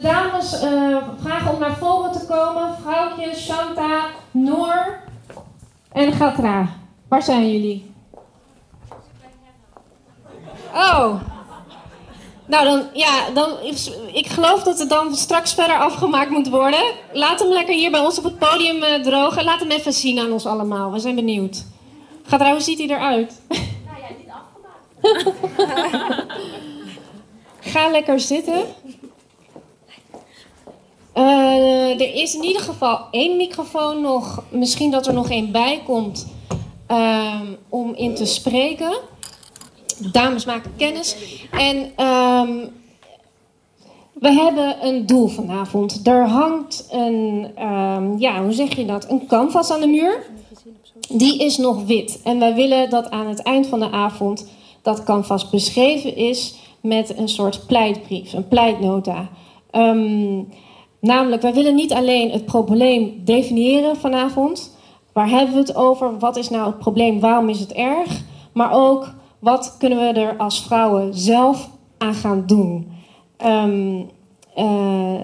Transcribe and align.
Dames 0.00 0.62
uh, 0.62 0.96
vragen 1.22 1.52
om 1.52 1.60
naar 1.60 1.76
voren 1.76 2.12
te 2.12 2.26
komen. 2.26 2.76
Vrouwtje, 2.82 3.34
Shanta, 3.34 4.06
Noor 4.30 4.98
en 5.92 6.12
Gatra. 6.12 6.68
Waar 7.08 7.22
zijn 7.22 7.52
jullie? 7.52 7.92
Oh. 10.74 11.20
Nou, 12.46 12.64
dan, 12.64 12.84
ja, 12.92 13.30
dan, 13.34 13.50
ik 14.12 14.26
geloof 14.26 14.62
dat 14.62 14.78
het 14.78 14.88
dan 14.88 15.14
straks 15.14 15.54
verder 15.54 15.76
afgemaakt 15.76 16.30
moet 16.30 16.48
worden. 16.48 16.92
Laat 17.12 17.40
hem 17.40 17.48
lekker 17.48 17.74
hier 17.74 17.90
bij 17.90 18.00
ons 18.00 18.18
op 18.18 18.24
het 18.24 18.38
podium 18.38 18.76
uh, 18.76 18.94
drogen. 18.94 19.44
Laat 19.44 19.60
hem 19.60 19.70
even 19.70 19.92
zien 19.92 20.18
aan 20.18 20.32
ons 20.32 20.46
allemaal. 20.46 20.92
We 20.92 20.98
zijn 20.98 21.14
benieuwd. 21.14 21.64
Gatra, 22.22 22.50
hoe 22.50 22.60
ziet 22.60 22.78
hij 22.78 22.88
eruit? 22.88 23.40
Nou 23.48 23.62
ja, 24.00 24.08
niet 24.18 24.28
afgemaakt. 25.02 26.26
Ga 27.72 27.90
lekker 27.90 28.20
zitten. 28.20 28.64
Uh, 31.14 32.00
er 32.00 32.14
is 32.14 32.34
in 32.34 32.44
ieder 32.44 32.62
geval 32.62 32.98
één 33.10 33.36
microfoon 33.36 34.00
nog. 34.00 34.42
Misschien 34.50 34.90
dat 34.90 35.06
er 35.06 35.14
nog 35.14 35.30
één 35.30 35.52
bij 35.52 35.82
komt 35.84 36.26
uh, 36.90 37.40
om 37.68 37.94
in 37.94 38.14
te 38.14 38.26
spreken. 38.26 38.92
Dames 40.12 40.44
maken 40.44 40.72
kennis. 40.76 41.16
En 41.50 41.76
um, 42.06 42.72
we 44.12 44.32
hebben 44.32 44.86
een 44.86 45.06
doel 45.06 45.28
vanavond. 45.28 46.06
Er 46.06 46.28
hangt 46.28 46.88
een, 46.90 47.50
um, 47.66 48.18
ja, 48.18 48.42
hoe 48.42 48.52
zeg 48.52 48.76
je 48.76 48.84
dat? 48.84 49.10
Een 49.10 49.26
canvas 49.26 49.70
aan 49.70 49.80
de 49.80 49.86
muur. 49.86 50.26
Die 51.08 51.38
is 51.38 51.56
nog 51.56 51.84
wit. 51.84 52.20
En 52.24 52.38
wij 52.38 52.54
willen 52.54 52.90
dat 52.90 53.10
aan 53.10 53.26
het 53.26 53.42
eind 53.42 53.66
van 53.66 53.80
de 53.80 53.90
avond 53.90 54.48
dat 54.82 55.04
canvas 55.04 55.50
beschreven 55.50 56.16
is 56.16 56.54
met 56.80 57.18
een 57.18 57.28
soort 57.28 57.66
pleitbrief, 57.66 58.32
een 58.32 58.48
pleitnota. 58.48 59.28
Um, 59.72 60.48
Namelijk, 61.00 61.42
wij 61.42 61.54
willen 61.54 61.74
niet 61.74 61.92
alleen 61.92 62.30
het 62.30 62.44
probleem 62.44 63.20
definiëren 63.24 63.96
vanavond. 63.96 64.76
Waar 65.12 65.28
hebben 65.28 65.54
we 65.54 65.60
het 65.60 65.74
over? 65.74 66.18
Wat 66.18 66.36
is 66.36 66.50
nou 66.50 66.66
het 66.66 66.78
probleem? 66.78 67.20
Waarom 67.20 67.48
is 67.48 67.60
het 67.60 67.72
erg? 67.72 68.22
Maar 68.52 68.72
ook, 68.72 69.14
wat 69.38 69.76
kunnen 69.78 69.98
we 69.98 70.20
er 70.20 70.36
als 70.36 70.62
vrouwen 70.62 71.14
zelf 71.14 71.70
aan 71.98 72.14
gaan 72.14 72.42
doen? 72.46 72.92
Um, 73.46 74.10
uh, 74.58 75.20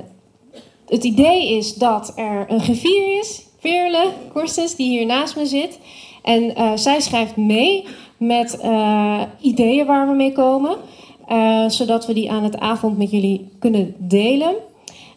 het 0.86 1.04
idee 1.04 1.56
is 1.56 1.74
dat 1.74 2.12
er 2.16 2.44
een 2.48 2.60
griffier 2.60 3.18
is, 3.18 3.46
Veerle 3.58 4.12
Korstes, 4.32 4.74
die 4.76 4.88
hier 4.88 5.06
naast 5.06 5.36
me 5.36 5.46
zit. 5.46 5.80
En 6.22 6.42
uh, 6.42 6.72
zij 6.74 7.00
schrijft 7.00 7.36
mee 7.36 7.84
met 8.16 8.58
uh, 8.64 9.22
ideeën 9.40 9.86
waar 9.86 10.08
we 10.08 10.14
mee 10.14 10.32
komen. 10.32 10.76
zodat 11.68 12.06
we 12.06 12.14
die 12.14 12.30
aan 12.30 12.44
het 12.44 12.58
avond 12.58 12.98
met 12.98 13.10
jullie 13.10 13.48
kunnen 13.58 13.94
delen. 13.98 14.54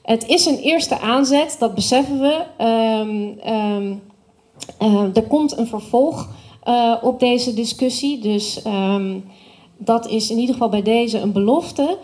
Het 0.10 0.28
is 0.28 0.46
een 0.46 0.58
eerste 0.58 1.00
aanzet, 1.00 1.56
dat 1.60 1.76
beseffen 1.76 2.20
we. 2.20 2.46
Um, 2.66 3.54
um, 3.54 4.02
uh, 4.82 5.16
er 5.16 5.24
komt 5.28 5.58
een 5.58 5.68
vervolg 5.68 6.30
uh, 6.68 6.96
op 7.02 7.20
deze 7.20 7.54
discussie. 7.54 8.20
Dus 8.20 8.66
um, 8.66 9.26
dat 9.78 10.08
is 10.08 10.30
in 10.30 10.38
ieder 10.38 10.54
geval 10.54 10.70
bij 10.70 10.82
deze 10.82 11.20
een 11.20 11.32
belofte. 11.32 11.98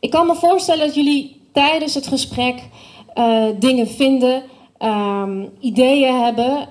ik 0.00 0.10
kan 0.10 0.26
me 0.26 0.34
voorstellen 0.34 0.86
dat 0.86 0.94
jullie 0.94 1.40
tijdens 1.52 1.94
het 1.94 2.06
gesprek 2.06 2.68
uh, 3.14 3.44
dingen 3.58 3.88
vinden, 3.88 4.42
ideeën 5.60 6.20
hebben. 6.20 6.68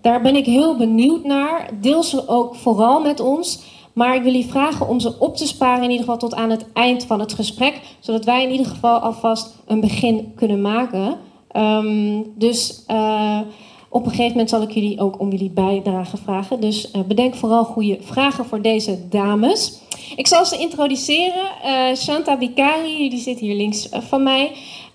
daar 0.00 0.22
ben 0.22 0.36
ik 0.36 0.46
heel 0.46 0.76
benieuwd 0.76 1.24
naar. 1.24 1.70
Deel 1.80 2.02
ze 2.02 2.28
ook 2.28 2.54
vooral 2.54 3.00
met 3.00 3.20
ons. 3.20 3.60
Maar 3.96 4.14
ik 4.14 4.22
wil 4.22 4.32
jullie 4.32 4.50
vragen 4.50 4.88
om 4.88 5.00
ze 5.00 5.18
op 5.18 5.36
te 5.36 5.46
sparen, 5.46 5.84
in 5.84 5.90
ieder 5.90 6.04
geval 6.04 6.18
tot 6.18 6.34
aan 6.34 6.50
het 6.50 6.66
eind 6.72 7.04
van 7.04 7.20
het 7.20 7.32
gesprek. 7.32 7.80
Zodat 8.00 8.24
wij 8.24 8.42
in 8.42 8.50
ieder 8.50 8.66
geval 8.66 8.98
alvast 8.98 9.54
een 9.66 9.80
begin 9.80 10.32
kunnen 10.34 10.60
maken. 10.60 11.18
Um, 11.52 12.32
dus 12.34 12.84
uh, 12.90 13.40
op 13.88 14.04
een 14.04 14.10
gegeven 14.10 14.30
moment 14.30 14.50
zal 14.50 14.62
ik 14.62 14.70
jullie 14.70 15.00
ook 15.00 15.20
om 15.20 15.30
jullie 15.30 15.50
bijdrage 15.50 16.16
vragen. 16.16 16.60
Dus 16.60 16.90
uh, 16.90 17.02
bedenk 17.02 17.34
vooral 17.34 17.64
goede 17.64 17.98
vragen 18.00 18.44
voor 18.44 18.62
deze 18.62 19.08
dames. 19.08 19.80
Ik 20.16 20.26
zal 20.26 20.44
ze 20.44 20.58
introduceren. 20.58 21.44
Uh, 21.64 21.96
Shanta 21.96 22.36
Bikari, 22.36 23.10
die 23.10 23.20
zit 23.20 23.38
hier 23.38 23.56
links 23.56 23.88
van 23.90 24.22
mij. 24.22 24.52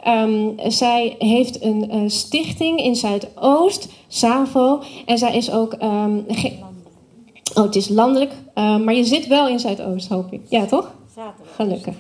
Um, 0.08 0.56
zij 0.68 1.16
heeft 1.18 1.64
een 1.64 2.12
stichting 2.12 2.80
in 2.80 2.96
Zuidoost, 2.96 3.88
SAVO. 4.08 4.82
En 5.06 5.18
zij 5.18 5.36
is 5.36 5.52
ook 5.52 5.76
um, 5.84 6.26
Oh, 7.54 7.64
het 7.64 7.76
is 7.76 7.90
landelijk, 7.90 8.32
uh, 8.56 8.78
maar 8.78 8.94
je 8.94 9.04
zit 9.04 9.28
wel 9.28 9.48
in 9.48 9.60
Zuidoost, 9.60 10.08
hoop 10.08 10.32
ik. 10.34 10.42
Ja, 10.50 10.66
toch? 10.66 10.94
Zaterdag. 11.16 11.56
Gelukkig. 11.56 11.96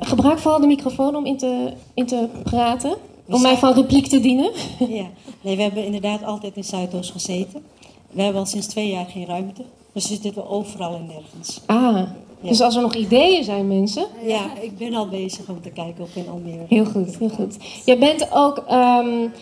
Gebruik 0.00 0.38
vooral 0.38 0.60
de 0.60 0.66
microfoon 0.66 1.16
om 1.16 1.26
in 1.26 1.36
te, 1.36 1.72
in 1.94 2.06
te 2.06 2.28
praten. 2.42 2.96
om 3.26 3.42
mij 3.42 3.56
van 3.56 3.72
repliek 3.72 4.06
te 4.06 4.20
dienen. 4.20 4.50
Ja, 4.78 5.06
nee, 5.40 5.56
we 5.56 5.62
hebben 5.62 5.84
inderdaad 5.84 6.24
altijd 6.24 6.56
in 6.56 6.64
Zuidoost 6.64 7.10
gezeten. 7.10 7.62
We 8.10 8.22
hebben 8.22 8.40
al 8.40 8.46
sinds 8.46 8.66
twee 8.66 8.88
jaar 8.88 9.06
geen 9.06 9.26
ruimte. 9.26 9.62
Dus 9.92 10.08
we 10.08 10.18
zitten 10.22 10.48
overal 10.48 10.94
en 10.94 11.06
nergens. 11.06 11.60
Ah, 11.66 11.76
ja. 11.76 12.48
dus 12.48 12.60
als 12.60 12.76
er 12.76 12.82
nog 12.82 12.94
ideeën 12.94 13.44
zijn, 13.44 13.68
mensen. 13.68 14.06
Ja, 14.26 14.58
ik 14.60 14.78
ben 14.78 14.94
al 14.94 15.08
bezig 15.08 15.48
om 15.48 15.60
te 15.62 15.70
kijken 15.70 16.04
of 16.04 16.16
in 16.16 16.28
Almere. 16.28 16.64
Heel 16.68 16.84
goed, 16.84 17.18
heel 17.18 17.28
goed. 17.28 17.56
Jij 17.84 17.98
bent 17.98 18.32
ook 18.32 18.64
um, 18.72 19.32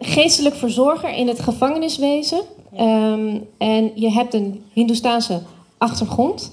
geestelijk 0.00 0.54
verzorger 0.54 1.16
in 1.16 1.28
het 1.28 1.40
gevangeniswezen. 1.40 2.40
Um, 2.80 3.48
en 3.58 3.90
je 3.94 4.10
hebt 4.10 4.34
een 4.34 4.62
Hindoestaanse 4.72 5.40
achtergrond. 5.78 6.52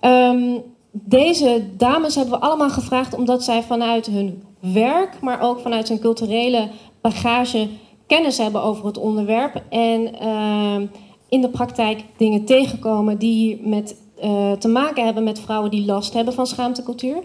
Um, 0.00 0.62
deze 0.92 1.64
dames 1.76 2.14
hebben 2.14 2.34
we 2.38 2.44
allemaal 2.44 2.70
gevraagd 2.70 3.14
omdat 3.14 3.44
zij 3.44 3.62
vanuit 3.62 4.06
hun 4.06 4.42
werk, 4.60 5.20
maar 5.20 5.40
ook 5.40 5.60
vanuit 5.60 5.88
hun 5.88 5.98
culturele 5.98 6.68
bagage 7.00 7.68
kennis 8.06 8.38
hebben 8.38 8.62
over 8.62 8.86
het 8.86 8.98
onderwerp. 8.98 9.62
En 9.68 10.14
uh, 10.22 10.88
in 11.28 11.40
de 11.40 11.48
praktijk 11.48 12.04
dingen 12.16 12.44
tegenkomen 12.44 13.18
die 13.18 13.66
met, 13.68 13.96
uh, 14.24 14.52
te 14.52 14.68
maken 14.68 15.04
hebben 15.04 15.24
met 15.24 15.40
vrouwen 15.40 15.70
die 15.70 15.84
last 15.84 16.12
hebben 16.12 16.34
van 16.34 16.46
schaamtecultuur. 16.46 17.22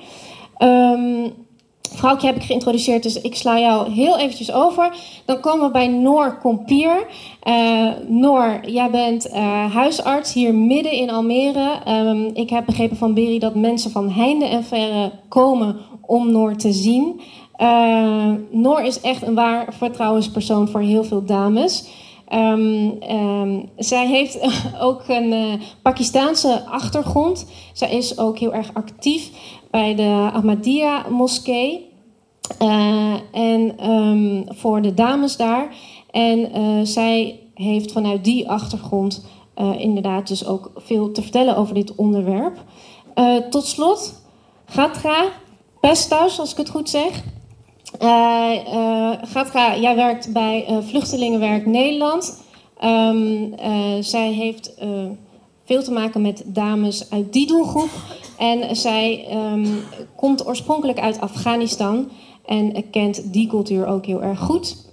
Vrouwtje 1.93 2.27
heb 2.27 2.35
ik 2.35 2.43
geïntroduceerd, 2.43 3.03
dus 3.03 3.21
ik 3.21 3.35
sla 3.35 3.59
jou 3.59 3.91
heel 3.91 4.17
eventjes 4.17 4.51
over. 4.51 4.95
Dan 5.25 5.39
komen 5.39 5.65
we 5.65 5.71
bij 5.71 5.87
Noor 5.87 6.37
Kompier. 6.37 7.05
Uh, 7.47 7.89
Noor, 8.07 8.59
jij 8.65 8.89
bent 8.89 9.27
uh, 9.27 9.73
huisarts 9.73 10.33
hier 10.33 10.53
midden 10.53 10.91
in 10.91 11.09
Almere. 11.09 11.79
Um, 11.87 12.29
ik 12.33 12.49
heb 12.49 12.65
begrepen 12.65 12.97
van 12.97 13.13
Berry 13.13 13.39
dat 13.39 13.55
mensen 13.55 13.91
van 13.91 14.09
heinde 14.09 14.45
en 14.45 14.63
verre 14.63 15.11
komen 15.27 15.77
om 16.01 16.31
Noor 16.31 16.55
te 16.55 16.71
zien. 16.71 17.21
Uh, 17.57 18.31
Noor 18.51 18.81
is 18.81 19.01
echt 19.01 19.21
een 19.21 19.35
waar 19.35 19.73
vertrouwenspersoon 19.73 20.67
voor 20.67 20.81
heel 20.81 21.03
veel 21.03 21.25
dames. 21.25 21.87
Um, 22.33 22.97
um, 23.11 23.69
zij 23.77 24.07
heeft 24.07 24.39
ook 24.79 25.03
een 25.07 25.59
Pakistaanse 25.81 26.65
achtergrond. 26.65 27.45
Zij 27.73 27.91
is 27.91 28.17
ook 28.17 28.39
heel 28.39 28.53
erg 28.53 28.69
actief 28.73 29.29
bij 29.71 29.95
de 29.95 30.29
Ahmadiyya 30.33 31.05
moskee. 31.09 31.85
Uh, 32.61 33.13
en 33.31 33.89
um, 33.91 34.45
voor 34.47 34.81
de 34.81 34.93
dames 34.93 35.37
daar. 35.37 35.75
En 36.11 36.57
uh, 36.57 36.79
zij 36.83 37.39
heeft 37.53 37.91
vanuit 37.91 38.23
die 38.23 38.49
achtergrond 38.49 39.25
uh, 39.57 39.79
inderdaad 39.79 40.27
dus 40.27 40.45
ook 40.45 40.71
veel 40.75 41.11
te 41.11 41.21
vertellen 41.21 41.57
over 41.57 41.73
dit 41.73 41.95
onderwerp. 41.95 42.57
tot 43.49 43.65
slot, 43.65 44.21
Gatra 44.65 45.23
Pesthuis, 45.79 46.39
als 46.39 46.51
ik 46.51 46.57
het 46.57 46.69
goed 46.69 46.89
zeg. 46.89 47.23
Gatra, 49.21 49.77
jij 49.77 49.95
werkt 49.95 50.33
bij 50.33 50.65
Vluchtelingenwerk 50.81 51.65
Nederland. 51.65 52.43
Um, 52.83 53.53
zij 53.99 54.31
heeft 54.31 54.73
veel 55.67 55.83
te 55.83 55.91
maken 55.91 56.21
met 56.21 56.43
dames 56.45 57.11
uit 57.11 57.33
die 57.33 57.47
doelgroep. 57.47 57.89
En 58.37 58.75
zij 58.75 59.27
um, 59.53 59.67
komt 60.15 60.47
oorspronkelijk 60.47 60.99
uit 60.99 61.21
Afghanistan 61.21 62.09
en 62.45 62.89
kent 62.89 63.33
die 63.33 63.47
cultuur 63.47 63.85
ook 63.85 64.05
heel 64.05 64.23
erg 64.23 64.39
goed. 64.39 64.85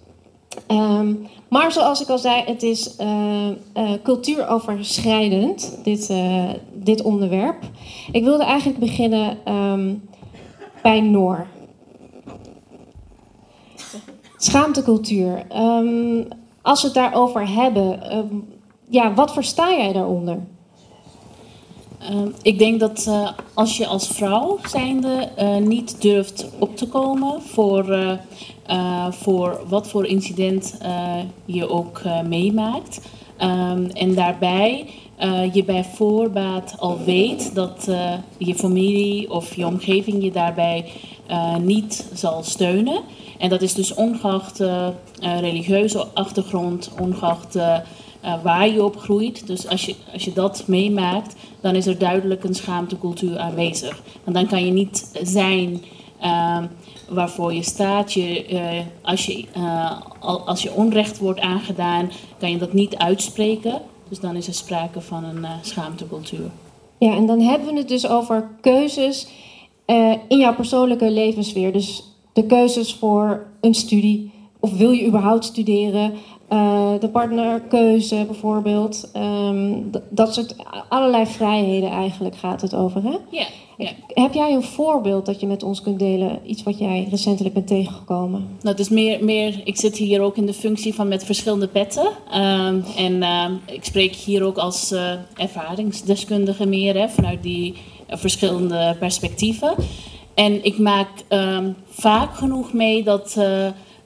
Um, 0.69 1.27
maar 1.49 1.73
zoals 1.73 2.03
ik 2.03 2.09
al 2.09 2.19
zei, 2.19 2.43
het 2.45 2.63
is 2.63 2.97
uh, 3.01 3.49
uh, 3.49 3.91
cultuuroverschrijdend, 4.03 5.79
dit, 5.85 6.11
uh, 6.11 6.51
dit 6.73 7.03
onderwerp. 7.03 7.63
Ik 8.13 8.25
wilde 8.25 8.45
eigenlijk 8.45 8.79
beginnen 8.79 9.53
um, 9.55 10.09
bij 10.83 11.01
Noor. 11.01 11.47
Schaamtecultuur. 14.37 15.47
Als 16.63 16.81
we 16.81 16.87
het 16.87 16.97
daarover 16.97 17.49
hebben, 17.49 18.01
ja, 18.89 19.15
wat 19.15 19.33
versta 19.33 19.71
jij 19.71 19.93
daaronder? 19.93 20.39
Uh, 22.11 22.23
ik 22.43 22.59
denk 22.59 22.81
dat 22.81 23.05
uh, 23.09 23.29
als 23.55 23.77
je 23.77 23.87
als 23.87 24.09
vrouw 24.09 24.59
zijnde 24.69 25.29
uh, 25.39 25.57
niet 25.57 26.03
durft 26.03 26.47
op 26.59 26.77
te 26.77 26.89
komen 26.89 27.43
voor, 27.43 27.91
eh, 28.67 29.07
voor 29.11 29.61
wat 29.69 29.89
voor 29.89 30.07
incident 30.07 30.79
je 31.45 31.69
ook 31.69 32.03
meemaakt. 32.25 33.01
Um, 33.43 33.91
en 33.91 34.15
daarbij 34.15 34.87
je 35.53 35.65
bij 35.65 35.85
voorbaat 35.85 36.75
al 36.79 36.99
weet 37.05 37.55
dat 37.55 37.89
je 38.39 38.55
familie 38.55 39.31
of 39.31 39.55
je 39.55 39.67
omgeving 39.67 40.23
je 40.23 40.31
daarbij 40.31 40.85
niet 41.61 42.07
zal 42.15 42.43
steunen. 42.43 43.01
En 43.39 43.49
dat 43.49 43.63
is 43.63 43.75
dus 43.75 43.95
ongeacht 43.95 44.63
religieuze 45.21 46.07
achtergrond, 46.15 46.91
ongeacht 47.01 47.59
waar 48.43 48.69
je 48.69 48.85
op 48.85 48.97
groeit. 48.97 49.47
Dus 49.47 49.69
als 49.69 49.85
je, 49.85 49.95
als 50.13 50.25
je 50.25 50.33
dat 50.33 50.65
meemaakt, 50.67 51.35
dan 51.61 51.75
is 51.75 51.87
er 51.87 51.99
duidelijk 51.99 52.45
een 52.45 52.55
schaamtecultuur 52.55 53.39
aanwezig. 53.39 54.03
En 54.25 54.33
dan 54.33 54.47
kan 54.47 54.67
je 54.67 54.73
niet 54.73 55.11
zijn 55.23 55.83
waarvoor 57.09 57.55
je 57.55 57.63
staat. 57.63 58.13
Je, 58.13 58.83
als, 59.03 59.27
je, 59.27 59.45
als 60.21 60.63
je 60.63 60.73
onrecht 60.73 61.19
wordt 61.19 61.41
aangedaan, 61.41 62.11
kan 62.39 62.51
je 62.51 62.59
dat 62.59 62.73
niet 62.73 62.97
uitspreken. 62.97 63.81
Dus 64.09 64.21
dan 64.21 64.37
is 64.37 64.47
er 64.47 64.55
sprake 64.55 65.01
van 65.01 65.25
een 65.25 65.47
schaamtecultuur. 65.63 66.51
Ja, 66.99 67.15
en 67.17 67.27
dan 67.27 67.41
hebben 67.41 67.69
we 67.69 67.79
het 67.79 67.89
dus 67.89 68.09
over 68.09 68.49
keuzes 68.61 69.27
in 70.29 70.39
jouw 70.39 70.55
persoonlijke 70.55 71.11
levenssfeer. 71.11 71.73
Dus 71.73 72.05
de 72.33 72.47
keuzes 72.47 72.95
voor 72.95 73.47
een 73.61 73.75
studie. 73.75 74.33
Of 74.61 74.77
wil 74.77 74.91
je 74.91 75.07
überhaupt 75.07 75.45
studeren? 75.45 76.13
Uh, 76.55 76.91
de 77.01 77.09
partnerkeuze 77.09 78.25
bijvoorbeeld. 78.27 79.11
Um, 79.17 79.91
dat 80.09 80.35
soort 80.35 80.57
allerlei 80.89 81.27
vrijheden 81.27 81.91
eigenlijk 81.91 82.37
gaat 82.37 82.61
het 82.61 82.75
over. 82.75 83.03
Hè? 83.03 83.17
Ja, 83.31 83.47
ja. 83.77 83.89
Heb 84.07 84.35
jij 84.35 84.53
een 84.53 84.63
voorbeeld 84.63 85.27
dat 85.27 85.41
je 85.41 85.47
met 85.47 85.63
ons 85.63 85.83
kunt 85.83 85.99
delen? 85.99 86.41
Iets 86.47 86.63
wat 86.63 86.79
jij 86.79 87.07
recentelijk 87.11 87.55
bent 87.55 87.67
tegengekomen? 87.67 88.49
Nou, 88.63 88.77
is 88.77 88.89
meer, 88.89 89.25
meer, 89.25 89.61
ik 89.65 89.77
zit 89.77 89.97
hier 89.97 90.21
ook 90.21 90.37
in 90.37 90.47
de 90.47 90.53
functie 90.53 90.95
van 90.95 91.09
met 91.09 91.25
verschillende 91.25 91.69
petten. 91.69 92.07
Um, 92.35 92.85
en 92.97 93.13
uh, 93.13 93.47
ik 93.67 93.85
spreek 93.85 94.15
hier 94.15 94.43
ook 94.43 94.59
als 94.59 94.93
uh, 94.93 95.13
ervaringsdeskundige 95.37 96.67
meer 96.67 96.95
hè, 96.95 97.09
vanuit 97.09 97.43
die 97.43 97.75
uh, 98.11 98.17
verschillende 98.17 98.97
perspectieven. 98.99 99.75
En 100.35 100.65
ik 100.65 100.79
maak 100.79 101.09
vaak 101.89 102.35
genoeg 102.35 102.73
mee 102.73 103.05
dat 103.05 103.37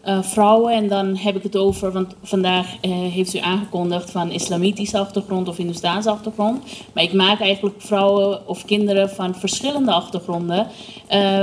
uh, 0.05 0.23
vrouwen. 0.23 0.73
En 0.73 0.89
dan 0.89 1.17
heb 1.17 1.37
ik 1.37 1.43
het 1.43 1.57
over, 1.57 1.93
want 1.93 2.15
vandaag 2.23 2.67
uh, 2.67 2.91
heeft 2.91 3.35
u 3.35 3.39
aangekondigd 3.39 4.11
van 4.11 4.31
islamitische 4.31 4.99
achtergrond 4.99 5.49
of 5.49 5.57
Hindoestaanse 5.57 6.11
achtergrond. 6.11 6.63
Maar 6.93 7.05
ik 7.05 7.13
maak 7.13 7.41
eigenlijk 7.41 7.77
vrouwen 7.79 8.49
of 8.49 8.65
kinderen 8.65 9.11
van 9.11 9.35
verschillende 9.35 9.93
achtergronden. 9.93 10.67
Uh, 11.13 11.43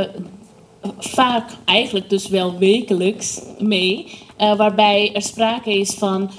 vaak 0.98 1.52
eigenlijk 1.66 2.10
dus 2.10 2.28
wel 2.28 2.58
wekelijks 2.58 3.42
mee. 3.60 4.08
waarbij 4.38 5.14
er 5.14 5.22
sprake 5.22 5.80
is 5.80 5.92
van 5.94 6.30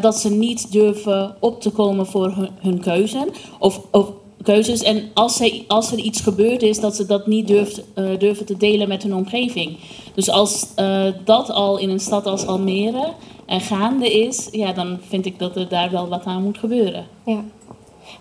dat 0.00 0.16
ze 0.16 0.30
niet 0.30 0.72
durven 0.72 1.36
op 1.40 1.60
te 1.60 1.70
komen 1.70 2.06
voor 2.06 2.48
hun, 2.60 2.82
hun. 2.84 3.32
Of, 3.58 3.80
of 3.90 4.10
keuzes. 4.42 4.82
En 4.82 5.10
als, 5.14 5.64
als 5.66 5.92
er 5.92 5.98
iets 5.98 6.20
gebeurd 6.20 6.62
is, 6.62 6.80
dat 6.80 6.96
ze 6.96 7.06
dat 7.06 7.26
niet 7.26 7.46
durft, 7.46 7.82
uh, 7.94 8.18
durven 8.18 8.46
te 8.46 8.56
delen 8.56 8.88
met 8.88 9.02
hun 9.02 9.14
omgeving. 9.14 9.76
Dus 10.14 10.30
als 10.30 10.66
uh, 10.76 11.06
dat 11.24 11.50
al 11.50 11.78
in 11.78 11.90
een 11.90 12.00
stad 12.00 12.26
als 12.26 12.46
Almere 12.46 13.12
uh, 13.48 13.60
gaande 13.60 14.12
is, 14.12 14.48
ja, 14.52 14.72
dan 14.72 14.98
vind 15.08 15.26
ik 15.26 15.38
dat 15.38 15.56
er 15.56 15.68
daar 15.68 15.90
wel 15.90 16.08
wat 16.08 16.24
aan 16.24 16.42
moet 16.42 16.58
gebeuren. 16.58 17.06
Ja. 17.24 17.44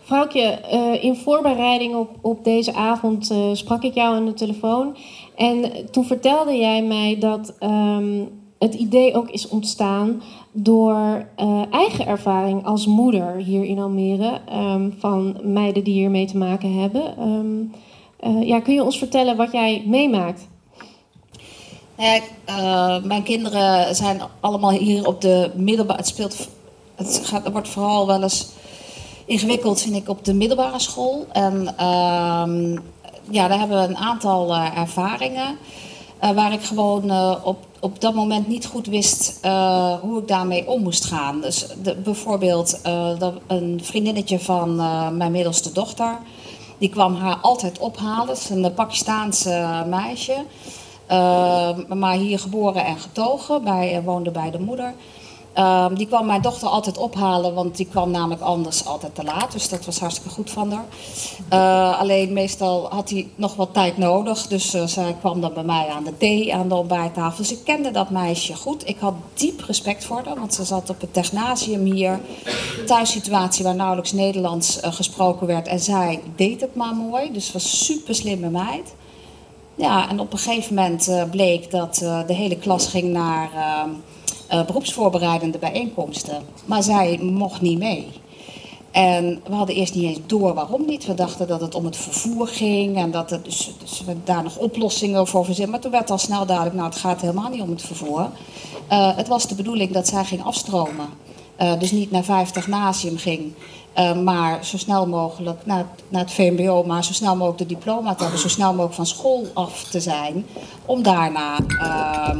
Vrouwtje, 0.03 0.59
in 1.01 1.15
voorbereiding 1.15 1.95
op, 1.95 2.09
op 2.21 2.43
deze 2.43 2.73
avond 2.73 3.33
sprak 3.53 3.83
ik 3.83 3.93
jou 3.93 4.15
aan 4.15 4.25
de 4.25 4.33
telefoon. 4.33 4.95
En 5.35 5.71
toen 5.91 6.05
vertelde 6.05 6.57
jij 6.57 6.83
mij 6.83 7.17
dat 7.19 7.53
um, 7.59 8.29
het 8.59 8.73
idee 8.73 9.13
ook 9.15 9.29
is 9.29 9.47
ontstaan 9.47 10.21
door 10.63 11.25
uh, 11.37 11.61
eigen 11.71 12.07
ervaring 12.07 12.65
als 12.65 12.85
moeder 12.85 13.35
hier 13.35 13.63
in 13.63 13.79
Almere, 13.79 14.41
um, 14.53 14.95
van 14.99 15.37
meiden 15.43 15.83
die 15.83 15.93
hiermee 15.93 16.25
te 16.25 16.37
maken 16.37 16.79
hebben. 16.79 17.21
Um, 17.21 17.71
uh, 18.23 18.47
ja, 18.47 18.59
kun 18.59 18.73
je 18.73 18.83
ons 18.83 18.97
vertellen 18.97 19.37
wat 19.37 19.51
jij 19.51 19.83
meemaakt? 19.85 20.47
Uh, 21.99 23.03
mijn 23.03 23.23
kinderen 23.23 23.95
zijn 23.95 24.21
allemaal 24.39 24.71
hier 24.71 25.07
op 25.07 25.21
de 25.21 25.51
middelbare. 25.55 25.99
Het 25.99 26.07
speelt. 26.07 26.49
Het, 26.95 27.21
gaat, 27.23 27.43
het 27.43 27.53
wordt 27.53 27.69
vooral 27.69 28.07
wel 28.07 28.21
eens 28.21 28.49
ingewikkeld, 29.25 29.81
vind 29.81 29.95
ik, 29.95 30.09
op 30.09 30.25
de 30.25 30.33
middelbare 30.33 30.79
school. 30.79 31.25
En 31.31 31.75
ja, 33.29 33.47
daar 33.47 33.59
hebben 33.59 33.81
we 33.81 33.87
een 33.87 33.97
aantal 33.97 34.55
ervaringen. 34.55 35.57
Waar 36.19 36.53
ik 36.53 36.63
gewoon 36.63 37.11
op 37.43 37.67
op 37.79 38.01
dat 38.01 38.13
moment 38.13 38.47
niet 38.47 38.65
goed 38.65 38.87
wist 38.87 39.39
uh, 39.45 39.93
hoe 39.93 40.19
ik 40.21 40.27
daarmee 40.27 40.67
om 40.67 40.81
moest 40.81 41.05
gaan. 41.05 41.41
Dus 41.41 41.67
de, 41.83 41.95
bijvoorbeeld 41.95 42.79
een 43.47 43.79
vriendinnetje 43.83 44.39
van 44.39 44.75
mijn 45.17 45.31
middelste 45.31 45.71
dochter. 45.71 46.17
Die 46.77 46.89
kwam 46.89 47.15
haar 47.15 47.35
altijd 47.35 47.79
ophalen. 47.79 48.27
Het 48.27 48.37
is 48.37 48.49
een 48.49 48.73
Pakistaanse 48.73 49.83
meisje. 49.87 50.43
maar 51.87 52.15
hier 52.15 52.39
geboren 52.39 52.85
en 52.85 52.97
getogen. 52.97 53.63
Bij, 53.63 54.01
woonde 54.03 54.31
bij 54.31 54.51
de 54.51 54.59
moeder. 54.59 54.93
Um, 55.57 55.95
die 55.95 56.07
kwam 56.07 56.25
mijn 56.25 56.41
dochter 56.41 56.67
altijd 56.67 56.97
ophalen, 56.97 57.53
want 57.53 57.77
die 57.77 57.85
kwam 57.85 58.11
namelijk 58.11 58.41
anders 58.41 58.85
altijd 58.85 59.15
te 59.15 59.23
laat. 59.23 59.51
Dus 59.51 59.69
dat 59.69 59.85
was 59.85 59.99
hartstikke 59.99 60.29
goed 60.29 60.49
van 60.49 60.71
haar. 60.71 60.85
Uh, 61.53 61.99
alleen 61.99 62.33
meestal 62.33 62.87
had 62.89 63.09
hij 63.09 63.27
nog 63.35 63.55
wat 63.55 63.73
tijd 63.73 63.97
nodig. 63.97 64.47
Dus 64.47 64.75
uh, 64.75 64.85
zij 64.85 65.15
kwam 65.19 65.41
dan 65.41 65.53
bij 65.53 65.63
mij 65.63 65.87
aan 65.87 66.03
de 66.03 66.17
thee, 66.17 66.53
aan 66.55 66.67
de 66.67 66.75
ontbijttafel. 66.75 67.37
Dus 67.37 67.51
ik 67.51 67.63
kende 67.63 67.91
dat 67.91 68.09
meisje 68.09 68.55
goed. 68.55 68.87
Ik 68.87 68.97
had 68.99 69.13
diep 69.33 69.61
respect 69.61 70.05
voor 70.05 70.21
haar, 70.25 70.39
want 70.39 70.53
ze 70.53 70.63
zat 70.63 70.89
op 70.89 71.01
het 71.01 71.13
technasium 71.13 71.83
hier. 71.83 72.19
Thuissituatie 72.85 73.63
waar 73.63 73.75
nauwelijks 73.75 74.11
Nederlands 74.11 74.83
uh, 74.83 74.93
gesproken 74.93 75.47
werd. 75.47 75.67
En 75.67 75.79
zij 75.79 76.21
deed 76.35 76.61
het 76.61 76.75
maar 76.75 76.95
mooi. 76.95 77.31
Dus 77.31 77.51
was 77.51 77.85
super 77.85 78.15
slimme 78.15 78.49
meid. 78.49 78.93
Ja, 79.75 80.09
en 80.09 80.19
op 80.19 80.33
een 80.33 80.39
gegeven 80.39 80.75
moment 80.75 81.11
bleek 81.31 81.71
dat 81.71 81.95
de 82.27 82.33
hele 82.33 82.57
klas 82.57 82.87
ging 82.87 83.11
naar 83.13 83.49
ehm, 83.53 83.89
uh, 84.53 84.65
beroepsvoorbereidende 84.65 85.57
bijeenkomsten. 85.57 86.41
Maar 86.65 86.83
zij 86.83 87.19
mocht 87.21 87.61
niet 87.61 87.79
mee. 87.79 88.07
En 88.91 89.41
we 89.47 89.55
hadden 89.55 89.75
eerst 89.75 89.95
niet 89.95 90.03
eens 90.03 90.19
door 90.25 90.53
waarom 90.53 90.85
niet. 90.85 91.05
We 91.05 91.13
dachten 91.13 91.47
dat 91.47 91.61
het 91.61 91.75
om 91.75 91.85
het 91.85 91.97
vervoer 91.97 92.47
ging 92.47 92.97
en 92.97 93.11
dat 93.11 93.29
het, 93.29 93.45
dus, 93.45 93.71
dus 93.79 94.03
we 94.05 94.15
daar 94.23 94.43
nog 94.43 94.57
oplossingen 94.57 95.27
voor 95.27 95.45
verzinnen. 95.45 95.71
Maar 95.71 95.81
toen 95.81 95.91
werd 95.91 96.11
al 96.11 96.17
snel 96.17 96.45
duidelijk, 96.45 96.75
nou 96.75 96.89
het 96.89 96.99
gaat 96.99 97.21
helemaal 97.21 97.49
niet 97.49 97.61
om 97.61 97.69
het 97.69 97.81
vervoer. 97.81 98.29
Uh, 98.91 99.15
het 99.15 99.27
was 99.27 99.47
de 99.47 99.55
bedoeling 99.55 99.91
dat 99.91 100.07
zij 100.07 100.25
ging 100.25 100.43
afstromen. 100.43 101.09
Uh, 101.61 101.79
dus 101.79 101.91
niet 101.91 102.11
naar 102.11 102.23
50 102.23 102.67
Nazium 102.67 103.17
ging, 103.17 103.53
maar 104.23 104.65
zo 104.65 104.77
snel 104.77 105.07
mogelijk 105.07 105.65
naar, 105.65 105.85
naar 106.09 106.21
het 106.21 106.31
VMBO, 106.31 106.83
maar 106.83 107.03
zo 107.03 107.13
snel 107.13 107.35
mogelijk 107.35 107.57
de 107.57 107.75
diploma 107.75 108.15
te 108.15 108.21
hebben, 108.23 108.41
zo 108.41 108.47
snel 108.47 108.69
mogelijk 108.69 108.93
van 108.93 109.05
school 109.05 109.47
af 109.53 109.83
te 109.83 109.99
zijn. 109.99 110.45
Om 110.85 111.03
daarna 111.03 111.59
uh, 111.59 112.39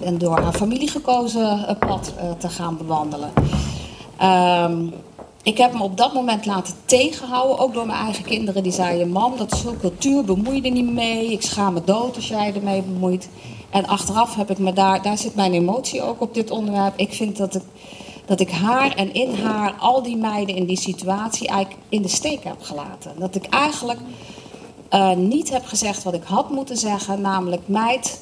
een 0.00 0.18
door 0.18 0.40
haar 0.40 0.52
familie 0.52 0.88
gekozen 0.88 1.58
uh, 1.58 1.70
pad 1.78 2.12
uh, 2.16 2.30
te 2.38 2.48
gaan 2.48 2.76
bewandelen. 2.76 3.32
Um, 4.22 4.92
ik 5.42 5.58
heb 5.58 5.72
me 5.72 5.82
op 5.82 5.96
dat 5.96 6.14
moment 6.14 6.46
laten 6.46 6.74
tegenhouden, 6.84 7.58
ook 7.58 7.74
door 7.74 7.86
mijn 7.86 8.04
eigen 8.04 8.24
kinderen. 8.24 8.62
Die 8.62 8.72
zeiden, 8.72 9.10
mam, 9.10 9.36
dat 9.36 9.52
is 9.52 9.60
zo'n 9.60 9.78
cultuur, 9.80 10.24
bemoei 10.24 10.62
je 10.62 10.70
niet 10.70 10.92
mee. 10.92 11.32
Ik 11.32 11.42
schaam 11.42 11.72
me 11.72 11.82
dood 11.84 12.16
als 12.16 12.28
jij 12.28 12.54
ermee 12.54 12.82
bemoeit. 12.82 13.28
En 13.70 13.86
achteraf 13.86 14.34
heb 14.34 14.50
ik 14.50 14.58
me 14.58 14.72
daar, 14.72 15.02
daar 15.02 15.18
zit 15.18 15.34
mijn 15.34 15.52
emotie 15.52 16.02
ook 16.02 16.20
op 16.20 16.34
dit 16.34 16.50
onderwerp. 16.50 16.92
Ik 16.96 17.12
vind 17.12 17.36
dat, 17.36 17.54
het, 17.54 17.64
dat 18.26 18.40
ik 18.40 18.50
haar 18.50 18.94
en 18.94 19.14
in 19.14 19.34
haar, 19.34 19.74
al 19.78 20.02
die 20.02 20.16
meiden 20.16 20.54
in 20.54 20.66
die 20.66 20.78
situatie, 20.78 21.48
eigenlijk 21.48 21.82
in 21.88 22.02
de 22.02 22.08
steek 22.08 22.44
heb 22.44 22.62
gelaten. 22.62 23.12
Dat 23.18 23.34
ik 23.34 23.46
eigenlijk 23.46 24.00
niet 25.16 25.50
heb 25.50 25.64
gezegd 25.64 26.02
wat 26.02 26.14
ik 26.14 26.24
had 26.24 26.50
moeten 26.50 26.76
zeggen, 26.76 27.20
namelijk 27.20 27.62
meid 27.68 28.20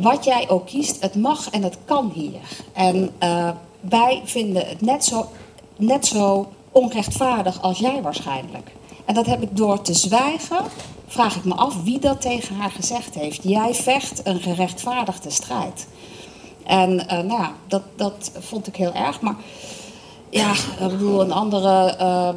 wat 0.00 0.24
jij 0.24 0.48
ook 0.48 0.66
kiest, 0.66 1.02
het 1.02 1.14
mag 1.14 1.50
en 1.50 1.62
het 1.62 1.76
kan 1.84 2.12
hier. 2.14 2.40
En 2.72 3.10
uh, 3.22 3.50
wij 3.80 4.20
vinden 4.24 4.66
het 4.66 4.80
net 4.80 5.04
zo, 5.04 5.26
net 5.76 6.06
zo 6.06 6.48
onrechtvaardig 6.72 7.62
als 7.62 7.78
jij 7.78 8.02
waarschijnlijk. 8.02 8.72
En 9.04 9.14
dat 9.14 9.26
heb 9.26 9.42
ik 9.42 9.56
door 9.56 9.82
te 9.82 9.94
zwijgen, 9.94 10.64
vraag 11.06 11.36
ik 11.36 11.44
me 11.44 11.54
af 11.54 11.82
wie 11.82 11.98
dat 11.98 12.20
tegen 12.20 12.56
haar 12.56 12.70
gezegd 12.70 13.14
heeft. 13.14 13.42
Jij 13.42 13.74
vecht 13.74 14.20
een 14.24 14.40
gerechtvaardigde 14.40 15.30
strijd. 15.30 15.86
En 16.64 16.92
uh, 16.92 17.06
nou 17.06 17.40
ja, 17.40 17.52
dat, 17.66 17.82
dat 17.96 18.30
vond 18.38 18.66
ik 18.66 18.76
heel 18.76 18.92
erg. 18.92 19.20
Maar 19.20 19.36
ja, 20.30 20.52
ik 20.52 20.88
bedoel, 20.88 21.20
een 21.20 21.32
andere, 21.32 21.96
uh, 22.00 22.28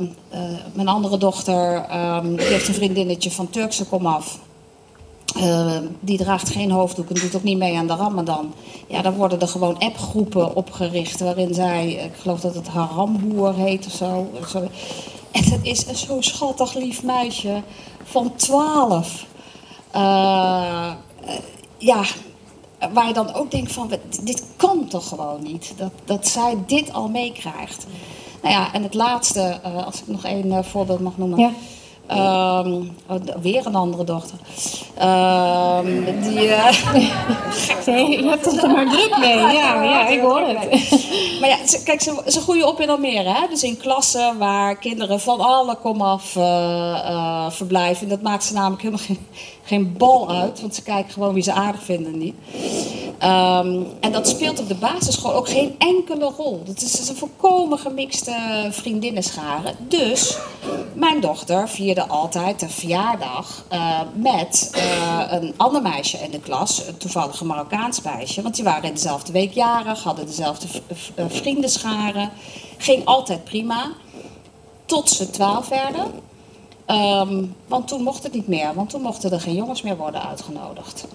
mijn 0.74 0.88
andere 0.88 1.18
dochter 1.18 1.86
die 2.22 2.46
heeft 2.46 2.68
een 2.68 2.74
vriendinnetje 2.74 3.32
van 3.32 3.50
Turkse 3.50 3.86
komaf. 3.86 4.40
Uh, 5.38 5.78
die 6.00 6.18
draagt 6.18 6.50
geen 6.50 6.72
hoofddoek 6.72 7.10
en 7.10 7.16
doet 7.16 7.36
ook 7.36 7.44
niet 7.44 7.58
mee 7.58 7.78
aan 7.78 7.88
de 7.88 7.96
Ramadan. 7.96 8.54
Ja, 8.88 9.02
dan 9.02 9.14
worden 9.14 9.40
er 9.40 9.48
gewoon 9.48 9.80
appgroepen 9.80 10.56
opgericht 10.56 11.20
waarin 11.20 11.54
zij, 11.54 11.92
ik 11.92 12.16
geloof 12.22 12.40
dat 12.40 12.56
het 12.56 12.68
Haramboer 12.68 13.54
heet 13.54 13.86
of 13.86 13.92
zo. 13.92 14.28
En 15.32 15.44
het 15.44 15.60
is 15.64 15.88
een 15.88 15.96
zo 15.96 16.22
schattig 16.22 16.74
lief 16.74 17.04
meisje 17.04 17.62
van 18.04 18.36
12. 18.36 19.26
Uh, 19.96 20.92
ja, 21.78 22.04
waar 22.94 23.08
je 23.08 23.14
dan 23.14 23.34
ook 23.34 23.52
denkt 23.52 23.72
van, 23.72 23.92
dit 24.24 24.44
kan 24.56 24.88
toch 24.88 25.08
gewoon 25.08 25.44
niet, 25.44 25.74
dat, 25.78 25.92
dat 26.06 26.28
zij 26.28 26.58
dit 26.66 26.94
al 26.94 27.10
meekrijgt. 27.10 27.86
Nou 28.42 28.54
ja, 28.54 28.74
en 28.74 28.84
het 28.84 28.94
laatste, 28.94 29.60
uh, 29.66 29.86
als 29.86 30.02
ik 30.02 30.08
nog 30.08 30.24
één 30.24 30.66
voorbeeld 30.66 31.00
mag 31.00 31.18
noemen. 31.18 31.40
Ja. 31.40 31.52
Um, 32.12 32.96
oh, 33.08 33.16
weer 33.42 33.66
een 33.66 33.76
andere 33.76 34.04
dochter. 34.04 34.38
Um, 35.02 36.22
die, 36.22 36.48
uh... 36.48 36.72
je 37.86 38.26
hebt 38.30 38.46
het 38.46 38.64
er 38.64 38.70
maar 38.70 38.90
druk 38.90 39.18
mee. 39.20 39.38
Ja, 39.38 39.84
ja 39.84 40.08
ik 40.08 40.22
hoor 40.22 40.40
het. 40.40 40.92
Maar 41.40 41.50
ja, 41.50 41.58
kijk, 41.84 42.02
ze, 42.02 42.40
groeien 42.42 42.68
op 42.68 42.80
in 42.80 42.90
Almere. 42.90 43.30
Hè? 43.30 43.48
Dus 43.50 43.64
in 43.64 43.78
klassen 43.78 44.38
waar 44.38 44.76
kinderen 44.76 45.20
van 45.20 45.40
alle 45.40 45.76
komaf 45.76 46.36
uh, 46.36 47.50
verblijven. 47.50 48.10
Dat 48.10 48.22
maakt 48.22 48.44
ze 48.44 48.54
namelijk 48.54 48.82
helemaal 48.82 49.06
geen, 49.06 49.28
geen 49.64 49.98
bal 49.98 50.32
uit. 50.32 50.62
Want 50.62 50.76
ze 50.76 50.84
kijken 50.84 51.14
gewoon 51.14 51.34
wie 51.34 51.44
ze 51.44 51.54
aardig 51.54 51.84
vinden 51.84 52.18
niet. 52.18 52.36
Um, 53.14 53.88
en 54.00 54.12
dat 54.12 54.28
speelt 54.28 54.60
op 54.60 54.68
de 54.68 54.76
basisschool 54.76 55.34
ook 55.34 55.50
geen 55.50 55.76
enkele 55.78 56.32
rol. 56.38 56.62
Het 56.66 56.82
is 56.82 57.10
een 57.10 57.16
volkomen 57.16 57.80
gemixte 57.80 58.68
vriendinnenscharen. 58.72 59.76
Dus 59.88 60.38
mijn 60.94 61.22
dochter 61.22 61.70
vierde 61.70 62.08
altijd 62.08 62.62
een 62.62 62.70
verjaardag 62.70 63.66
uh, 63.72 64.00
met 64.14 64.72
uh, 64.76 65.24
een 65.30 65.54
ander 65.58 65.82
meisje 65.82 66.18
in 66.18 66.32
de 66.32 66.40
klas. 66.40 66.88
Een 66.88 66.98
toevallig 66.98 67.44
Marokkaans 67.44 68.02
meisje. 68.02 68.42
Want 68.42 68.56
die 68.56 68.64
waren 68.64 68.84
in 68.84 68.94
dezelfde 68.94 69.32
week 69.32 69.54
jarig, 69.54 70.04
hadden 70.04 70.26
dezelfde 70.26 70.68
vriendenscharen. 71.28 72.30
Ging 72.78 73.06
altijd 73.06 73.44
prima. 73.44 73.92
Tot 74.86 75.10
ze 75.10 75.30
twaalf 75.30 75.68
werden. 75.68 76.06
Um, 76.88 77.56
want 77.68 77.88
toen 77.88 78.04
mocht 78.04 78.24
het 78.24 78.34
niet 78.34 78.48
meer, 78.48 78.74
want 78.74 78.90
toen 78.90 79.02
mochten 79.02 79.32
er 79.32 79.42
geen 79.42 79.56
jongens 79.56 79.82
meer 79.82 79.98
worden 79.98 80.28
uitgenodigd. 80.28 81.06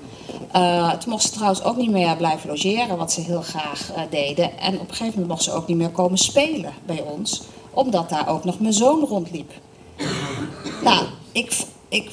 Uh, 0.56 0.92
toen 0.92 1.10
mocht 1.10 1.22
ze 1.22 1.30
trouwens 1.30 1.62
ook 1.62 1.76
niet 1.76 1.90
meer 1.90 2.16
blijven 2.16 2.48
logeren, 2.48 2.96
wat 2.96 3.12
ze 3.12 3.20
heel 3.20 3.42
graag 3.42 3.90
uh, 3.96 4.02
deden. 4.10 4.58
En 4.58 4.74
op 4.74 4.80
een 4.80 4.94
gegeven 4.94 5.06
moment 5.06 5.28
mocht 5.28 5.42
ze 5.42 5.52
ook 5.52 5.66
niet 5.66 5.76
meer 5.76 5.90
komen 5.90 6.18
spelen 6.18 6.72
bij 6.86 7.02
ons, 7.02 7.42
omdat 7.70 8.08
daar 8.08 8.28
ook 8.28 8.44
nog 8.44 8.60
mijn 8.60 8.72
zoon 8.72 9.00
rondliep. 9.00 9.52
nou, 10.82 11.06
ik, 11.32 11.56
ik, 11.88 12.10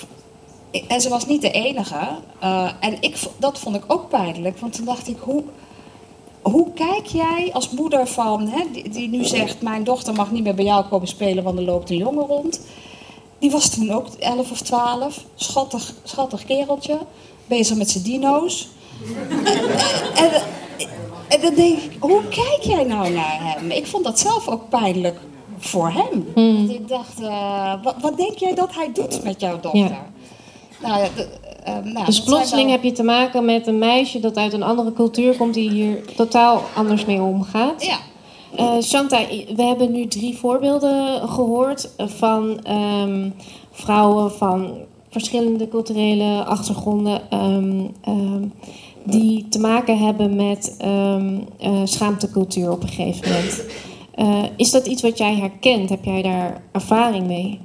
en 0.87 1.01
ze 1.01 1.09
was 1.09 1.25
niet 1.25 1.41
de 1.41 1.51
enige. 1.51 2.07
Uh, 2.43 2.71
en 2.79 2.97
ik, 2.99 3.19
dat 3.37 3.59
vond 3.59 3.75
ik 3.75 3.83
ook 3.87 4.09
pijnlijk, 4.09 4.59
want 4.59 4.73
toen 4.73 4.85
dacht 4.85 5.07
ik, 5.07 5.17
hoe, 5.19 5.43
hoe 6.41 6.73
kijk 6.73 7.05
jij 7.05 7.49
als 7.53 7.69
moeder 7.69 8.07
van, 8.07 8.47
hè, 8.47 8.63
die, 8.71 8.89
die 8.89 9.09
nu 9.09 9.25
zegt, 9.25 9.61
mijn 9.61 9.83
dochter 9.83 10.13
mag 10.13 10.31
niet 10.31 10.43
meer 10.43 10.55
bij 10.55 10.65
jou 10.65 10.85
komen 10.85 11.07
spelen, 11.07 11.43
want 11.43 11.57
er 11.57 11.63
loopt 11.63 11.89
een 11.89 11.97
jongen 11.97 12.25
rond. 12.25 12.61
Die 13.39 13.51
was 13.51 13.69
toen 13.69 13.91
ook 13.91 14.07
11 14.07 14.51
of 14.51 14.61
12. 14.61 15.25
Schattig, 15.35 15.93
schattig 16.03 16.45
kereltje. 16.45 16.97
Bezig 17.47 17.77
met 17.77 17.89
zijn 17.89 18.03
dino's. 18.03 18.67
en, 20.15 20.31
en, 20.31 20.41
en, 21.27 21.41
dan 21.41 21.53
denk 21.53 21.79
ik, 21.79 21.97
hoe 21.99 22.21
kijk 22.29 22.59
jij 22.61 22.83
nou 22.83 23.09
naar 23.09 23.37
hem? 23.39 23.71
Ik 23.71 23.85
vond 23.85 24.03
dat 24.03 24.19
zelf 24.19 24.47
ook 24.47 24.69
pijnlijk 24.69 25.19
voor 25.57 25.91
hem. 25.91 26.27
Hmm. 26.33 26.69
Ik 26.69 26.87
dacht, 26.87 27.21
uh, 27.21 27.73
wat, 27.83 27.95
wat, 28.01 28.17
denk 28.17 28.37
jij 28.37 28.53
dat 28.53 28.75
hij 28.75 28.89
doet 28.93 29.23
met 29.23 29.39
jouw 29.39 29.59
dochter? 29.59 29.79
Ja. 29.79 30.05
Nou, 30.81 31.07
de, 31.15 31.27
uh, 31.67 31.93
nou, 31.93 32.05
dus 32.05 32.23
plotseling 32.23 32.69
heb 32.69 32.83
je 32.83 32.91
te 32.91 33.03
maken 33.03 33.45
met 33.45 33.67
een 33.67 33.77
meisje 33.77 34.19
dat 34.19 34.37
uit 34.37 34.53
een 34.53 34.63
andere 34.63 34.93
cultuur 34.93 35.35
komt... 35.35 35.53
die 35.53 35.69
hier 35.69 36.15
totaal 36.15 36.61
anders 36.75 37.05
mee 37.05 37.21
omgaat. 37.21 37.85
Ja. 37.85 37.97
Uh, 38.59 38.81
Shanta, 38.81 39.19
we 39.55 39.63
hebben 39.63 39.91
nu 39.91 40.07
drie 40.07 40.37
voorbeelden 40.37 41.29
gehoord 41.29 41.89
van 41.97 42.59
um, 42.69 43.33
vrouwen 43.71 44.31
van 44.31 44.77
verschillende 45.15 45.67
culturele 45.67 46.43
achtergronden 46.45 47.21
um, 47.33 47.91
um, 48.07 48.53
die 49.03 49.47
te 49.49 49.59
maken 49.59 49.97
hebben 49.97 50.35
met 50.35 50.77
uh, 50.81 51.81
schaamtecultuur 51.83 52.71
op 52.71 52.81
een 52.81 52.87
gegeven 52.87 53.29
moment. 53.29 53.65
Uh, 54.15 54.43
is 54.57 54.71
dat 54.71 54.87
iets 54.87 55.01
wat 55.01 55.17
jij 55.17 55.35
herkent? 55.35 55.89
Heb 55.89 56.05
jij 56.05 56.21
daar 56.21 56.61
ervaring 56.71 57.27
mee? 57.27 57.59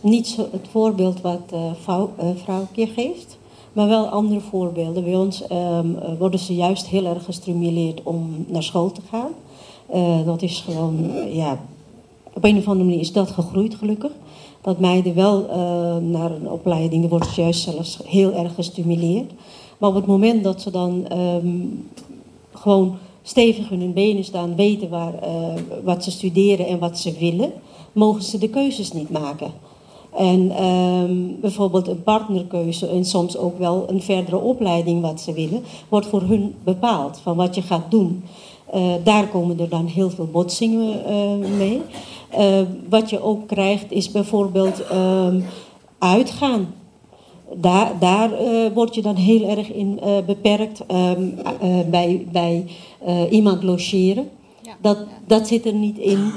Niet 0.00 0.26
zo 0.26 0.48
het 0.52 0.68
voorbeeld 0.70 1.20
wat 1.20 1.54
vrouw, 1.82 2.10
vrouwke 2.42 2.86
geeft. 2.86 3.38
Maar 3.72 3.88
wel 3.88 4.06
andere 4.06 4.40
voorbeelden. 4.40 5.04
Bij 5.04 5.16
ons 5.16 5.44
worden 6.18 6.40
ze 6.40 6.54
juist 6.54 6.86
heel 6.86 7.06
erg 7.06 7.24
gestimuleerd 7.24 8.02
om 8.02 8.44
naar 8.48 8.62
school 8.62 8.92
te 8.92 9.00
gaan. 9.10 9.30
Uh, 9.94 10.26
dat 10.26 10.42
is 10.42 10.60
gewoon, 10.60 11.10
ja, 11.32 11.58
op 12.32 12.44
een 12.44 12.56
of 12.56 12.66
andere 12.68 12.84
manier 12.84 13.00
is 13.00 13.12
dat 13.12 13.30
gegroeid 13.30 13.74
gelukkig. 13.74 14.10
Dat 14.62 14.78
meiden 14.78 15.14
wel 15.14 15.46
uh, 15.48 15.56
naar 16.10 16.30
een 16.30 16.50
opleiding, 16.50 17.08
wordt 17.08 17.34
juist 17.34 17.62
zelfs 17.62 17.98
heel 18.04 18.32
erg 18.32 18.54
gestimuleerd. 18.54 19.30
Maar 19.78 19.88
op 19.88 19.94
het 19.94 20.06
moment 20.06 20.44
dat 20.44 20.60
ze 20.60 20.70
dan 20.70 21.06
um, 21.18 21.88
gewoon 22.52 22.96
stevig 23.22 23.70
in 23.70 23.80
hun 23.80 23.92
benen 23.92 24.24
staan, 24.24 24.56
weten 24.56 24.88
waar, 24.88 25.14
uh, 25.14 25.28
wat 25.84 26.04
ze 26.04 26.10
studeren 26.10 26.66
en 26.66 26.78
wat 26.78 26.98
ze 26.98 27.12
willen, 27.18 27.52
mogen 27.92 28.22
ze 28.22 28.38
de 28.38 28.48
keuzes 28.48 28.92
niet 28.92 29.10
maken. 29.10 29.50
En 30.16 30.64
um, 30.64 31.36
bijvoorbeeld 31.40 31.88
een 31.88 32.02
partnerkeuze 32.02 32.86
en 32.86 33.04
soms 33.04 33.36
ook 33.36 33.58
wel 33.58 33.84
een 33.88 34.02
verdere 34.02 34.38
opleiding 34.38 35.00
wat 35.00 35.20
ze 35.20 35.32
willen, 35.32 35.62
wordt 35.88 36.06
voor 36.06 36.22
hun 36.22 36.54
bepaald 36.64 37.18
van 37.22 37.36
wat 37.36 37.54
je 37.54 37.62
gaat 37.62 37.90
doen. 37.90 38.24
Uh, 38.74 38.92
daar 39.04 39.28
komen 39.28 39.60
er 39.60 39.68
dan 39.68 39.86
heel 39.86 40.10
veel 40.10 40.28
botsingen 40.32 40.98
mee. 41.56 41.80
Uh, 42.38 42.60
wat 42.88 43.10
je 43.10 43.22
ook 43.22 43.46
krijgt 43.48 43.92
is 43.92 44.10
bijvoorbeeld 44.10 44.82
um, 44.92 45.44
uitgaan. 45.98 46.74
Daar, 47.54 47.92
daar 48.00 48.30
word 48.74 48.94
je 48.94 49.02
dan 49.02 49.14
heel 49.14 49.48
erg 49.48 49.72
in 49.72 50.00
beperkt 50.26 50.82
um, 50.92 51.34
bij, 51.90 52.26
bij 52.32 52.66
iemand 53.30 53.62
logeren. 53.62 54.28
Dat, 54.80 54.98
dat 55.26 55.46
zit 55.46 55.66
er 55.66 55.74
niet 55.74 55.98
in. 55.98 56.32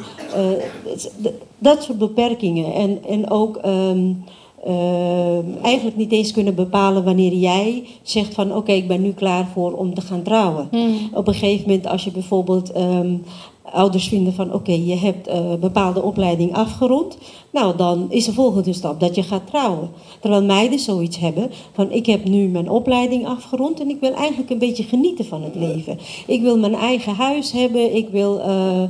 dat 1.58 1.84
soort 1.84 1.98
beperkingen. 1.98 2.74
En, 2.74 3.00
en 3.08 3.30
ook 3.30 3.60
um, 3.66 4.24
uh, 4.68 5.64
eigenlijk 5.64 5.98
niet 5.98 6.12
eens 6.12 6.32
kunnen 6.32 6.56
bepalen 6.56 7.04
wanneer 7.04 7.34
jij 7.34 7.84
zegt 8.02 8.34
van 8.34 8.48
oké, 8.48 8.58
okay, 8.58 8.76
ik 8.76 8.88
ben 8.88 9.02
nu 9.02 9.12
klaar 9.12 9.48
voor 9.54 9.74
om 9.74 9.94
te 9.94 10.02
gaan 10.02 10.22
trouwen. 10.22 10.68
Hmm. 10.72 11.10
Op 11.14 11.28
een 11.28 11.34
gegeven 11.34 11.68
moment 11.68 11.88
als 11.88 12.04
je 12.04 12.12
bijvoorbeeld 12.12 12.78
um, 12.78 13.24
ouders 13.72 14.08
vinden 14.08 14.34
van 14.34 14.54
oké, 14.54 14.72
je 14.72 14.96
hebt 14.96 15.28
uh, 15.28 15.54
bepaalde 15.54 16.02
opleiding 16.02 16.54
afgerond. 16.56 17.18
Nou, 17.56 17.78
dan 17.78 18.06
is 18.10 18.26
de 18.26 18.34
volgende 18.34 18.74
stap 18.74 19.00
dat 19.00 19.16
je 19.16 19.24
gaat 19.24 19.48
trouwen. 19.48 19.90
Terwijl 20.20 20.44
meiden 20.44 20.80
zoiets 20.80 21.18
hebben 21.18 21.52
van 21.74 21.92
ik 21.92 22.06
heb 22.06 22.26
nu 22.26 22.48
mijn 22.48 22.70
opleiding 22.70 23.28
afgerond 23.28 23.80
en 23.80 23.90
ik 23.90 24.00
wil 24.00 24.14
eigenlijk 24.14 24.50
een 24.50 24.58
beetje 24.58 24.84
genieten 24.84 25.26
van 25.26 25.44
het 25.44 25.56
leven. 25.56 26.00
Ik 26.28 26.42
wil 26.42 26.58
mijn 26.58 26.76
eigen 26.76 27.16
huis 27.16 27.52
hebben, 27.52 27.96
ik 27.96 28.10
wil 28.10 28.38
uh, 28.40 28.84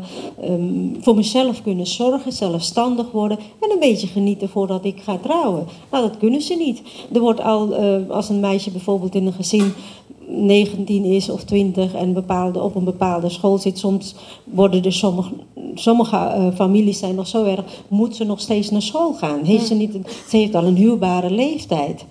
um, 0.43 0.97
voor 0.99 1.15
mezelf 1.15 1.61
kunnen 1.61 1.87
zorgen, 1.87 2.31
zelfstandig 2.31 3.11
worden 3.11 3.37
en 3.61 3.71
een 3.71 3.79
beetje 3.79 4.07
genieten 4.07 4.49
voordat 4.49 4.85
ik 4.85 5.01
ga 5.01 5.17
trouwen. 5.17 5.65
Nou, 5.91 6.07
dat 6.07 6.17
kunnen 6.17 6.41
ze 6.41 6.55
niet. 6.55 6.81
Er 7.13 7.21
wordt 7.21 7.41
al, 7.41 7.83
uh, 7.83 8.09
als 8.09 8.29
een 8.29 8.39
meisje 8.39 8.71
bijvoorbeeld 8.71 9.15
in 9.15 9.25
een 9.25 9.33
gezin 9.33 9.73
19 10.27 11.03
is 11.03 11.29
of 11.29 11.43
20 11.43 11.93
en 11.93 12.13
bepaalde, 12.13 12.61
op 12.61 12.75
een 12.75 12.83
bepaalde 12.83 13.29
school 13.29 13.57
zit, 13.57 13.79
soms 13.79 14.15
worden 14.43 14.83
er 14.83 14.93
sommige, 14.93 15.31
sommige 15.75 16.15
uh, 16.15 16.47
families 16.55 16.99
zijn 16.99 17.15
nog 17.15 17.27
zo 17.27 17.43
erg, 17.43 17.63
moet 17.87 18.15
ze 18.15 18.23
nog 18.23 18.39
steeds 18.39 18.69
naar 18.69 18.81
school 18.81 19.13
gaan? 19.13 19.43
Heeft 19.43 19.67
ze, 19.67 19.75
niet 19.75 19.97
ze 20.29 20.37
heeft 20.37 20.55
al 20.55 20.65
een 20.65 20.75
huwbare 20.75 21.31
leeftijd. 21.31 22.05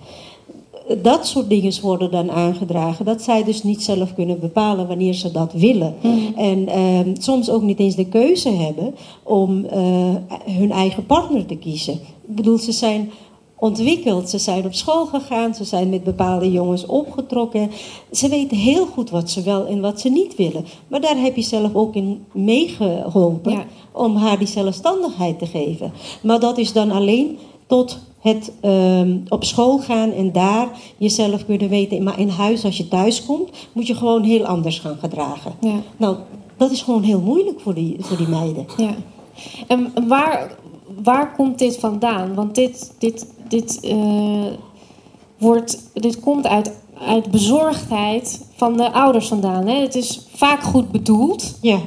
Dat 1.01 1.27
soort 1.27 1.49
dingen 1.49 1.81
worden 1.81 2.11
dan 2.11 2.31
aangedragen. 2.31 3.05
Dat 3.05 3.21
zij 3.21 3.43
dus 3.43 3.63
niet 3.63 3.83
zelf 3.83 4.13
kunnen 4.13 4.39
bepalen 4.39 4.87
wanneer 4.87 5.13
ze 5.13 5.31
dat 5.31 5.53
willen. 5.53 5.95
Mm. 6.01 6.33
En 6.35 6.59
uh, 6.59 7.13
soms 7.19 7.49
ook 7.49 7.61
niet 7.61 7.79
eens 7.79 7.95
de 7.95 8.05
keuze 8.05 8.49
hebben 8.49 8.95
om 9.23 9.65
uh, 9.73 10.15
hun 10.45 10.71
eigen 10.71 11.05
partner 11.05 11.45
te 11.45 11.55
kiezen. 11.55 11.93
Ik 12.27 12.35
bedoel, 12.35 12.57
ze 12.57 12.71
zijn 12.71 13.11
ontwikkeld. 13.55 14.29
Ze 14.29 14.37
zijn 14.37 14.65
op 14.65 14.73
school 14.73 15.05
gegaan, 15.05 15.55
ze 15.55 15.63
zijn 15.63 15.89
met 15.89 16.03
bepaalde 16.03 16.51
jongens 16.51 16.85
opgetrokken. 16.85 17.71
Ze 18.11 18.29
weten 18.29 18.57
heel 18.57 18.85
goed 18.85 19.09
wat 19.09 19.29
ze 19.29 19.41
wel 19.41 19.65
en 19.65 19.81
wat 19.81 20.01
ze 20.01 20.09
niet 20.09 20.35
willen. 20.35 20.65
Maar 20.87 21.01
daar 21.01 21.17
heb 21.17 21.35
je 21.35 21.41
zelf 21.41 21.75
ook 21.75 21.95
in 21.95 22.25
meegeholpen 22.31 23.51
Ja. 23.51 23.65
om 23.91 24.15
haar 24.15 24.37
die 24.37 24.47
zelfstandigheid 24.47 25.39
te 25.39 25.45
geven. 25.45 25.91
Maar 26.21 26.39
dat 26.39 26.57
is 26.57 26.73
dan 26.73 26.91
alleen 26.91 27.37
tot 27.67 27.99
het 28.19 28.51
ehm, 28.61 29.17
op 29.29 29.43
school 29.43 29.77
gaan 29.79 30.11
en 30.11 30.31
daar 30.31 30.67
jezelf 30.97 31.45
kunnen 31.45 31.69
weten. 31.69 32.03
Maar 32.03 32.19
in 32.19 32.29
huis, 32.29 32.65
als 32.65 32.77
je 32.77 32.87
thuis 32.87 33.25
komt, 33.25 33.49
moet 33.71 33.87
je 33.87 33.95
gewoon 33.95 34.23
heel 34.23 34.45
anders 34.45 34.79
gaan 34.79 34.97
gedragen. 34.99 35.51
Ja. 35.61 35.81
Nou, 35.97 36.15
dat 36.57 36.71
is 36.71 36.81
gewoon 36.81 37.03
heel 37.03 37.19
moeilijk 37.21 37.59
voor 37.59 37.73
die, 37.73 37.95
voor 37.99 38.17
die 38.17 38.27
meiden. 38.27 38.65
Ja. 38.77 38.95
En 39.67 39.93
waar, 40.07 40.55
waar 41.03 41.35
komt 41.35 41.59
dit 41.59 41.77
vandaan? 41.77 42.33
Want 42.33 42.55
dit, 42.55 42.93
dit, 42.97 43.27
dit, 43.47 43.79
uh, 43.83 44.45
wordt, 45.37 45.91
dit 45.93 46.19
komt 46.19 46.47
uit, 46.47 46.71
uit 47.07 47.31
bezorgdheid 47.31 48.45
van 48.55 48.77
de 48.77 48.91
ouders 48.91 49.27
vandaan. 49.27 49.67
Hè? 49.67 49.81
Het 49.81 49.95
is 49.95 50.27
vaak 50.33 50.63
goed 50.63 50.91
bedoeld. 50.91 51.57
Ja, 51.61 51.79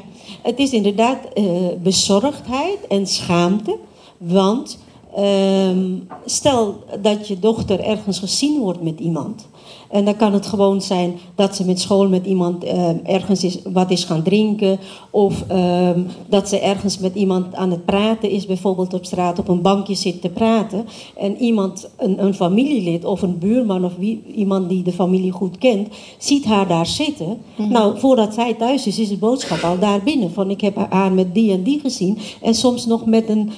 het 0.43 0.59
is 0.59 0.73
inderdaad 0.73 1.19
uh, 1.35 1.45
bezorgdheid 1.83 2.87
en 2.89 3.07
schaamte. 3.07 3.77
Want 4.17 4.79
Ehm, 5.19 5.97
stel 6.25 6.85
dat 7.01 7.29
je 7.29 7.39
dochter 7.39 7.81
ergens 7.81 8.19
gezien 8.19 8.61
wordt 8.61 8.83
met 8.83 9.01
iemand. 9.01 9.48
En 9.91 10.05
dan 10.05 10.17
kan 10.17 10.33
het 10.33 10.47
gewoon 10.47 10.83
zijn 10.83 11.19
dat 11.35 11.57
ze 11.57 11.65
met 11.65 11.81
school 11.81 12.09
met 12.09 12.27
iemand 12.27 12.65
ehm, 12.65 12.97
ergens 13.05 13.45
is, 13.45 13.59
wat 13.73 13.91
is 13.91 14.05
gaan 14.05 14.23
drinken. 14.23 14.79
Of 15.11 15.45
ehm, 15.49 16.01
dat 16.29 16.49
ze 16.49 16.61
ergens 16.61 16.99
met 16.99 17.15
iemand 17.15 17.55
aan 17.55 17.71
het 17.71 17.85
praten 17.85 18.31
is, 18.31 18.47
bijvoorbeeld 18.47 18.95
op 18.95 19.05
straat 19.05 19.39
op 19.39 19.49
een 19.49 19.63
bankje 19.63 19.95
zit 19.95 20.21
te 20.21 20.29
praten. 20.29 20.87
En 21.17 21.37
iemand, 21.37 21.91
een, 21.97 22.25
een 22.25 22.35
familielid 22.35 23.05
of 23.05 23.23
een 23.23 23.39
buurman 23.39 23.85
of 23.85 23.93
wie, 23.99 24.23
iemand 24.35 24.69
die 24.69 24.83
de 24.83 24.93
familie 24.93 25.33
goed 25.33 25.59
kent, 25.59 25.89
ziet 26.19 26.45
haar 26.45 26.69
daar 26.69 26.87
zitten. 26.87 27.39
Nou, 27.57 27.99
voordat 27.99 28.35
zij 28.35 28.55
thuis 28.55 28.87
is, 28.87 28.99
is 28.99 29.09
de 29.09 29.17
boodschap 29.17 29.63
al 29.63 29.79
daar 29.79 30.03
binnen. 30.03 30.33
Van 30.33 30.51
ik 30.51 30.61
heb 30.61 30.87
haar 30.91 31.13
met 31.13 31.35
die 31.35 31.53
en 31.53 31.63
die 31.63 31.81
gezien. 31.81 32.19
En 32.43 32.55
soms 32.55 32.87
nog 32.87 33.07
met 33.07 33.29
een 33.29 33.51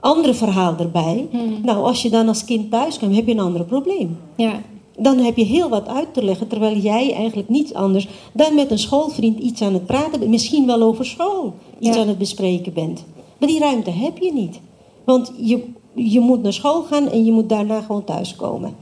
andere 0.00 0.34
verhaal 0.34 0.74
erbij. 0.78 1.28
Nou, 1.62 1.84
als 1.84 2.02
je 2.02 2.10
dan 2.10 2.28
als 2.28 2.44
kind 2.44 2.70
thuis 2.70 2.98
komt, 2.98 3.14
heb 3.14 3.26
je 3.26 3.32
een 3.32 3.40
ander 3.40 3.64
probleem. 3.64 4.18
Ja. 4.36 4.60
Dan 4.98 5.18
heb 5.18 5.36
je 5.36 5.44
heel 5.44 5.68
wat 5.68 5.88
uit 5.88 6.14
te 6.14 6.24
leggen, 6.24 6.48
terwijl 6.48 6.76
jij 6.76 7.14
eigenlijk 7.14 7.48
niets 7.48 7.74
anders 7.74 8.08
dan 8.32 8.54
met 8.54 8.70
een 8.70 8.78
schoolvriend 8.78 9.38
iets 9.38 9.62
aan 9.62 9.72
het 9.72 9.86
praten 9.86 10.18
bent. 10.18 10.30
Misschien 10.30 10.66
wel 10.66 10.82
over 10.82 11.06
school 11.06 11.54
iets 11.78 11.96
Ja. 11.96 12.02
aan 12.02 12.08
het 12.08 12.18
bespreken 12.18 12.72
bent. 12.72 13.04
Maar 13.38 13.48
die 13.48 13.58
ruimte 13.58 13.90
heb 13.90 14.18
je 14.18 14.32
niet. 14.32 14.60
Want 15.04 15.32
je, 15.36 15.64
je 15.94 16.20
moet 16.20 16.42
naar 16.42 16.52
school 16.52 16.82
gaan 16.82 17.08
en 17.08 17.24
je 17.24 17.32
moet 17.32 17.48
daarna 17.48 17.80
gewoon 17.80 18.04
thuiskomen. 18.04 18.76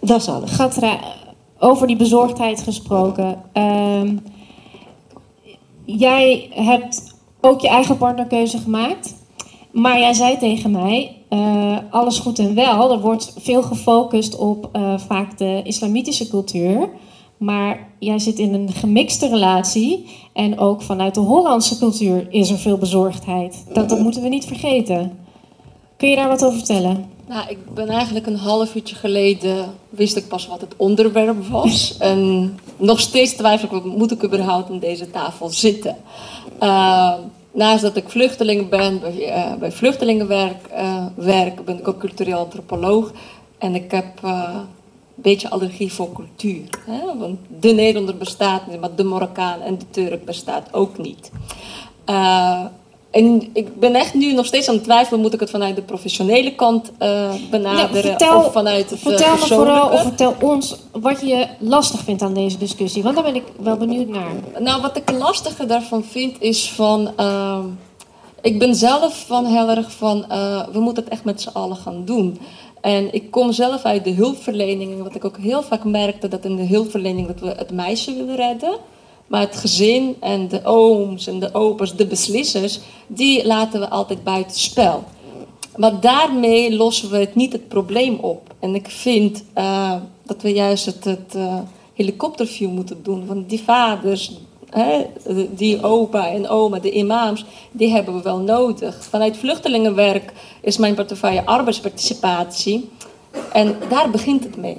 Dat 0.00 0.20
is 0.20 0.28
alles. 0.28 0.50
Gatra, 0.50 0.98
over 1.58 1.86
die 1.86 1.96
bezorgdheid 1.96 2.62
gesproken. 2.62 3.42
Ehm, 3.52 4.16
jij 5.84 6.48
hebt 6.50 7.14
ook 7.40 7.60
je 7.60 7.68
eigen 7.68 7.96
partnerkeuze 7.96 8.58
gemaakt. 8.58 9.14
Maar 9.72 9.98
jij 9.98 10.12
zei 10.12 10.38
tegen 10.38 10.70
mij, 10.70 11.16
eh, 11.28 11.76
alles 11.90 12.18
goed 12.18 12.38
en 12.38 12.54
wel. 12.54 12.92
Er 12.92 13.00
wordt 13.00 13.34
veel 13.38 13.62
gefocust 13.62 14.36
op 14.36 14.68
eh, 14.72 14.98
vaak 14.98 15.38
de 15.38 15.60
islamitische 15.64 16.28
cultuur. 16.28 16.88
Maar 17.36 17.88
jij 17.98 18.18
zit 18.18 18.38
in 18.38 18.54
een 18.54 18.72
gemixte 18.72 19.28
relatie. 19.28 20.06
En 20.32 20.58
ook 20.58 20.82
vanuit 20.82 21.14
de 21.14 21.20
Hollandse 21.20 21.78
cultuur 21.78 22.26
is 22.30 22.50
er 22.50 22.58
veel 22.58 22.78
bezorgdheid. 22.78 23.64
Dat, 23.72 23.88
dat 23.88 23.98
moeten 23.98 24.22
we 24.22 24.28
niet 24.28 24.44
vergeten. 24.44 25.18
Kun 25.96 26.08
je 26.08 26.16
daar 26.16 26.28
wat 26.28 26.44
over 26.44 26.58
vertellen? 26.58 27.10
Nou, 27.28 27.48
ik 27.48 27.74
ben 27.74 27.88
eigenlijk 27.88 28.26
een 28.26 28.36
half 28.36 28.74
uurtje 28.74 28.94
geleden, 28.94 29.74
wist 29.90 30.16
ik 30.16 30.28
pas 30.28 30.46
wat 30.46 30.60
het 30.60 30.74
onderwerp 30.76 31.46
was. 31.46 31.96
En 31.98 32.54
nog 32.76 33.00
steeds 33.00 33.32
twijfel 33.32 33.76
ik, 33.76 33.84
moet 33.84 34.12
ik 34.12 34.24
überhaupt 34.24 34.70
aan 34.70 34.78
deze 34.78 35.10
tafel 35.10 35.48
zitten? 35.48 35.96
Uh, 36.62 37.12
naast 37.52 37.82
dat 37.82 37.96
ik 37.96 38.08
vluchteling 38.08 38.68
ben, 38.68 39.00
bij, 39.00 39.28
uh, 39.28 39.54
bij 39.54 39.72
vluchtelingenwerk 39.72 40.68
uh, 40.72 41.06
werk, 41.14 41.64
ben 41.64 41.78
ik 41.78 41.88
ook 41.88 41.98
cultureel 41.98 42.38
antropoloog. 42.38 43.12
En 43.58 43.74
ik 43.74 43.90
heb 43.90 44.20
uh, 44.24 44.48
een 44.52 45.22
beetje 45.22 45.50
allergie 45.50 45.92
voor 45.92 46.12
cultuur. 46.12 46.64
Hè? 46.86 47.18
Want 47.18 47.38
de 47.60 47.72
Nederlander 47.72 48.16
bestaat 48.16 48.66
niet, 48.66 48.80
maar 48.80 48.94
de 48.94 49.04
Marokkaan 49.04 49.60
en 49.60 49.78
de 49.78 49.90
Turk 49.90 50.24
bestaat 50.24 50.74
ook 50.74 50.98
niet. 50.98 51.30
En 53.12 53.50
ik 53.52 53.80
ben 53.80 53.94
echt 53.94 54.14
nu 54.14 54.32
nog 54.32 54.46
steeds 54.46 54.68
aan 54.68 54.74
het 54.74 54.84
twijfelen, 54.84 55.20
moet 55.20 55.34
ik 55.34 55.40
het 55.40 55.50
vanuit 55.50 55.76
de 55.76 55.82
professionele 55.82 56.54
kant 56.54 56.92
uh, 57.02 57.32
benaderen 57.50 58.02
vertel, 58.02 58.38
of 58.38 58.52
vanuit 58.52 58.90
het 58.90 58.98
Vertel 58.98 59.34
uh, 59.34 59.40
me 59.40 59.46
vooral 59.46 59.90
of 59.90 60.02
vertel 60.02 60.34
ons 60.40 60.76
wat 60.92 61.20
je 61.20 61.46
lastig 61.58 62.00
vindt 62.00 62.22
aan 62.22 62.34
deze 62.34 62.58
discussie, 62.58 63.02
want 63.02 63.14
daar 63.14 63.24
ben 63.24 63.34
ik 63.34 63.44
wel 63.58 63.76
benieuwd 63.76 64.08
naar. 64.08 64.32
Nou, 64.58 64.82
wat 64.82 64.96
ik 64.96 65.10
lastiger 65.10 65.66
daarvan 65.66 66.04
vind 66.04 66.36
is 66.40 66.70
van, 66.70 67.10
uh, 67.20 67.58
ik 68.42 68.58
ben 68.58 68.74
zelf 68.74 69.24
van 69.26 69.44
heel 69.44 69.68
erg 69.68 69.92
van, 69.92 70.24
uh, 70.30 70.62
we 70.72 70.80
moeten 70.80 71.04
het 71.04 71.12
echt 71.12 71.24
met 71.24 71.40
z'n 71.40 71.50
allen 71.52 71.76
gaan 71.76 72.04
doen. 72.04 72.38
En 72.80 73.14
ik 73.14 73.30
kom 73.30 73.52
zelf 73.52 73.82
uit 73.82 74.04
de 74.04 74.12
hulpverlening, 74.12 74.92
en 74.92 75.02
wat 75.02 75.14
ik 75.14 75.24
ook 75.24 75.38
heel 75.38 75.62
vaak 75.62 75.84
merkte, 75.84 76.28
dat 76.28 76.44
in 76.44 76.56
de 76.56 76.66
hulpverlening 76.66 77.26
dat 77.26 77.40
we 77.40 77.54
het 77.56 77.70
meisje 77.70 78.14
willen 78.14 78.36
redden. 78.36 78.78
Maar 79.32 79.40
het 79.40 79.56
gezin 79.56 80.16
en 80.20 80.48
de 80.48 80.60
ooms 80.64 81.26
en 81.26 81.38
de 81.38 81.54
opa's, 81.54 81.96
de 81.96 82.06
beslissers, 82.06 82.80
die 83.06 83.46
laten 83.46 83.80
we 83.80 83.88
altijd 83.88 84.24
buiten 84.24 84.58
spel. 84.58 85.04
Maar 85.76 86.00
daarmee 86.00 86.76
lossen 86.76 87.10
we 87.10 87.16
het 87.16 87.34
niet 87.34 87.52
het 87.52 87.68
probleem 87.68 88.18
op. 88.18 88.54
En 88.60 88.74
ik 88.74 88.90
vind 88.90 89.44
uh, 89.58 89.94
dat 90.22 90.42
we 90.42 90.52
juist 90.52 90.86
het, 90.86 91.04
het 91.04 91.34
uh, 91.36 91.58
helikopterview 91.94 92.70
moeten 92.70 93.02
doen. 93.02 93.26
Want 93.26 93.48
die 93.48 93.62
vaders, 93.62 94.32
hè, 94.70 95.06
die 95.50 95.82
opa 95.82 96.28
en 96.28 96.48
oma, 96.48 96.78
de 96.78 96.90
imams, 96.90 97.44
die 97.70 97.90
hebben 97.90 98.14
we 98.14 98.22
wel 98.22 98.38
nodig. 98.38 99.04
Vanuit 99.04 99.36
vluchtelingenwerk 99.36 100.32
is 100.60 100.76
mijn 100.76 100.94
portefeuille 100.94 101.46
arbeidsparticipatie. 101.46 102.88
En 103.52 103.76
daar 103.88 104.10
begint 104.10 104.44
het 104.44 104.56
mee. 104.56 104.78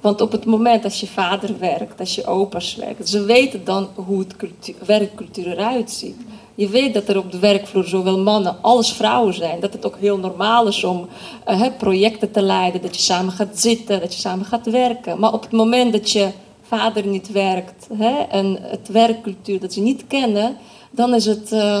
Want 0.00 0.20
op 0.20 0.32
het 0.32 0.44
moment 0.44 0.84
als 0.84 1.00
je 1.00 1.06
vader 1.06 1.58
werkt, 1.58 2.00
als 2.00 2.14
je 2.14 2.26
opa's 2.26 2.74
werkt, 2.74 3.08
ze 3.08 3.24
weten 3.24 3.64
dan 3.64 3.88
hoe 3.94 4.18
het 4.18 4.36
cultuur, 4.36 4.74
werkcultuur 4.86 5.46
eruit 5.46 5.90
ziet. 5.90 6.16
Je 6.54 6.68
weet 6.68 6.94
dat 6.94 7.08
er 7.08 7.18
op 7.18 7.32
de 7.32 7.38
werkvloer 7.38 7.84
zowel 7.84 8.18
mannen 8.18 8.56
als 8.60 8.92
vrouwen 8.92 9.34
zijn. 9.34 9.60
Dat 9.60 9.72
het 9.72 9.86
ook 9.86 9.96
heel 9.98 10.18
normaal 10.18 10.66
is 10.66 10.84
om 10.84 11.08
uh, 11.48 11.66
projecten 11.78 12.30
te 12.30 12.42
leiden, 12.42 12.82
dat 12.82 12.96
je 12.96 13.02
samen 13.02 13.32
gaat 13.32 13.58
zitten, 13.58 14.00
dat 14.00 14.14
je 14.14 14.20
samen 14.20 14.44
gaat 14.44 14.70
werken. 14.70 15.18
Maar 15.18 15.32
op 15.32 15.42
het 15.42 15.52
moment 15.52 15.92
dat 15.92 16.10
je 16.10 16.28
vader 16.62 17.06
niet 17.06 17.32
werkt 17.32 17.86
en 18.30 18.58
het 18.60 18.88
werkcultuur 18.88 19.60
dat 19.60 19.72
ze 19.72 19.80
niet 19.80 20.04
kennen, 20.06 20.56
dan 20.90 21.14
is 21.14 21.26
het 21.26 21.52
uh, 21.52 21.80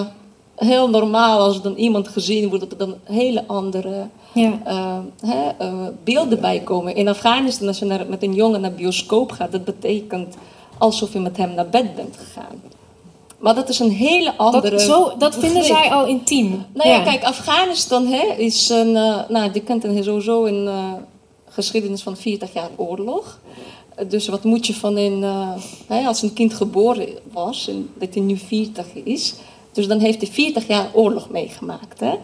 heel 0.56 0.90
normaal 0.90 1.38
als 1.38 1.62
dan 1.62 1.74
iemand 1.74 2.08
gezien 2.08 2.48
wordt 2.48 2.60
dat 2.70 2.72
er 2.72 2.86
dan 2.86 2.94
hele 3.04 3.44
andere 3.46 4.06
Ja. 4.32 4.58
uh, 4.66 4.98
hè, 5.30 5.66
uh, 5.66 5.86
beelden 6.04 6.40
bij 6.40 6.60
komen. 6.60 6.94
In 6.94 7.08
Afghanistan, 7.08 7.68
als 7.68 7.78
je 7.78 7.84
naar, 7.84 8.06
met 8.08 8.22
een 8.22 8.34
jongen 8.34 8.60
naar 8.60 8.72
bioscoop 8.72 9.32
gaat, 9.32 9.52
dat 9.52 9.64
betekent 9.64 10.36
alsof 10.78 11.12
je 11.12 11.18
met 11.18 11.36
hem 11.36 11.54
naar 11.54 11.68
bed 11.68 11.94
bent 11.94 12.16
gegaan. 12.16 12.62
Maar 13.38 13.54
dat 13.54 13.68
is 13.68 13.78
een 13.78 13.90
hele 13.90 14.36
andere. 14.36 14.70
Dat, 14.70 14.80
zo, 14.80 15.12
dat 15.18 15.36
vinden 15.36 15.64
zij 15.64 15.90
al 15.90 16.06
intiem. 16.06 16.64
Nou 16.72 16.88
ja, 16.88 17.00
kijk, 17.02 17.24
Afghanistan 17.24 18.06
hè, 18.06 18.34
is 18.36 18.68
een. 18.68 18.88
Uh, 18.88 19.18
nou, 19.28 19.50
die 19.50 19.62
kent 19.62 19.84
een, 19.84 20.04
sowieso 20.04 20.44
een 20.44 20.68
geschiedenis 21.48 22.02
van 22.02 22.16
40 22.16 22.52
jaar 22.52 22.70
oorlog. 22.76 23.40
Dus 24.08 24.28
wat 24.28 24.44
moet 24.44 24.66
je 24.66 24.74
van 24.74 24.96
hè, 25.86 26.06
als 26.06 26.22
een 26.22 26.32
kind 26.32 26.54
geboren 26.54 27.08
was, 27.32 27.68
en 27.68 27.90
dat 27.98 28.14
hij 28.14 28.22
nu 28.22 28.36
40 28.36 28.86
is. 29.04 29.34
Dus 29.72 29.88
dan 29.88 29.98
heeft 29.98 30.20
hij 30.20 30.30
40 30.30 30.66
jaar 30.66 30.88
oorlog 30.92 31.28
meegemaakt. 31.28 32.00
Hè? 32.00 32.14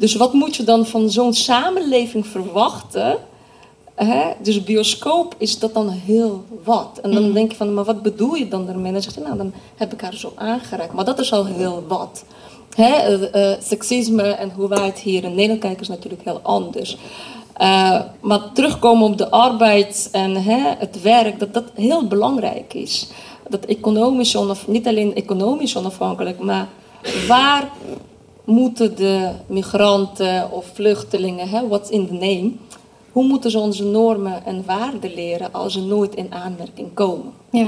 Dus 0.00 0.14
wat 0.14 0.32
moet 0.32 0.56
je 0.56 0.64
dan 0.64 0.86
van 0.86 1.10
zo'n 1.10 1.34
samenleving 1.34 2.26
verwachten? 2.26 3.16
Hè? 3.94 4.32
Dus 4.42 4.64
bioscoop 4.64 5.34
is 5.38 5.58
dat 5.58 5.74
dan 5.74 5.88
heel 5.88 6.44
wat. 6.64 6.98
En 7.02 7.10
dan 7.10 7.24
mm. 7.24 7.32
denk 7.32 7.50
je 7.50 7.56
van, 7.56 7.74
maar 7.74 7.84
wat 7.84 8.02
bedoel 8.02 8.34
je 8.34 8.48
dan 8.48 8.66
daarmee? 8.66 8.86
En 8.86 8.92
dan 8.92 9.02
zegt 9.02 9.14
hij, 9.14 9.24
nou, 9.24 9.36
dan 9.36 9.52
heb 9.76 9.92
ik 9.92 10.00
haar 10.00 10.14
zo 10.14 10.32
aangeraakt. 10.34 10.92
Maar 10.92 11.04
dat 11.04 11.18
is 11.18 11.32
al 11.32 11.44
heel 11.44 11.84
wat. 11.88 12.24
Hè? 12.74 13.18
Uh, 13.18 13.52
uh, 13.52 13.56
seksisme 13.62 14.22
en 14.22 14.50
hoe 14.50 14.68
wij 14.68 14.86
het 14.86 14.98
hier 14.98 15.24
in 15.24 15.34
Nederland 15.34 15.60
kijken 15.60 15.80
is 15.80 15.88
natuurlijk 15.88 16.22
heel 16.24 16.40
anders. 16.42 16.96
Uh, 17.60 18.00
maar 18.20 18.52
terugkomen 18.52 19.06
op 19.06 19.18
de 19.18 19.30
arbeid 19.30 20.08
en 20.12 20.42
hè, 20.42 20.74
het 20.78 21.02
werk, 21.02 21.38
dat 21.38 21.54
dat 21.54 21.64
heel 21.74 22.06
belangrijk 22.06 22.74
is. 22.74 23.08
Dat 23.48 23.64
economisch 23.64 24.36
onaf, 24.36 24.66
niet 24.66 24.86
alleen 24.86 25.14
economisch 25.14 25.76
onafhankelijk, 25.76 26.38
maar 26.38 26.68
waar 27.28 27.68
moeten 28.44 28.96
de 28.96 29.30
migranten 29.46 30.50
of 30.50 30.70
vluchtelingen, 30.74 31.48
hè, 31.48 31.68
what's 31.68 31.90
in 31.90 32.06
the 32.06 32.12
name, 32.12 32.50
hoe 33.12 33.24
moeten 33.24 33.50
ze 33.50 33.58
onze 33.58 33.84
normen 33.84 34.44
en 34.44 34.62
waarden 34.66 35.14
leren 35.14 35.52
als 35.52 35.72
ze 35.72 35.80
nooit 35.80 36.14
in 36.14 36.32
aanmerking 36.32 36.94
komen? 36.94 37.32
Ja. 37.50 37.66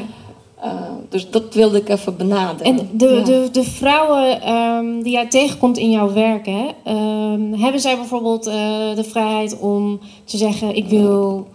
Uh, 0.65 0.71
dus 1.09 1.31
dat 1.31 1.55
wilde 1.55 1.79
ik 1.79 1.89
even 1.89 2.17
benaderen. 2.17 2.79
En 2.79 2.89
de, 2.93 3.07
ja. 3.07 3.23
de, 3.23 3.49
de 3.53 3.65
vrouwen 3.65 4.53
um, 4.53 5.03
die 5.03 5.13
jij 5.13 5.29
tegenkomt 5.29 5.79
in 5.79 5.91
jouw 5.91 6.13
werk, 6.13 6.47
hè, 6.47 6.93
um, 6.93 7.55
hebben 7.55 7.81
zij 7.81 7.97
bijvoorbeeld 7.97 8.47
uh, 8.47 8.55
de 8.95 9.05
vrijheid 9.05 9.59
om 9.59 10.01
te 10.25 10.37
zeggen: 10.37 10.77
Ik 10.77 10.89
wil 10.89 11.49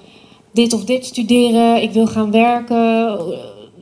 dit 0.51 0.73
of 0.73 0.83
dit 0.83 1.05
studeren, 1.05 1.81
ik 1.81 1.91
wil 1.91 2.07
gaan 2.07 2.31
werken? 2.31 3.19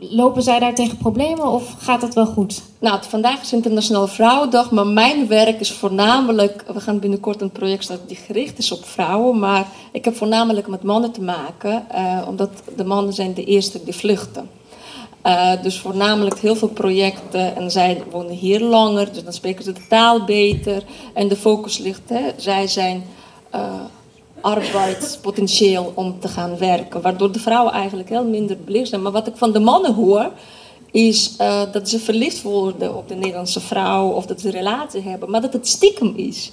Lopen 0.10 0.42
zij 0.42 0.60
daar 0.60 0.76
tegen 0.76 0.98
problemen 0.98 1.48
of 1.48 1.76
gaat 1.78 2.02
het 2.02 2.14
wel 2.14 2.26
goed? 2.26 2.62
Nou, 2.80 3.00
vandaag 3.02 3.42
is 3.42 3.54
Internationale 3.54 4.08
Vrouwendag, 4.08 4.72
maar 4.72 4.88
mijn 4.88 5.28
werk 5.28 5.60
is 5.60 5.72
voornamelijk... 5.72 6.64
We 6.74 6.80
gaan 6.80 7.00
binnenkort 7.00 7.42
een 7.42 7.52
project 7.52 7.84
starten 7.84 8.08
die 8.08 8.18
gericht 8.18 8.58
is 8.58 8.72
op 8.72 8.86
vrouwen, 8.86 9.40
maar 9.40 9.68
ik 9.92 10.06
heb 10.06 10.16
voornamelijk 10.16 10.68
met 10.68 10.84
mannen 10.84 11.12
te 11.12 11.22
maken, 11.22 11.86
uh, 11.96 12.22
omdat 12.28 12.50
de 12.76 12.84
mannen 12.84 13.14
zijn 13.14 13.34
de 13.34 13.44
eerste 13.44 13.84
die 13.84 13.96
vluchten. 13.96 14.50
Uh, 15.26 15.52
dus 15.62 15.80
voornamelijk 15.80 16.40
heel 16.40 16.56
veel 16.56 16.68
projecten 16.68 17.56
en 17.56 17.72
zij 17.72 18.04
wonen 18.12 18.36
hier 18.36 18.62
langer, 18.62 19.14
dus 19.14 19.24
dan 19.24 19.34
spreken 19.34 19.64
ze 19.64 19.72
de 19.72 19.88
taal 19.90 20.24
beter. 20.24 20.84
En 21.14 21.28
de 21.28 21.36
focus 21.36 21.78
ligt, 21.78 22.10
hè, 22.10 22.22
zij 22.38 22.68
zijn 22.68 23.04
uh, 23.56 23.62
arbeidspotentieel 24.46 25.92
om 25.96 26.20
te 26.20 26.28
gaan 26.28 26.58
werken. 26.58 27.02
Waardoor 27.02 27.32
de 27.32 27.40
vrouwen 27.40 27.74
eigenlijk 27.74 28.10
heel 28.10 28.26
minder 28.26 28.58
belicht 28.66 28.90
zijn. 28.90 29.02
Maar 29.02 29.12
wat 29.12 29.28
ik 29.28 29.36
van 29.36 29.52
de 29.52 29.60
mannen 29.60 29.94
hoor, 29.94 30.32
is 30.92 31.36
uh, 31.42 31.62
dat 31.72 31.90
ze 31.90 32.00
verliefd 32.00 32.42
worden 32.42 32.96
op 32.96 33.08
de 33.08 33.16
Nederlandse 33.16 33.60
vrouw 33.60 34.08
of 34.08 34.26
dat 34.26 34.42
ze 34.42 34.48
een 34.48 34.54
relatie 34.54 35.02
hebben, 35.02 35.30
maar 35.30 35.42
dat 35.42 35.54
het 35.54 35.68
stiekem 35.68 36.14
is. 36.16 36.52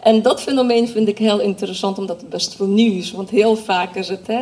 En 0.00 0.22
dat 0.22 0.40
fenomeen 0.40 0.88
vind 0.88 1.08
ik 1.08 1.18
heel 1.18 1.40
interessant, 1.40 1.98
omdat 1.98 2.20
het 2.20 2.30
best 2.30 2.56
wel 2.56 2.68
nieuw 2.68 2.98
is. 2.98 3.12
Want 3.12 3.30
heel 3.30 3.56
vaak 3.56 3.94
is 3.94 4.08
het, 4.08 4.26
hè, 4.26 4.40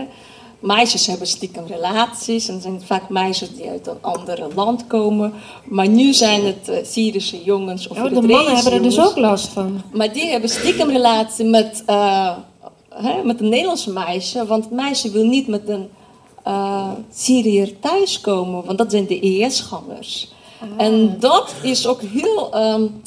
meisjes 0.58 1.06
hebben 1.06 1.26
stiekem 1.26 1.66
relaties. 1.66 2.48
En 2.48 2.60
zijn 2.60 2.80
vaak 2.84 3.08
meisjes 3.08 3.54
die 3.54 3.68
uit 3.68 3.86
een 3.86 3.98
ander 4.00 4.46
land 4.54 4.86
komen. 4.86 5.32
Maar 5.64 5.88
nu 5.88 6.12
zijn 6.12 6.44
het 6.44 6.68
uh, 6.68 6.76
Syrische 6.84 7.42
jongens 7.44 7.88
of 7.88 7.98
oh, 7.98 8.04
De 8.04 8.20
mannen 8.20 8.54
hebben 8.54 8.72
er 8.72 8.82
dus 8.82 9.00
ook 9.00 9.16
last 9.16 9.48
van. 9.48 9.82
Maar 9.92 10.12
die 10.12 10.26
hebben 10.26 10.50
stiekem 10.50 10.90
relatie 10.90 11.44
met, 11.44 11.82
uh, 11.86 12.36
hè, 13.02 13.24
met 13.24 13.40
een 13.40 13.48
Nederlands 13.48 13.86
meisje. 13.86 14.46
Want 14.46 14.64
het 14.64 14.72
meisje 14.72 15.10
wil 15.10 15.24
niet 15.24 15.46
met 15.46 15.68
een 15.68 15.88
uh, 16.46 16.90
Syriër 17.14 17.78
thuiskomen. 17.80 18.64
Want 18.64 18.78
dat 18.78 18.90
zijn 18.90 19.06
de 19.06 19.20
IS-gangers. 19.20 20.32
Ah. 20.60 20.68
En 20.76 21.16
dat 21.18 21.54
is 21.62 21.86
ook 21.86 22.00
heel... 22.02 22.56
Um, 22.56 23.02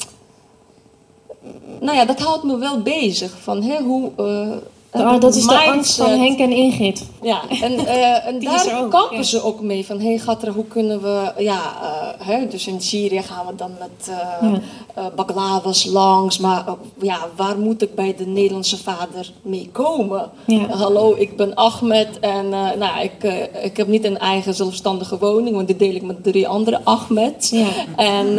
nou 1.80 1.96
ja, 1.96 2.04
dat 2.04 2.20
houdt 2.20 2.44
me 2.44 2.56
wel 2.58 2.82
bezig. 2.82 3.38
Van, 3.40 3.62
hè, 3.62 3.82
hoe, 3.82 4.10
uh, 4.20 4.56
oh, 4.94 5.20
dat 5.20 5.34
is 5.34 5.46
de 5.46 5.64
angst 5.64 5.96
van 5.96 6.10
Henk 6.10 6.38
en 6.38 6.50
Ingrid. 6.50 7.04
Ja, 7.22 7.40
en, 7.62 7.72
uh, 7.72 8.26
en 8.28 8.40
daar 8.40 8.82
ook, 8.82 8.90
kampen 8.90 9.16
ja. 9.16 9.22
ze 9.22 9.42
ook 9.42 9.60
mee. 9.60 9.86
Van, 9.86 10.00
hé 10.00 10.18
hey, 10.26 10.52
hoe 10.54 10.64
kunnen 10.64 11.02
we... 11.02 11.32
Ja, 11.38 11.60
uh, 11.82 12.26
hè, 12.26 12.48
dus 12.48 12.66
in 12.66 12.80
Syrië 12.80 13.22
gaan 13.22 13.46
we 13.46 13.54
dan 13.54 13.70
met 13.78 14.08
uh, 14.08 14.52
ja. 15.34 15.90
langs. 15.90 16.38
Maar 16.38 16.64
ja, 17.00 17.18
waar 17.36 17.58
moet 17.58 17.82
ik 17.82 17.94
bij 17.94 18.14
de 18.16 18.26
Nederlandse 18.26 18.78
vader 18.78 19.32
mee 19.42 19.68
komen? 19.72 20.30
Ja. 20.46 20.66
hallo, 20.66 21.14
ik 21.18 21.36
ben 21.36 21.54
Ahmed. 21.54 22.18
En 22.20 22.48
nou, 22.48 23.00
ik, 23.02 23.48
ik 23.62 23.76
heb 23.76 23.86
niet 23.86 24.04
een 24.04 24.18
eigen 24.18 24.54
zelfstandige 24.54 25.18
woning. 25.18 25.56
Want 25.56 25.66
die 25.66 25.76
deel 25.76 25.94
ik 25.94 26.02
met 26.02 26.24
drie 26.24 26.48
andere 26.48 26.80
Ahmed. 26.84 27.48
Ja. 27.52 27.68
En, 27.96 28.34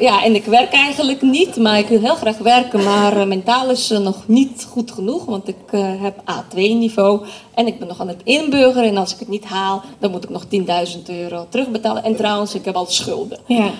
ja, 0.00 0.24
en 0.24 0.34
ik 0.34 0.44
werk 0.44 0.72
eigenlijk 0.72 1.22
niet. 1.22 1.56
Maar 1.56 1.78
ik 1.78 1.88
wil 1.88 2.00
heel 2.00 2.14
graag 2.14 2.38
werken. 2.38 2.84
Maar 2.84 3.28
mentaal 3.28 3.70
is 3.70 3.88
nog 3.88 4.22
niet 4.26 4.66
goed 4.70 4.90
genoeg. 4.90 5.26
Want 5.28 5.48
ik 5.48 5.56
heb 6.00 6.20
A2-niveau. 6.20 7.20
En 7.54 7.66
ik 7.66 7.78
ben 7.78 7.88
nog 7.88 8.00
aan 8.00 8.08
het 8.08 8.20
inburgeren. 8.24 8.88
En 8.88 8.96
als 8.96 9.12
ik 9.12 9.18
het 9.18 9.28
niet 9.28 9.44
haal, 9.44 9.82
dan 9.98 10.10
moet 10.10 10.24
ik 10.24 10.30
nog 10.30 10.44
10.000 10.44 11.02
euro 11.06 11.46
terugbetalen. 11.48 12.04
En 12.04 12.16
trouwens, 12.16 12.54
ik 12.54 12.64
heb 12.64 12.74
al 12.74 12.86
schulden. 12.86 13.38
Ja. 13.46 13.70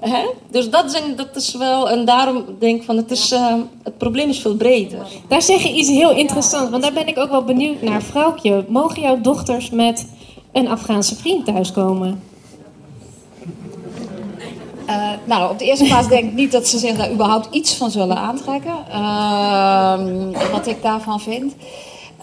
Hè? 0.00 0.26
Dus 0.50 0.70
dat, 0.70 0.90
zijn, 0.90 1.16
dat 1.16 1.36
is 1.36 1.54
wel... 1.54 1.90
En 1.90 2.04
daarom 2.04 2.44
denk 2.58 2.76
ik 2.76 2.84
van, 2.84 2.96
het, 2.96 3.10
is, 3.10 3.32
uh, 3.32 3.54
het 3.82 3.98
probleem 3.98 4.28
is 4.28 4.38
veel 4.38 4.56
breder. 4.56 5.06
Daar 5.28 5.42
zeg 5.42 5.62
je 5.62 5.72
iets 5.72 5.88
heel 5.88 6.10
interessants. 6.10 6.70
Want 6.70 6.82
daar 6.82 6.92
ben 6.92 7.06
ik 7.06 7.18
ook 7.18 7.30
wel 7.30 7.44
benieuwd 7.44 7.82
naar. 7.82 8.02
Vrouwtje, 8.02 8.64
mogen 8.68 9.02
jouw 9.02 9.20
dochters 9.20 9.70
met 9.70 10.06
een 10.52 10.68
Afghaanse 10.68 11.16
vriend 11.16 11.44
thuiskomen? 11.44 12.22
Uh, 14.88 15.10
nou, 15.24 15.50
op 15.50 15.58
de 15.58 15.64
eerste 15.64 15.84
plaats 15.84 16.08
denk 16.08 16.24
ik 16.24 16.32
niet 16.32 16.52
dat 16.52 16.68
ze 16.68 16.78
zich 16.78 16.96
daar 16.96 17.10
überhaupt 17.10 17.54
iets 17.54 17.74
van 17.74 17.90
zullen 17.90 18.16
aantrekken. 18.16 18.76
Uh, 18.90 20.50
wat 20.52 20.66
ik 20.66 20.82
daarvan 20.82 21.20
vind. 21.20 21.54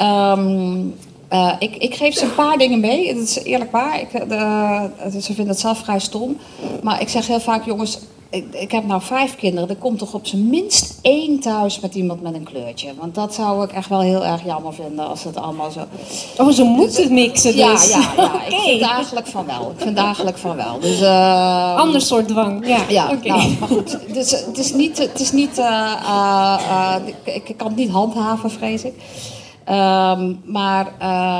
Um, 0.01 0.95
uh, 1.31 1.53
ik, 1.59 1.75
ik, 1.75 1.95
geef 1.95 2.13
ze 2.13 2.23
een 2.23 2.35
paar 2.35 2.57
dingen 2.57 2.79
mee. 2.79 3.13
Dat 3.13 3.23
is 3.23 3.43
eerlijk 3.43 3.71
waar. 3.71 3.99
Ik, 3.99 4.31
uh, 4.31 4.81
ze 5.11 5.33
vinden 5.33 5.47
het 5.47 5.59
zelf 5.59 5.77
vrij 5.77 5.99
stom. 5.99 6.37
Maar 6.83 7.01
ik 7.01 7.09
zeg 7.09 7.27
heel 7.27 7.39
vaak, 7.39 7.65
jongens, 7.65 7.99
ik, 8.33 8.45
ik, 8.51 8.71
heb 8.71 8.85
nou 8.85 9.01
vijf 9.01 9.35
kinderen. 9.35 9.69
Er 9.69 9.75
komt 9.75 9.99
toch 9.99 10.13
op 10.13 10.27
zijn 10.27 10.49
minst 10.49 10.99
één 11.01 11.39
thuis 11.39 11.79
met 11.79 11.95
iemand 11.95 12.21
met 12.21 12.33
een 12.33 12.43
kleurtje. 12.43 12.93
Want 12.99 13.15
dat 13.15 13.33
zou 13.33 13.63
ik 13.63 13.71
echt 13.71 13.89
wel 13.89 14.01
heel 14.01 14.25
erg 14.25 14.45
jammer 14.45 14.73
vinden 14.73 15.07
als 15.07 15.23
het 15.23 15.37
allemaal 15.37 15.71
zo... 15.71 15.79
Oh, 16.37 16.49
ze 16.49 16.63
moeten 16.63 17.03
het 17.03 17.11
mixen 17.11 17.51
dus. 17.51 17.89
Ja, 17.89 17.99
ja, 17.99 18.13
ja. 18.15 18.25
Okay. 18.33 18.47
ik 18.47 18.59
vind 18.59 18.79
dagelijk 18.79 19.27
van 19.27 19.45
wel. 19.45 19.71
Ik 19.71 19.81
vind 19.81 19.95
dagelijk 19.95 20.37
van 20.37 20.55
wel. 20.55 20.79
Dus, 20.79 21.01
uh, 21.01 21.75
Ander 21.75 22.01
soort 22.01 22.27
dwang, 22.27 22.67
ja. 22.67 22.79
Ja, 22.89 23.11
okay. 23.11 23.37
nou, 23.37 23.57
maar 23.59 23.67
goed. 23.67 23.97
Dus, 24.13 24.31
het 24.31 24.57
is 24.57 24.73
niet... 24.73 24.97
Het 24.97 25.19
is 25.19 25.31
niet 25.31 25.61
ik, 27.23 27.49
ik 27.49 27.57
kan 27.57 27.67
het 27.67 27.75
niet 27.75 27.89
handhaven, 27.89 28.51
vrees 28.51 28.83
ik. 28.83 28.93
Um, 29.69 30.41
maar 30.45 30.87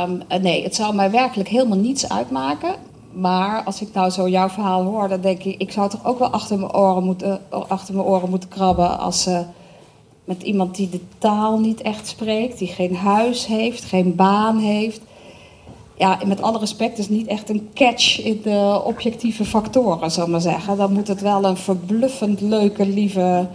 um, 0.03 0.41
nee, 0.41 0.63
het 0.63 0.75
zou 0.75 0.95
mij 0.95 1.11
werkelijk 1.11 1.49
helemaal 1.49 1.77
niets 1.77 2.09
uitmaken. 2.09 2.75
Maar 3.13 3.63
als 3.63 3.81
ik 3.81 3.87
nou 3.93 4.09
zo 4.09 4.29
jouw 4.29 4.49
verhaal 4.49 4.83
hoor, 4.83 5.07
dan 5.07 5.21
denk 5.21 5.43
ik, 5.43 5.61
ik 5.61 5.71
zou 5.71 5.89
toch 5.89 6.05
ook 6.05 6.19
wel 6.19 6.29
achter 6.29 6.59
mijn 6.59 6.73
oren 6.73 7.03
moeten, 7.03 7.41
achter 7.67 7.93
mijn 7.93 8.07
oren 8.07 8.29
moeten 8.29 8.49
krabben 8.49 8.99
als 8.99 9.27
uh, 9.27 9.39
met 10.23 10.43
iemand 10.43 10.75
die 10.75 10.89
de 10.89 10.99
taal 11.17 11.59
niet 11.59 11.81
echt 11.81 12.07
spreekt, 12.07 12.57
die 12.57 12.67
geen 12.67 12.95
huis 12.95 13.45
heeft, 13.45 13.83
geen 13.83 14.15
baan 14.15 14.57
heeft. 14.57 15.01
Ja, 15.97 16.19
met 16.25 16.41
alle 16.41 16.59
respect, 16.59 16.97
is 16.97 17.09
niet 17.09 17.27
echt 17.27 17.49
een 17.49 17.69
catch 17.73 18.21
in 18.21 18.39
de 18.43 18.81
objectieve 18.85 19.45
factoren, 19.45 20.11
zal 20.11 20.23
ik 20.23 20.31
maar 20.31 20.41
zeggen. 20.41 20.77
Dan 20.77 20.93
moet 20.93 21.07
het 21.07 21.21
wel 21.21 21.43
een 21.43 21.57
verbluffend 21.57 22.41
leuke, 22.41 22.85
lieve, 22.85 23.47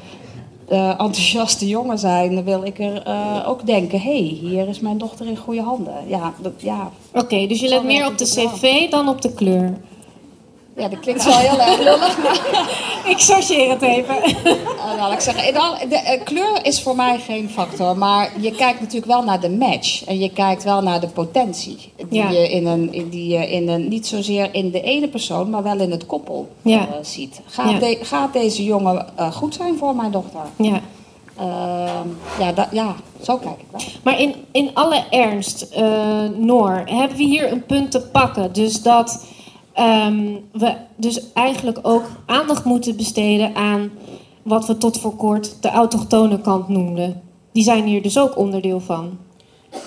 uh, 0.71 0.89
enthousiaste 0.89 1.67
jongen 1.67 1.99
zijn, 1.99 2.35
dan 2.35 2.45
wil 2.45 2.65
ik 2.65 2.79
er 2.79 3.07
uh, 3.07 3.49
ook 3.49 3.67
denken: 3.67 4.01
hé, 4.01 4.11
hey, 4.11 4.39
hier 4.51 4.69
is 4.69 4.81
mijn 4.81 4.99
dochter 4.99 5.27
in 5.27 5.37
goede 5.37 5.63
handen. 5.63 5.95
Ja, 6.07 6.35
ja. 6.57 6.91
Oké, 7.13 7.25
okay, 7.25 7.47
dus 7.47 7.61
je 7.61 7.69
let 7.69 7.85
meer 7.85 8.07
op 8.07 8.19
de 8.19 8.25
cv 8.25 8.91
dan 8.91 9.09
op 9.09 9.23
de 9.23 9.33
kleur. 9.33 9.79
Ja, 10.79 10.89
dat 10.89 11.01
klinkt 11.01 11.25
wel 11.25 11.37
heel 11.37 11.61
erg 11.61 11.79
lullig. 11.79 12.19
Maar... 12.23 12.71
ik 13.13 13.21
chargeer 13.21 13.71
het 13.71 13.83
even. 13.83 14.17
Uh, 14.45 14.97
nou, 14.97 15.13
ik 15.13 15.21
zeggen, 15.21 15.55
de, 15.55 15.87
de, 15.89 16.21
kleur 16.25 16.59
is 16.63 16.83
voor 16.83 16.97
mij 16.97 17.19
geen 17.19 17.51
factor. 17.51 17.99
Maar 17.99 18.33
je 18.41 18.51
kijkt 18.51 18.81
natuurlijk 18.81 19.07
wel 19.07 19.23
naar 19.23 19.41
de 19.41 19.51
match. 19.51 20.05
En 20.05 20.19
je 20.19 20.31
kijkt 20.33 20.65
wel 20.65 20.83
naar 20.83 21.01
de 21.01 21.09
potentie. 21.09 21.93
Die 22.09 22.23
ja. 22.23 22.31
je 22.31 22.51
in 22.51 22.67
een, 22.67 23.09
die 23.11 23.29
je 23.29 23.51
in 23.51 23.69
een, 23.69 23.89
niet 23.89 24.07
zozeer 24.07 24.55
in 24.55 24.71
de 24.71 24.81
ene 24.81 25.09
persoon, 25.09 25.51
maar 25.51 25.63
wel 25.63 25.79
in 25.79 25.91
het 25.91 26.07
koppel 26.07 26.49
ja. 26.63 26.81
uh, 26.81 26.95
ziet. 27.03 27.41
Gaat, 27.47 27.71
ja. 27.71 27.79
de, 27.79 27.99
gaat 28.03 28.33
deze 28.33 28.65
jongen 28.65 29.07
uh, 29.19 29.33
goed 29.33 29.55
zijn 29.55 29.77
voor 29.79 29.95
mijn 29.95 30.11
dochter? 30.11 30.41
Ja. 30.57 30.81
Ehm, 31.39 32.09
ja, 32.39 32.69
ja, 32.71 32.95
zo 33.23 33.37
kijk 33.37 33.59
ik 33.59 33.67
wel. 33.71 33.81
Maar 34.03 34.21
in, 34.21 34.35
in 34.53 34.71
alle 34.75 35.05
ernst, 35.11 35.67
Noor, 36.37 36.83
hebben 36.85 37.17
we 37.17 37.23
hier 37.23 37.53
een 37.53 37.67
punt 37.67 37.91
te 37.91 38.01
pakken. 38.01 38.53
Dus 38.53 38.83
dat 38.83 39.25
um, 39.81 40.41
we 40.53 40.75
dus 40.97 41.33
eigenlijk 41.33 41.79
ook 41.83 42.05
aandacht 42.27 42.65
moeten 42.65 42.97
besteden 42.97 43.55
aan 43.55 43.91
wat 44.43 44.67
we 44.67 44.79
tot 44.79 45.01
voor 45.01 45.17
kort 45.17 45.63
de 45.63 45.69
autochtone 45.69 46.41
kant 46.41 46.69
noemden. 46.69 47.23
Die 47.53 47.63
zijn 47.63 47.85
hier 47.85 48.03
dus 48.03 48.19
ook 48.19 48.39
onderdeel 48.39 48.81
van. 48.81 49.19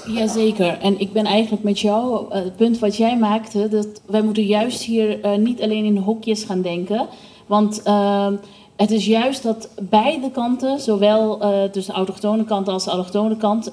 Jazeker. 0.07 0.77
En 0.77 0.99
ik 0.99 1.13
ben 1.13 1.25
eigenlijk 1.25 1.63
met 1.63 1.79
jou, 1.79 2.25
uh, 2.25 2.33
het 2.33 2.55
punt 2.55 2.79
wat 2.79 2.97
jij 2.97 3.17
maakte, 3.17 3.67
dat 3.67 4.01
wij 4.05 4.21
moeten 4.21 4.45
juist 4.45 4.81
hier 4.81 5.25
uh, 5.25 5.35
niet 5.35 5.61
alleen 5.61 5.85
in 5.85 5.97
hokjes 5.97 6.43
gaan 6.43 6.61
denken. 6.61 7.07
Want 7.45 7.81
uh, 7.87 8.27
het 8.75 8.91
is 8.91 9.05
juist 9.05 9.43
dat 9.43 9.69
beide 9.81 10.31
kanten, 10.31 10.79
zowel 10.79 11.43
uh, 11.43 11.71
dus 11.71 11.85
de 11.85 11.91
autochtone 11.91 12.43
kant 12.43 12.67
als 12.67 12.83
de 12.83 12.91
allochtone 12.91 13.37
kant, 13.37 13.71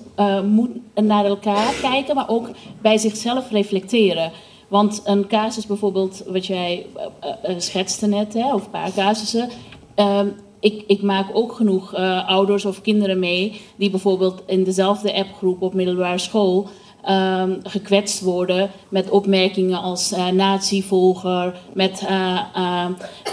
moet 0.49 0.71
naar 0.95 1.25
elkaar 1.25 1.75
kijken, 1.81 2.15
maar 2.15 2.29
ook 2.29 2.49
bij 2.83 2.99
zichzelf 2.99 3.51
reflecteren. 3.51 4.33
Want 4.69 5.03
een 5.05 5.27
casus 5.27 5.67
bijvoorbeeld, 5.67 6.23
wat 6.27 6.47
jij 6.47 6.87
uh, 6.97 7.51
uh, 7.51 7.59
schetste 7.59 8.07
net, 8.07 8.35
hè, 8.35 8.55
of 8.55 8.65
een 8.65 8.71
paar 8.71 8.93
casussen. 8.93 9.49
Uh, 9.97 10.21
ik, 10.61 10.85
ik, 10.87 11.03
maak 11.03 11.27
ook 11.33 11.53
genoeg 11.53 11.99
uh, 11.99 12.29
ouders 12.29 12.65
of 12.65 12.81
kinderen 12.81 13.19
mee 13.19 13.61
die 13.77 13.91
bijvoorbeeld 13.91 14.43
in 14.47 14.65
dezelfde 14.65 15.15
appgroep 15.15 15.63
op 15.63 15.75
middelbare 15.75 16.19
school 16.19 16.69
um, 17.09 17.59
gekwetst 17.63 18.21
worden 18.21 18.71
met 18.89 19.11
opmerkingen 19.11 19.81
als 19.81 20.13
uh, 20.13 20.29
natievolger, 20.29 21.59
met 21.73 22.03
uh, 22.03 22.41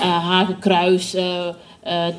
hakenkruis. 0.01 1.15
Uh, 1.15 1.47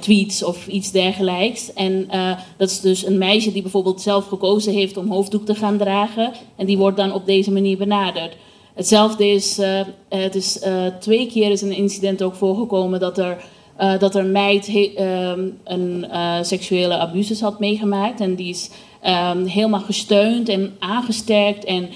tweets 0.00 0.44
of 0.44 0.66
iets 0.66 0.90
dergelijks. 0.90 1.72
En 1.72 2.08
dat 2.56 2.70
is 2.70 2.80
dus 2.80 3.06
een 3.06 3.18
meisje 3.18 3.52
die 3.52 3.62
bijvoorbeeld 3.62 4.00
zelf 4.00 4.26
gekozen 4.26 4.72
heeft 4.72 4.96
om 4.96 5.10
hoofddoek 5.10 5.46
te 5.46 5.54
gaan 5.54 5.78
dragen. 5.78 6.32
En 6.56 6.66
die 6.66 6.78
wordt 6.78 6.96
dan 6.96 7.12
op 7.12 7.26
deze 7.26 7.52
manier 7.52 7.76
benaderd. 7.76 8.36
Hetzelfde 8.76 9.26
is, 9.26 9.58
uh, 9.58 9.80
het 10.08 10.34
is 10.34 10.62
uh, 10.66 10.86
twee 11.00 11.26
keer 11.26 11.50
is 11.50 11.62
een 11.62 11.76
incident 11.76 12.22
ook 12.22 12.34
voorgekomen 12.34 13.00
dat 13.00 13.18
er, 13.18 13.44
uh, 13.80 13.98
dat 13.98 14.14
er 14.14 14.24
meid 14.24 14.66
he, 14.66 14.92
um, 15.32 15.58
een 15.64 16.06
seksuele 16.44 16.98
abuses 16.98 17.40
had 17.40 17.58
meegemaakt. 17.58 18.20
En 18.20 18.34
die 18.34 18.48
is 18.48 18.70
um, 19.06 19.44
helemaal 19.44 19.80
gesteund 19.80 20.48
en 20.48 20.76
aangesterkt 20.78 21.64
en 21.64 21.88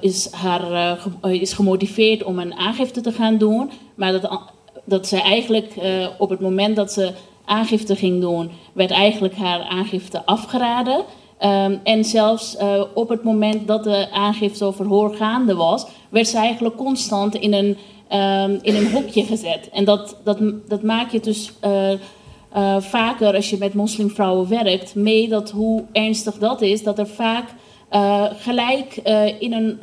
is, 0.00 0.32
haar, 0.32 0.98
is 1.22 1.52
gemotiveerd 1.52 2.24
om 2.24 2.38
een 2.38 2.54
aangifte 2.54 3.00
te 3.00 3.12
gaan 3.12 3.38
doen. 3.38 3.70
Maar 3.94 4.12
dat, 4.12 4.40
dat 4.84 5.06
ze 5.06 5.20
eigenlijk 5.22 5.72
op 6.18 6.30
het 6.30 6.40
moment 6.40 6.76
dat 6.76 6.92
ze 6.92 7.12
aangifte 7.44 7.96
ging 7.96 8.20
doen, 8.20 8.50
werd 8.72 8.90
eigenlijk 8.90 9.34
haar 9.34 9.60
aangifte 9.60 10.24
afgeraden. 10.24 11.04
Um, 11.44 11.80
en 11.82 12.04
zelfs 12.04 12.56
uh, 12.56 12.82
op 12.94 13.08
het 13.08 13.22
moment 13.22 13.66
dat 13.66 13.84
de 13.84 14.10
aangifte 14.12 14.64
over 14.64 14.84
verhoor 14.84 15.14
gaande 15.14 15.54
was, 15.54 15.86
werd 16.08 16.28
ze 16.28 16.36
eigenlijk 16.36 16.76
constant 16.76 17.34
in 17.34 17.52
een, 17.52 17.76
um, 18.18 18.58
in 18.62 18.76
een 18.76 18.90
hokje 18.90 19.24
gezet. 19.24 19.68
En 19.72 19.84
dat, 19.84 20.16
dat, 20.24 20.38
dat 20.68 20.82
maak 20.82 21.10
je 21.10 21.20
dus 21.20 21.52
uh, 21.64 21.90
uh, 21.90 22.76
vaker 22.80 23.34
als 23.34 23.50
je 23.50 23.56
met 23.58 23.74
moslimvrouwen 23.74 24.48
werkt, 24.48 24.94
mee 24.94 25.28
dat 25.28 25.50
hoe 25.50 25.84
ernstig 25.92 26.34
dat 26.38 26.62
is, 26.62 26.82
dat 26.82 26.98
er 26.98 27.08
vaak 27.08 27.54
gelijk 28.38 28.96
in, 29.38 29.52
een, 29.52 29.78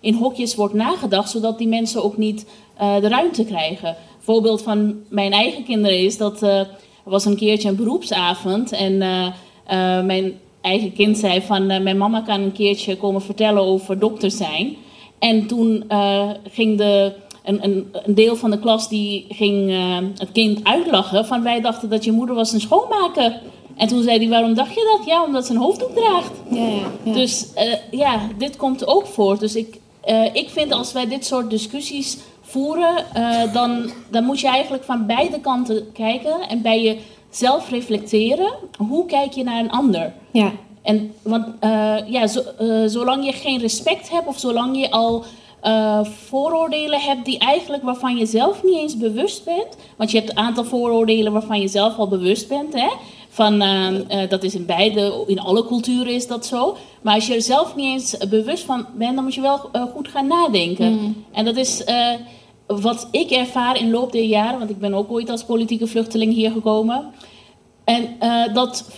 in 0.00 0.14
hokjes 0.14 0.54
wordt 0.54 0.74
nagedacht, 0.74 1.30
zodat 1.30 1.58
die 1.58 1.68
mensen 1.68 2.04
ook 2.04 2.16
niet 2.16 2.46
de 2.78 3.08
ruimte 3.08 3.44
krijgen. 3.44 3.88
Een 3.88 3.94
voorbeeld 4.18 4.62
van 4.62 5.02
mijn 5.08 5.32
eigen 5.32 5.64
kinderen 5.64 5.98
is 5.98 6.16
dat 6.16 6.42
was 7.10 7.24
een 7.24 7.36
keertje 7.36 7.68
een 7.68 7.76
beroepsavond 7.76 8.72
en 8.72 9.02
eh, 9.02 9.26
eh, 9.26 10.04
mijn 10.04 10.40
eigen 10.60 10.92
kind 10.92 11.18
zei 11.18 11.42
van 11.42 11.70
eh, 11.70 11.80
mijn 11.80 11.98
mama 11.98 12.20
kan 12.20 12.40
een 12.40 12.52
keertje 12.52 12.96
komen 12.96 13.22
vertellen 13.22 13.62
over 13.62 13.98
dokter 13.98 14.30
zijn. 14.30 14.76
En 15.18 15.46
toen 15.46 15.84
eh, 15.88 16.30
ging 16.50 16.78
de, 16.78 17.12
een, 17.44 17.64
een, 17.64 17.88
een 17.92 18.14
deel 18.14 18.36
van 18.36 18.50
de 18.50 18.58
klas 18.58 18.88
die 18.88 19.26
ging 19.28 19.70
eh, 19.70 19.96
het 20.16 20.32
kind 20.32 20.64
uitlachen 20.64 21.26
van 21.26 21.42
wij 21.42 21.60
dachten 21.60 21.90
dat 21.90 22.04
je 22.04 22.12
moeder 22.12 22.34
was 22.34 22.52
een 22.52 22.60
schoonmaker. 22.60 23.40
En 23.76 23.88
toen 23.88 24.02
zei 24.02 24.18
hij 24.18 24.28
waarom 24.28 24.54
dacht 24.54 24.74
je 24.74 24.96
dat? 24.96 25.06
Ja, 25.06 25.24
omdat 25.24 25.46
ze 25.46 25.52
een 25.52 25.58
hoofddoek 25.58 25.94
draagt. 25.94 26.32
Ja, 26.50 26.66
ja, 26.66 26.78
ja. 27.02 27.12
Dus 27.12 27.46
ja, 27.90 28.28
dit 28.38 28.56
komt 28.56 28.86
ook 28.86 29.06
voor. 29.06 29.38
Dus 29.38 29.54
ik, 29.54 29.78
ik 30.32 30.48
vind 30.48 30.72
als 30.72 30.92
wij 30.92 31.08
dit 31.08 31.26
soort 31.26 31.50
discussies 31.50 32.18
voeren, 32.40 33.04
dan, 33.52 33.90
dan 34.10 34.24
moet 34.24 34.40
je 34.40 34.48
eigenlijk 34.48 34.84
van 34.84 35.06
beide 35.06 35.40
kanten 35.40 35.92
kijken 35.92 36.48
en 36.48 36.62
bij 36.62 36.98
jezelf 37.30 37.70
reflecteren. 37.70 38.52
Hoe 38.88 39.06
kijk 39.06 39.32
je 39.32 39.44
naar 39.44 39.58
een 39.58 39.70
ander? 39.70 40.12
ja. 40.30 40.52
En 40.82 41.14
want 41.22 41.46
eh, 41.60 41.96
ja, 42.06 42.26
zo, 42.26 42.40
eh, 42.58 42.82
zolang 42.86 43.24
je 43.24 43.32
geen 43.32 43.58
respect 43.58 44.10
hebt 44.10 44.26
of 44.26 44.38
zolang 44.38 44.80
je 44.80 44.90
al 44.90 45.24
eh, 45.60 46.04
vooroordelen 46.04 47.00
hebt 47.00 47.24
die 47.24 47.38
eigenlijk 47.38 47.82
waarvan 47.82 48.16
je 48.16 48.26
zelf 48.26 48.62
niet 48.62 48.76
eens 48.76 48.96
bewust 48.96 49.44
bent, 49.44 49.76
want 49.96 50.10
je 50.10 50.18
hebt 50.18 50.30
een 50.30 50.36
aantal 50.36 50.64
vooroordelen 50.64 51.32
waarvan 51.32 51.60
je 51.60 51.68
zelf 51.68 51.96
al 51.96 52.08
bewust 52.08 52.48
bent, 52.48 52.74
hè? 52.74 52.88
Van, 53.28 53.62
eh, 53.62 54.22
eh, 54.22 54.30
dat 54.30 54.42
is 54.42 54.54
in 54.54 54.66
beide, 54.66 55.24
in 55.26 55.40
alle 55.40 55.66
culturen 55.66 56.14
is 56.14 56.26
dat 56.26 56.46
zo. 56.46 56.76
Maar 57.02 57.14
als 57.14 57.26
je 57.26 57.34
er 57.34 57.42
zelf 57.42 57.76
niet 57.76 57.86
eens 57.86 58.28
bewust 58.28 58.64
van 58.64 58.86
bent, 58.94 59.14
dan 59.14 59.24
moet 59.24 59.34
je 59.34 59.40
wel 59.40 59.70
goed 59.94 60.08
gaan 60.08 60.26
nadenken. 60.26 61.16
En 61.32 61.44
dat 61.44 61.56
is 61.56 61.84
wat 62.80 63.08
ik 63.10 63.30
ervaar 63.30 63.78
in 63.78 63.90
loop 63.90 64.12
der 64.12 64.24
jaren, 64.24 64.58
want 64.58 64.70
ik 64.70 64.78
ben 64.78 64.94
ook 64.94 65.10
ooit 65.10 65.30
als 65.30 65.44
politieke 65.44 65.86
vluchteling 65.86 66.32
hier 66.32 66.50
gekomen. 66.50 67.12
En 67.84 68.16
eh, 68.18 68.54
dat 68.54 68.90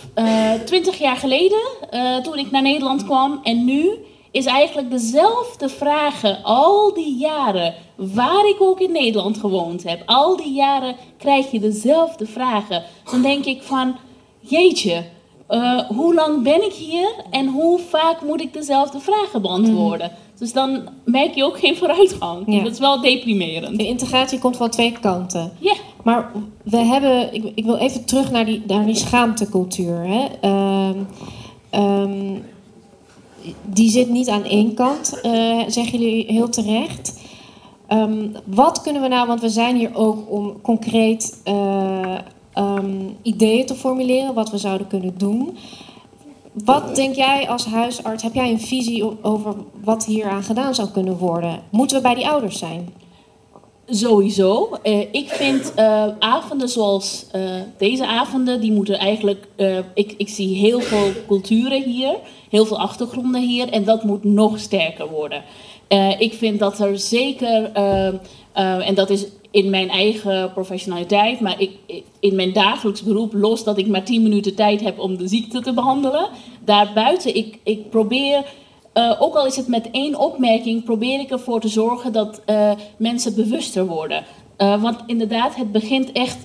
twintig 0.65 0.97
jaar 0.97 1.15
geleden, 1.15 1.61
eh, 1.89 2.17
toen 2.17 2.37
ik 2.37 2.51
naar 2.51 2.61
Nederland 2.61 3.05
kwam, 3.05 3.39
en 3.43 3.65
nu 3.65 3.89
is 4.31 4.45
eigenlijk 4.45 4.89
dezelfde 4.89 5.69
vragen 5.69 6.43
al 6.43 6.93
die 6.93 7.17
jaren, 7.17 7.73
waar 7.95 8.47
ik 8.49 8.55
ook 8.59 8.79
in 8.79 8.91
Nederland 8.91 9.37
gewoond 9.37 9.83
heb, 9.83 10.01
al 10.05 10.37
die 10.37 10.53
jaren 10.53 10.95
krijg 11.17 11.51
je 11.51 11.59
dezelfde 11.59 12.25
vragen. 12.25 12.83
Dan 13.11 13.21
denk 13.21 13.45
ik 13.45 13.61
van, 13.61 13.95
jeetje, 14.39 15.03
eh, 15.47 15.79
hoe 15.79 16.13
lang 16.13 16.43
ben 16.43 16.63
ik 16.65 16.73
hier 16.73 17.09
en 17.29 17.47
hoe 17.47 17.79
vaak 17.79 18.21
moet 18.21 18.41
ik 18.41 18.53
dezelfde 18.53 18.99
vragen 18.99 19.41
beantwoorden? 19.41 20.11
Dus 20.43 20.53
dan 20.53 20.81
merk 21.05 21.35
je 21.35 21.43
ook 21.43 21.59
geen 21.59 21.75
vooruitgang. 21.75 22.43
Ja. 22.45 22.63
Dat 22.63 22.71
is 22.71 22.79
wel 22.79 23.01
deprimerend. 23.01 23.77
De 23.77 23.87
integratie 23.87 24.39
komt 24.39 24.57
van 24.57 24.69
twee 24.69 24.91
kanten. 24.91 25.51
Ja. 25.59 25.73
Maar 26.03 26.31
we 26.63 26.77
hebben, 26.77 27.33
ik, 27.33 27.51
ik 27.55 27.65
wil 27.65 27.75
even 27.75 28.05
terug 28.05 28.31
naar 28.31 28.45
die, 28.45 28.63
naar 28.67 28.85
die 28.85 28.95
schaamtecultuur. 28.95 30.05
Hè. 30.07 30.25
Ehm, 30.41 30.97
ehm, 31.69 32.39
die 33.61 33.89
zit 33.89 34.09
niet 34.09 34.29
aan 34.29 34.43
één 34.43 34.73
kant, 34.73 35.19
eh, 35.21 35.59
zeggen 35.67 35.99
jullie 35.99 36.25
heel 36.27 36.49
terecht. 36.49 37.19
Ehm, 37.87 38.27
wat 38.45 38.81
kunnen 38.81 39.01
we 39.01 39.07
nou, 39.07 39.27
want 39.27 39.41
we 39.41 39.49
zijn 39.49 39.75
hier 39.75 39.95
ook 39.95 40.31
om 40.31 40.61
concreet 40.61 41.41
eh, 41.43 42.17
ideeën 43.21 43.65
te 43.65 43.75
formuleren, 43.75 44.33
wat 44.33 44.49
we 44.49 44.57
zouden 44.57 44.87
kunnen 44.87 45.17
doen. 45.17 45.57
Wat 46.53 46.95
denk 46.95 47.15
jij 47.15 47.49
als 47.49 47.65
huisarts, 47.65 48.23
heb 48.23 48.33
jij 48.33 48.49
een 48.49 48.61
visie 48.61 49.23
over 49.23 49.55
wat 49.83 50.05
hier 50.05 50.29
aan 50.29 50.43
gedaan 50.43 50.75
zou 50.75 50.89
kunnen 50.89 51.17
worden? 51.17 51.59
Moeten 51.69 51.97
we 51.97 52.03
bij 52.03 52.15
die 52.15 52.27
ouders 52.27 52.57
zijn? 52.57 52.93
Sowieso. 53.85 54.77
Eh, 54.83 54.99
ik 54.99 55.29
vind 55.29 55.73
eh, 55.73 56.07
avonden 56.19 56.69
zoals 56.69 57.25
eh, 57.31 57.41
deze 57.77 58.07
avonden, 58.07 58.61
die 58.61 58.71
moeten 58.71 58.97
eigenlijk. 58.97 59.47
ik, 59.93 60.13
ik 60.17 60.29
zie 60.29 60.55
heel 60.55 60.79
veel 60.79 61.11
culturen 61.27 61.83
hier, 61.83 62.15
heel 62.49 62.65
veel 62.65 62.79
achtergronden 62.79 63.41
hier, 63.41 63.69
en 63.69 63.83
dat 63.83 64.03
moet 64.03 64.23
nog 64.23 64.59
sterker 64.59 65.09
worden. 65.09 65.43
Ik 66.17 66.33
vind 66.33 66.59
dat 66.59 66.79
er 66.79 66.99
zeker, 66.99 67.71
en 68.53 68.95
dat 68.95 69.09
is 69.09 69.25
in 69.53 69.69
mijn 69.69 69.89
eigen 69.89 70.51
professionaliteit, 70.53 71.39
maar 71.39 71.61
ik, 71.61 71.71
in 72.19 72.35
mijn 72.35 72.53
dagelijks 72.53 73.03
beroep, 73.03 73.33
los 73.33 73.63
dat 73.63 73.77
ik 73.77 73.87
maar 73.87 74.03
10 74.03 74.23
minuten 74.23 74.55
tijd 74.55 74.81
heb 74.81 74.99
om 74.99 75.17
de 75.17 75.27
ziekte 75.27 75.61
te 75.61 75.73
behandelen. 75.73 76.29
Daarbuiten, 76.65 77.35
ik, 77.35 77.59
ik 77.63 77.89
probeer 77.89 78.45
eh, 78.93 79.11
ook 79.19 79.35
al 79.35 79.45
is 79.45 79.55
het 79.55 79.67
met 79.67 79.91
één 79.91 80.19
opmerking, 80.19 80.83
probeer 80.83 81.19
ik 81.19 81.31
ervoor 81.31 81.61
te 81.61 81.67
zorgen 81.67 82.13
dat 82.13 82.41
eh, 82.45 82.71
mensen 82.97 83.35
bewuster 83.35 83.85
worden. 83.85 84.23
Eh, 84.57 84.81
want 84.81 84.99
inderdaad, 85.05 85.55
het 85.55 85.71
begint 85.71 86.11
echt 86.11 86.37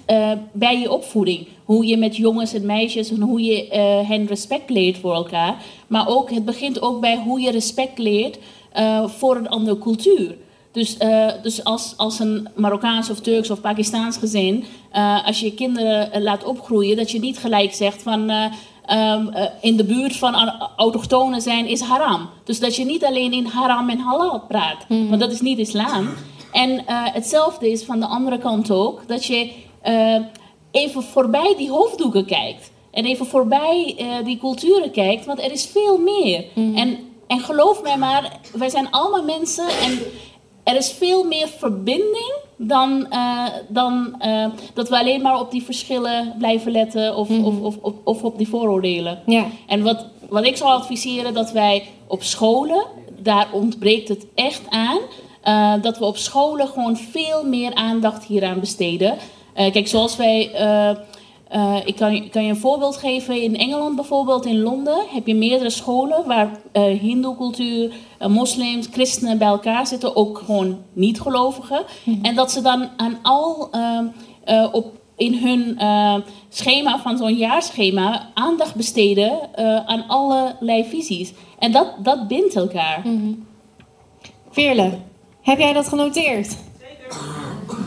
bij 0.52 0.80
je 0.80 0.92
opvoeding. 0.92 1.46
Hoe 1.64 1.86
je 1.86 1.96
met 1.96 2.16
jongens 2.16 2.52
en 2.52 2.66
meisjes 2.66 3.10
en 3.10 3.20
hoe 3.20 3.42
je 3.42 3.66
hen 4.06 4.26
respect 4.26 4.70
leert 4.70 4.98
voor 4.98 5.14
elkaar. 5.14 5.62
Maar 5.86 6.08
ook, 6.08 6.30
het 6.30 6.44
begint 6.44 6.82
ook 6.82 7.00
bij 7.00 7.16
hoe 7.16 7.40
je 7.40 7.50
respect 7.50 7.98
leert 7.98 8.38
voor 9.06 9.36
een 9.36 9.48
andere 9.48 9.78
cultuur. 9.78 10.36
Dus, 10.78 10.96
eh, 10.96 11.26
dus 11.42 11.64
als, 11.64 11.94
als 11.96 12.18
een 12.18 12.48
Marokkaans 12.56 13.10
of 13.10 13.20
Turks 13.20 13.50
of 13.50 13.60
Pakistaans 13.60 14.16
gezin, 14.16 14.64
eh, 14.90 15.26
als 15.26 15.40
je 15.40 15.46
je 15.46 15.54
kinderen 15.54 16.12
eh, 16.12 16.22
laat 16.22 16.44
opgroeien, 16.44 16.96
dat 16.96 17.10
je 17.10 17.18
niet 17.18 17.38
gelijk 17.38 17.74
zegt 17.74 18.02
van 18.02 18.30
eh, 18.30 18.44
ehm, 18.86 19.28
eh, 19.28 19.44
in 19.60 19.76
de 19.76 19.84
buurt 19.84 20.16
van 20.16 20.34
autochtonen 20.76 21.40
zijn 21.40 21.66
is 21.66 21.80
haram. 21.80 22.28
Dus 22.44 22.60
dat 22.60 22.76
je 22.76 22.84
niet 22.84 23.04
alleen 23.04 23.32
in 23.32 23.46
haram 23.46 23.88
en 23.88 23.98
halal 23.98 24.40
praat, 24.40 24.86
want 24.88 25.20
dat 25.20 25.32
is 25.32 25.40
niet 25.40 25.58
islam. 25.58 26.08
En 26.52 26.82
hetzelfde 26.86 27.70
is 27.70 27.84
van 27.84 28.00
de 28.00 28.06
andere 28.06 28.38
kant 28.38 28.70
ook, 28.70 29.08
dat 29.08 29.24
je 29.24 29.50
even 30.70 31.02
voorbij 31.02 31.54
die 31.56 31.70
hoofddoeken 31.70 32.24
kijkt. 32.24 32.70
En 32.90 33.04
even 33.04 33.26
voorbij 33.26 33.96
die 34.24 34.38
culturen 34.38 34.90
kijkt, 34.90 35.26
want 35.26 35.42
er 35.42 35.52
is 35.52 35.66
veel 35.66 35.98
meer. 35.98 36.44
En, 36.54 36.98
en 37.26 37.40
geloof 37.40 37.82
mij 37.82 37.98
maar, 37.98 38.40
wij 38.52 38.68
zijn 38.68 38.90
allemaal 38.90 39.24
mensen 39.24 39.68
en 39.68 39.98
er 40.68 40.76
is 40.76 40.92
veel 40.92 41.24
meer 41.24 41.48
verbinding 41.48 42.32
dan, 42.56 43.06
eh, 43.10 43.44
dan 43.68 44.14
eh, 44.18 44.46
dat 44.74 44.88
we 44.88 44.98
alleen 44.98 45.22
maar 45.22 45.40
op 45.40 45.50
die 45.50 45.62
verschillen 45.62 46.34
blijven 46.38 46.72
letten 46.72 47.16
of, 47.16 47.30
of, 47.30 47.60
of, 47.60 47.76
of, 47.80 47.94
of 48.04 48.22
op 48.22 48.38
die 48.38 48.48
vooroordelen. 48.48 49.22
Ja. 49.26 49.46
En 49.66 49.82
wat, 49.82 50.06
wat 50.28 50.46
ik 50.46 50.56
zou 50.56 50.70
adviseren, 50.70 51.34
dat 51.34 51.52
wij 51.52 51.84
op 52.06 52.22
scholen, 52.22 52.84
daar 53.18 53.48
ontbreekt 53.52 54.08
het 54.08 54.26
echt 54.34 54.62
aan, 54.68 54.98
eh, 55.42 55.82
dat 55.82 55.98
we 55.98 56.04
op 56.04 56.16
scholen 56.16 56.68
gewoon 56.68 56.96
veel 56.96 57.44
meer 57.44 57.74
aandacht 57.74 58.24
hieraan 58.24 58.60
besteden. 58.60 59.16
Kijk, 59.54 59.88
zoals 59.88 60.16
wij. 60.16 60.50
Eh, 61.48 61.76
ik 61.84 61.96
kan, 61.96 62.14
je- 62.14 62.28
kan 62.28 62.42
je 62.44 62.48
een 62.50 62.56
voorbeeld 62.56 62.96
geven. 62.96 63.42
In 63.42 63.56
Engeland 63.56 63.96
bijvoorbeeld, 63.96 64.46
in 64.46 64.60
Londen, 64.60 64.98
heb 65.12 65.26
je 65.26 65.34
meerdere 65.34 65.70
scholen 65.70 66.26
waar 66.26 66.50
eh 66.72 67.00
Hindoe-cultuur, 67.00 67.92
eh, 68.18 68.28
moslims, 68.28 68.86
christenen 68.92 69.38
bij 69.38 69.48
elkaar 69.48 69.86
zitten, 69.86 70.16
ook 70.16 70.38
gewoon 70.44 70.78
niet-gelovigen. 70.92 71.82
En 72.22 72.34
dat 72.34 72.52
ze 72.52 72.60
dan 72.62 72.88
aan 72.96 73.18
al 73.22 73.68
ehm, 73.70 74.04
eh, 74.44 74.68
op, 74.72 74.86
in 75.16 75.34
hun 75.34 75.78
eh, 75.78 76.14
schema 76.48 76.98
van 76.98 77.16
zo'n 77.16 77.34
jaarschema 77.36 78.28
aandacht 78.34 78.74
besteden 78.74 79.54
eh, 79.54 79.86
aan 79.86 80.04
allerlei 80.08 80.84
visies. 80.84 81.32
En 81.58 81.72
dat, 81.72 81.94
dat 82.02 82.28
bindt 82.28 82.56
elkaar. 82.56 83.02
Veerle, 84.50 84.90
heb 85.42 85.58
jij 85.58 85.72
dat 85.72 85.88
genoteerd? 85.88 86.56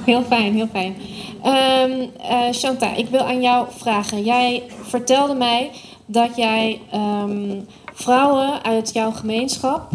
Heel 0.05 0.21
fijn, 0.23 0.53
heel 0.53 0.67
fijn. 0.71 0.95
Eh, 1.41 2.51
Shanta, 2.51 2.95
ik 2.95 3.07
wil 3.07 3.19
aan 3.19 3.41
jou 3.41 3.67
vragen. 3.69 4.23
Jij 4.23 4.63
vertelde 4.81 5.33
mij 5.33 5.71
dat 6.05 6.35
jij 6.35 6.79
ehm, 6.91 7.59
vrouwen 7.93 8.63
uit 8.63 8.93
jouw 8.93 9.11
gemeenschap 9.11 9.89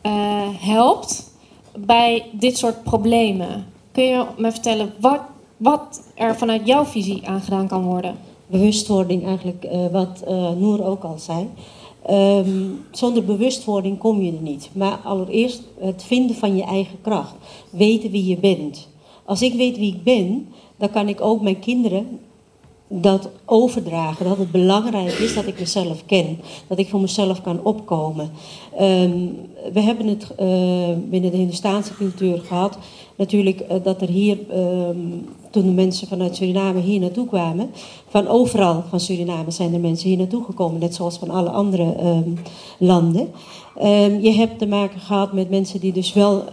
eh, 0.00 0.48
helpt 0.58 1.30
bij 1.78 2.24
dit 2.32 2.58
soort 2.58 2.82
problemen. 2.82 3.66
Kun 3.92 4.04
je 4.04 4.24
me 4.36 4.52
vertellen 4.52 4.92
wat, 5.00 5.20
wat 5.56 6.02
er 6.14 6.36
vanuit 6.36 6.66
jouw 6.66 6.84
visie 6.84 7.28
aan 7.28 7.40
gedaan 7.40 7.68
kan 7.68 7.82
worden? 7.82 8.28
bewustwording 8.46 9.26
eigenlijk, 9.26 9.64
eh, 9.64 9.86
wat 9.92 10.24
Noor 10.58 10.84
ook 10.84 11.04
al 11.04 11.18
zei. 11.18 11.48
Ehm, 12.06 12.66
zonder 12.90 13.24
bewustwording 13.24 13.98
kom 13.98 14.22
je 14.22 14.32
er 14.32 14.42
niet. 14.42 14.70
Maar 14.72 14.98
allereerst 15.04 15.62
het 15.78 16.04
vinden 16.04 16.36
van 16.36 16.56
je 16.56 16.62
eigen 16.62 17.00
kracht. 17.00 17.34
Weten 17.70 18.10
wie 18.10 18.26
je 18.26 18.36
bent. 18.36 18.88
Als 19.24 19.42
ik 19.42 19.54
weet 19.54 19.76
wie 19.76 19.94
ik 19.94 20.02
ben, 20.02 20.48
dan 20.80 20.90
kan 20.90 21.08
ik 21.08 21.20
ook 21.20 21.42
mijn 21.42 21.58
kinderen 21.58 22.20
dat 22.92 23.30
overdragen. 23.44 24.28
Dat 24.28 24.38
het 24.38 24.50
belangrijk 24.50 25.12
is 25.12 25.34
dat 25.34 25.46
ik 25.46 25.58
mezelf 25.58 26.06
ken. 26.06 26.38
Dat 26.66 26.78
ik 26.78 26.88
voor 26.88 27.00
mezelf 27.00 27.42
kan 27.42 27.60
opkomen. 27.62 28.30
Ehm, 28.76 29.26
we 29.72 29.80
hebben 29.80 30.06
het 30.06 30.34
eh, 30.36 30.48
binnen 31.10 31.30
de 31.30 31.36
Hindustaanse 31.36 31.94
cultuur 31.94 32.38
gehad. 32.38 32.78
Natuurlijk 33.16 33.60
eh, 33.60 33.76
dat 33.82 34.02
er 34.02 34.08
hier, 34.08 34.38
ehm, 34.50 34.98
toen 35.50 35.64
de 35.64 35.72
mensen 35.72 36.08
vanuit 36.08 36.36
Suriname 36.36 36.80
hier 36.80 37.00
naartoe 37.00 37.26
kwamen. 37.26 37.70
Van 38.08 38.28
overal 38.28 38.84
van 38.88 39.00
Suriname 39.00 39.50
zijn 39.50 39.74
er 39.74 39.80
mensen 39.80 40.08
hier 40.08 40.18
naartoe 40.18 40.44
gekomen. 40.44 40.80
Net 40.80 40.94
zoals 40.94 41.18
van 41.18 41.30
alle 41.30 41.50
andere 41.50 41.94
ehm, 41.94 42.30
landen. 42.78 43.30
Je 44.20 44.32
hebt 44.36 44.58
te 44.58 44.66
maken 44.66 45.00
gehad 45.00 45.32
met 45.32 45.50
mensen 45.50 45.80
die 45.80 45.92
dus 45.92 46.12
wel 46.12 46.44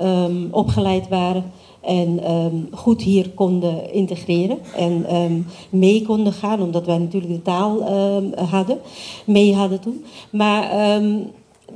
opgeleid 0.51 1.07
waren. 1.07 1.51
En 1.88 2.23
ehm, 2.23 2.56
goed 2.71 3.02
hier 3.02 3.30
konden 3.30 3.93
integreren 3.93 4.58
en 4.76 5.06
ehm, 5.06 5.41
mee 5.69 6.02
konden 6.02 6.34
gaan, 6.34 6.62
omdat 6.62 6.86
wij 6.86 6.97
natuurlijk 6.97 7.34
de 7.34 7.41
taal 7.41 7.82
ehm, 7.82 8.50
hadden, 8.50 8.80
mee 9.26 9.56
hadden 9.56 9.80
toen. 9.80 10.06
Maar 10.30 10.71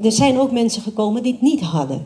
er 0.01 0.11
zijn 0.11 0.39
ook 0.39 0.51
mensen 0.51 0.81
gekomen 0.81 1.23
die 1.23 1.31
het 1.31 1.41
niet 1.41 1.61
hadden. 1.61 2.05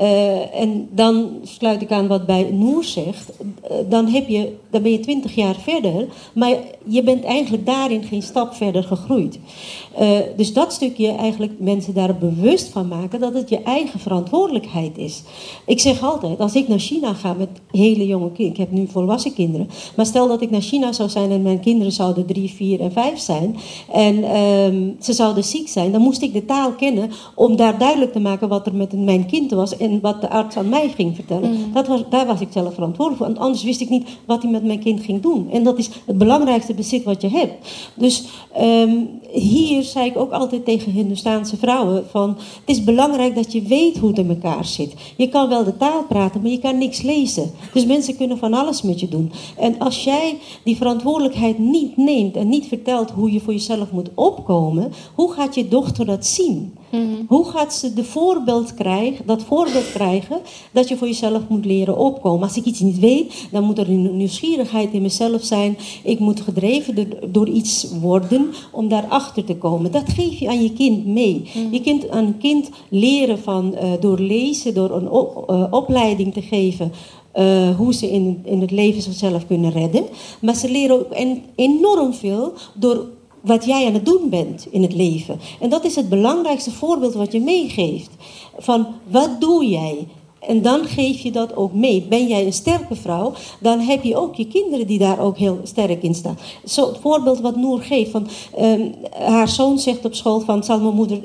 Eh, 0.00 0.60
en 0.60 0.88
dan 0.92 1.30
sluit 1.42 1.82
ik 1.82 1.92
aan 1.92 2.06
wat 2.06 2.26
bij 2.26 2.50
Noor 2.52 2.84
zegt. 2.84 3.30
Eh, 3.62 3.76
dan, 3.88 4.06
heb 4.06 4.28
je, 4.28 4.52
dan 4.70 4.82
ben 4.82 4.92
je 4.92 5.00
twintig 5.00 5.34
jaar 5.34 5.54
verder, 5.54 6.06
maar 6.32 6.56
je 6.84 7.02
bent 7.02 7.24
eigenlijk 7.24 7.66
daarin 7.66 8.02
geen 8.02 8.22
stap 8.22 8.54
verder 8.54 8.82
gegroeid. 8.84 9.38
Eh, 9.96 10.08
dus 10.36 10.52
dat 10.52 10.72
stukje 10.72 11.12
eigenlijk 11.12 11.52
mensen 11.58 11.94
daar 11.94 12.16
bewust 12.16 12.68
van 12.68 12.88
maken 12.88 13.20
dat 13.20 13.34
het 13.34 13.48
je 13.48 13.62
eigen 13.62 14.00
verantwoordelijkheid 14.00 14.98
is. 14.98 15.22
Ik 15.66 15.80
zeg 15.80 16.02
altijd, 16.02 16.40
als 16.40 16.54
ik 16.54 16.68
naar 16.68 16.78
China 16.78 17.14
ga 17.14 17.32
met 17.32 17.48
hele 17.70 18.06
jonge 18.06 18.32
kinderen, 18.32 18.52
ik 18.52 18.68
heb 18.68 18.70
nu 18.70 18.86
volwassen 18.86 19.34
kinderen, 19.34 19.68
maar 19.96 20.06
stel 20.06 20.28
dat 20.28 20.42
ik 20.42 20.50
naar 20.50 20.60
China 20.60 20.92
zou 20.92 21.08
zijn 21.08 21.30
en 21.30 21.42
mijn 21.42 21.60
kinderen 21.60 21.92
zouden 21.92 22.26
drie, 22.26 22.50
vier 22.50 22.80
en 22.80 22.92
vijf 22.92 23.18
zijn 23.18 23.56
en 23.92 24.24
ehm, 24.24 24.88
ze 25.00 25.12
zouden 25.12 25.44
ziek 25.44 25.68
zijn, 25.68 25.92
dan 25.92 26.00
moest 26.00 26.22
ik 26.22 26.32
de 26.32 26.44
taal 26.44 26.72
kennen 26.72 27.10
om 27.34 27.56
daar 27.56 27.78
duidelijk 27.78 28.12
te 28.12 28.20
maken 28.20 28.48
wat 28.48 28.66
er 28.66 28.74
met 28.74 28.92
mijn 28.92 29.26
kind 29.26 29.50
was 29.50 29.76
wat 30.00 30.20
de 30.20 30.30
arts 30.30 30.56
aan 30.56 30.68
mij 30.68 30.88
ging 30.88 31.14
vertellen. 31.14 31.72
Dat 31.72 31.86
was, 31.86 32.02
daar 32.10 32.26
was 32.26 32.40
ik 32.40 32.48
zelf 32.50 32.74
verantwoordelijk 32.74 33.16
voor, 33.16 33.26
want 33.26 33.38
anders 33.38 33.62
wist 33.62 33.80
ik 33.80 33.88
niet 33.88 34.08
wat 34.26 34.42
hij 34.42 34.50
met 34.50 34.64
mijn 34.64 34.80
kind 34.80 35.02
ging 35.02 35.22
doen. 35.22 35.50
En 35.50 35.64
dat 35.64 35.78
is 35.78 35.90
het 36.06 36.18
belangrijkste 36.18 36.74
bezit 36.74 37.04
wat 37.04 37.20
je 37.20 37.28
hebt. 37.28 37.68
Dus 37.94 38.24
ehm, 38.52 38.96
hier 39.32 39.82
zei 39.82 40.06
ik 40.06 40.16
ook 40.16 40.32
altijd 40.32 40.64
tegen 40.64 40.92
Hindoestaanse 40.92 41.56
vrouwen 41.56 42.04
van 42.10 42.28
het 42.30 42.76
is 42.76 42.84
belangrijk 42.84 43.34
dat 43.34 43.52
je 43.52 43.62
weet 43.62 43.98
hoe 43.98 44.08
het 44.08 44.18
in 44.18 44.28
elkaar 44.28 44.64
zit. 44.64 44.94
Je 45.16 45.28
kan 45.28 45.48
wel 45.48 45.64
de 45.64 45.76
taal 45.76 46.04
praten, 46.04 46.40
maar 46.40 46.50
je 46.50 46.58
kan 46.58 46.78
niks 46.78 47.02
lezen. 47.02 47.50
Dus 47.72 47.86
mensen 47.86 48.16
kunnen 48.16 48.38
van 48.38 48.54
alles 48.54 48.82
met 48.82 49.00
je 49.00 49.08
doen. 49.08 49.32
En 49.56 49.78
als 49.78 50.04
jij 50.04 50.38
die 50.64 50.76
verantwoordelijkheid 50.76 51.58
niet 51.58 51.96
neemt 51.96 52.36
en 52.36 52.48
niet 52.48 52.66
vertelt 52.66 53.10
hoe 53.10 53.32
je 53.32 53.40
voor 53.40 53.52
jezelf 53.52 53.90
moet 53.90 54.10
opkomen, 54.14 54.92
hoe 55.14 55.32
gaat 55.32 55.54
je 55.54 55.68
dochter 55.68 56.06
dat 56.06 56.26
zien? 56.26 56.74
Hoe 57.28 57.44
gaat 57.44 57.74
ze 57.74 57.94
de 57.94 58.04
voorbeeld 58.04 58.74
krijgen, 58.74 59.26
dat 59.26 59.42
voorbeeld 59.42 59.92
krijgen 59.92 60.40
dat 60.72 60.88
je 60.88 60.96
voor 60.96 61.06
jezelf 61.06 61.42
moet 61.48 61.64
leren 61.64 61.96
opkomen? 61.96 62.42
Als 62.48 62.56
ik 62.56 62.64
iets 62.64 62.80
niet 62.80 62.98
weet, 62.98 63.48
dan 63.50 63.64
moet 63.64 63.78
er 63.78 63.88
een 63.88 64.16
nieuwsgierigheid 64.16 64.92
in 64.92 65.02
mezelf 65.02 65.44
zijn. 65.44 65.78
Ik 66.04 66.18
moet 66.18 66.40
gedreven 66.40 67.08
door, 67.26 67.48
iets 67.48 67.86
worden 68.00 68.46
om 68.72 68.88
daarachter 68.88 69.44
te 69.44 69.56
komen. 69.56 69.92
Dat 69.92 70.08
geef 70.08 70.38
je 70.38 70.48
aan 70.48 70.62
je 70.62 70.72
kind 70.72 71.06
mee. 71.06 71.42
Je 71.70 71.80
kunt 71.80 72.10
aan 72.10 72.24
een 72.24 72.38
kind 72.38 72.70
leren 72.88 73.38
van, 73.38 73.74
eh, 73.74 73.90
door 74.00 74.18
lezen, 74.18 74.74
door 74.74 74.90
een 74.90 75.10
op- 75.10 75.44
eh, 75.50 75.64
opleiding 75.70 76.32
te 76.32 76.42
geven. 76.42 76.92
eh, 77.32 77.76
hoe 77.76 77.94
ze 77.94 78.10
in, 78.10 78.40
in 78.44 78.60
het 78.60 78.70
leven 78.70 79.02
zichzelf 79.02 79.46
kunnen 79.46 79.70
redden. 79.72 80.04
Maar 80.40 80.54
ze 80.54 80.70
leren 80.70 80.98
ook 80.98 81.10
en, 81.12 81.42
enorm 81.54 82.12
veel 82.14 82.52
door 82.74 83.06
wat 83.40 83.64
jij 83.64 83.86
aan 83.86 83.94
het 83.94 84.06
doen 84.06 84.28
bent 84.28 84.66
in 84.70 84.82
het 84.82 84.94
leven. 84.94 85.40
En 85.60 85.70
dat 85.70 85.84
is 85.84 85.96
het 85.96 86.08
belangrijkste 86.08 86.70
voorbeeld 86.70 87.14
wat 87.14 87.32
je 87.32 87.40
meegeeft. 87.40 88.10
Van 88.58 88.86
wat 89.04 89.40
doe 89.40 89.66
jij? 89.66 90.06
En 90.40 90.62
dan 90.62 90.84
geef 90.84 91.20
je 91.20 91.30
dat 91.30 91.56
ook 91.56 91.72
mee. 91.72 92.02
Ben 92.02 92.26
jij 92.26 92.46
een 92.46 92.52
sterke 92.52 92.94
vrouw, 92.94 93.32
dan 93.60 93.80
heb 93.80 94.02
je 94.02 94.16
ook 94.16 94.34
je 94.34 94.46
kinderen 94.46 94.86
die 94.86 94.98
daar 94.98 95.18
ook 95.18 95.36
heel 95.36 95.60
sterk 95.62 96.02
in 96.02 96.14
staan. 96.14 96.38
Zo 96.64 96.86
het 96.86 96.98
voorbeeld 96.98 97.40
wat 97.40 97.56
Noor 97.56 97.80
geeft. 97.80 98.10
Van, 98.10 98.28
ehm, 98.56 98.80
haar 99.10 99.48
zoon 99.48 99.78
zegt 99.78 100.04
op 100.04 100.14
school 100.14 100.40
van, 100.40 100.64
zal 100.64 100.80
mijn 100.80 100.94
moeder, 100.94 101.20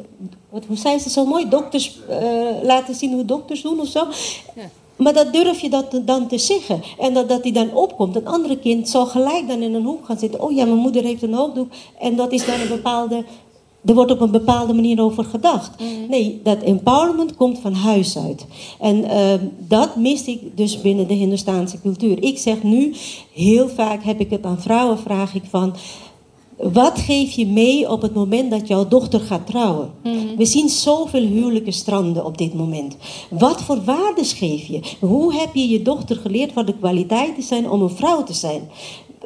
wat, 0.49 0.63
hoe 0.67 0.77
zei 0.77 0.99
ze 0.99 1.09
zo 1.09 1.25
mooi, 1.25 1.49
dokters 1.49 1.99
eh, 2.09 2.19
laten 2.63 2.95
zien 2.95 3.13
hoe 3.13 3.25
dokters 3.25 3.61
doen 3.61 3.79
of 3.79 3.87
zo. 3.87 4.05
Maar 4.95 5.13
dat 5.13 5.33
durf 5.33 5.59
je 5.59 5.69
dat 5.69 6.01
dan 6.05 6.27
te 6.27 6.37
zeggen. 6.37 6.81
En 6.99 7.13
dat, 7.13 7.29
dat 7.29 7.43
die 7.43 7.51
dan 7.51 7.73
opkomt. 7.73 8.15
Een 8.15 8.27
andere 8.27 8.57
kind 8.57 8.89
zal 8.89 9.05
gelijk 9.05 9.47
dan 9.47 9.61
in 9.61 9.73
een 9.73 9.85
hoek 9.85 10.05
gaan 10.05 10.19
zitten. 10.19 10.41
Oh 10.41 10.51
ja, 10.51 10.65
mijn 10.65 10.77
moeder 10.77 11.03
heeft 11.03 11.23
een 11.23 11.33
hoofddoek. 11.33 11.71
En 11.99 12.15
dat 12.15 12.31
is 12.31 12.45
dan 12.45 12.59
een 12.59 12.67
bepaalde... 12.67 13.23
Er 13.85 13.93
wordt 13.93 14.11
op 14.11 14.21
een 14.21 14.31
bepaalde 14.31 14.73
manier 14.73 15.01
over 15.01 15.23
gedacht. 15.23 15.71
Nee, 16.09 16.39
dat 16.43 16.61
empowerment 16.61 17.35
komt 17.35 17.59
van 17.59 17.73
huis 17.73 18.17
uit. 18.17 18.45
En 18.79 19.03
ehm, 19.03 19.39
dat 19.57 19.95
mis 19.95 20.25
ik 20.25 20.57
dus 20.57 20.81
binnen 20.81 21.07
de 21.07 21.13
Hindoestaanse 21.13 21.81
cultuur. 21.81 22.23
Ik 22.23 22.37
zeg 22.37 22.63
nu, 22.63 22.93
heel 23.33 23.69
vaak 23.69 24.03
heb 24.03 24.19
ik 24.19 24.29
het 24.29 24.45
aan 24.45 24.61
vrouwen, 24.61 24.99
vraag 24.99 25.35
ik 25.35 25.43
van... 25.49 25.75
Wat 26.57 26.99
geef 26.99 27.31
je 27.31 27.47
mee 27.47 27.91
op 27.91 28.01
het 28.01 28.13
moment 28.13 28.51
dat 28.51 28.67
jouw 28.67 28.87
dochter 28.87 29.19
gaat 29.19 29.47
trouwen? 29.47 29.91
We 30.37 30.45
zien 30.45 30.69
zoveel 30.69 31.21
huwelijken 31.21 31.73
stranden 31.73 32.25
op 32.25 32.37
dit 32.37 32.53
moment. 32.53 32.95
Wat 33.29 33.61
voor 33.61 33.83
waardes 33.83 34.33
geef 34.33 34.67
je? 34.67 34.79
Hoe 34.99 35.33
heb 35.33 35.55
je 35.55 35.69
je 35.69 35.81
dochter 35.81 36.15
geleerd 36.15 36.53
wat 36.53 36.67
de 36.67 36.77
kwaliteiten 36.77 37.43
zijn 37.43 37.69
om 37.69 37.81
een 37.81 37.89
vrouw 37.89 38.23
te 38.23 38.33
zijn? 38.33 38.69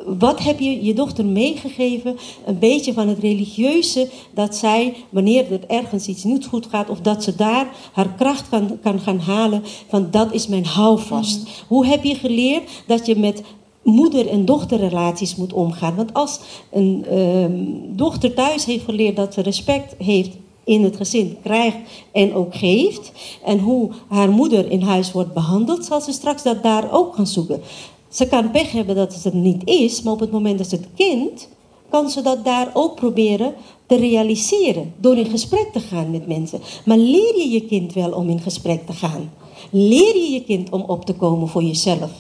Wat 0.05 0.43
heb 0.43 0.59
je 0.59 0.83
je 0.85 0.93
dochter 0.93 1.25
meegegeven? 1.25 2.17
Een 2.45 2.59
beetje 2.59 2.93
van 2.93 3.07
het 3.07 3.19
religieuze, 3.19 4.09
dat 4.33 4.55
zij, 4.55 4.95
wanneer 5.09 5.51
er 5.51 5.67
ergens 5.67 6.07
iets 6.07 6.23
niet 6.23 6.45
goed 6.45 6.67
gaat, 6.69 6.89
of 6.89 6.99
dat 6.99 7.23
ze 7.23 7.35
daar 7.35 7.69
haar 7.93 8.13
kracht 8.17 8.49
kan, 8.49 8.79
kan 8.81 8.99
gaan 8.99 9.19
halen, 9.19 9.63
van 9.89 10.07
dat 10.11 10.33
is 10.33 10.47
mijn 10.47 10.65
houvast. 10.65 11.47
Hoe 11.67 11.85
heb 11.85 12.03
je 12.03 12.15
geleerd 12.15 12.69
dat 12.87 13.05
je 13.05 13.15
met 13.15 13.43
moeder- 13.83 14.29
en 14.29 14.45
dochterrelaties 14.45 15.35
moet 15.35 15.53
omgaan. 15.53 15.95
Want 15.95 16.13
als 16.13 16.39
een 16.71 17.05
ehm, 17.09 17.63
dochter 17.95 18.33
thuis 18.33 18.65
heeft 18.65 18.85
geleerd 18.85 19.15
dat 19.15 19.33
ze 19.33 19.41
respect 19.41 19.95
heeft 19.97 20.37
in 20.63 20.83
het 20.83 20.95
gezin, 20.95 21.37
krijgt 21.43 21.77
en 22.11 22.33
ook 22.33 22.55
geeft, 22.55 23.11
en 23.45 23.59
hoe 23.59 23.89
haar 24.07 24.29
moeder 24.29 24.71
in 24.71 24.81
huis 24.81 25.11
wordt 25.11 25.33
behandeld, 25.33 25.85
zal 25.85 26.01
ze 26.01 26.11
straks 26.11 26.43
dat 26.43 26.63
daar 26.63 26.91
ook 26.91 27.15
gaan 27.15 27.27
zoeken. 27.27 27.61
Ze 28.09 28.27
kan 28.27 28.51
pech 28.51 28.71
hebben 28.71 28.95
dat 28.95 29.23
het 29.23 29.33
niet 29.33 29.61
is, 29.67 30.01
maar 30.01 30.13
op 30.13 30.19
het 30.19 30.31
moment 30.31 30.57
dat 30.57 30.69
ze 30.69 30.75
het 30.75 30.87
kind, 30.95 31.49
kan 31.89 32.09
ze 32.09 32.21
dat 32.21 32.45
daar 32.45 32.71
ook 32.73 32.95
proberen 32.95 33.53
te 33.85 33.95
realiseren. 33.95 34.93
Door 34.97 35.17
in 35.17 35.25
gesprek 35.25 35.69
te 35.73 35.79
gaan 35.79 36.11
met 36.11 36.27
mensen. 36.27 36.61
Maar 36.85 36.97
leer 36.97 37.37
je 37.37 37.49
je 37.49 37.65
kind 37.65 37.93
wel 37.93 38.11
om 38.11 38.29
in 38.29 38.39
gesprek 38.39 38.85
te 38.85 38.93
gaan? 38.93 39.31
Leer 39.71 40.15
je 40.15 40.31
je 40.31 40.43
kind 40.43 40.69
om 40.69 40.81
op 40.81 41.05
te 41.05 41.13
komen 41.13 41.47
voor 41.47 41.63
jezelf? 41.63 42.11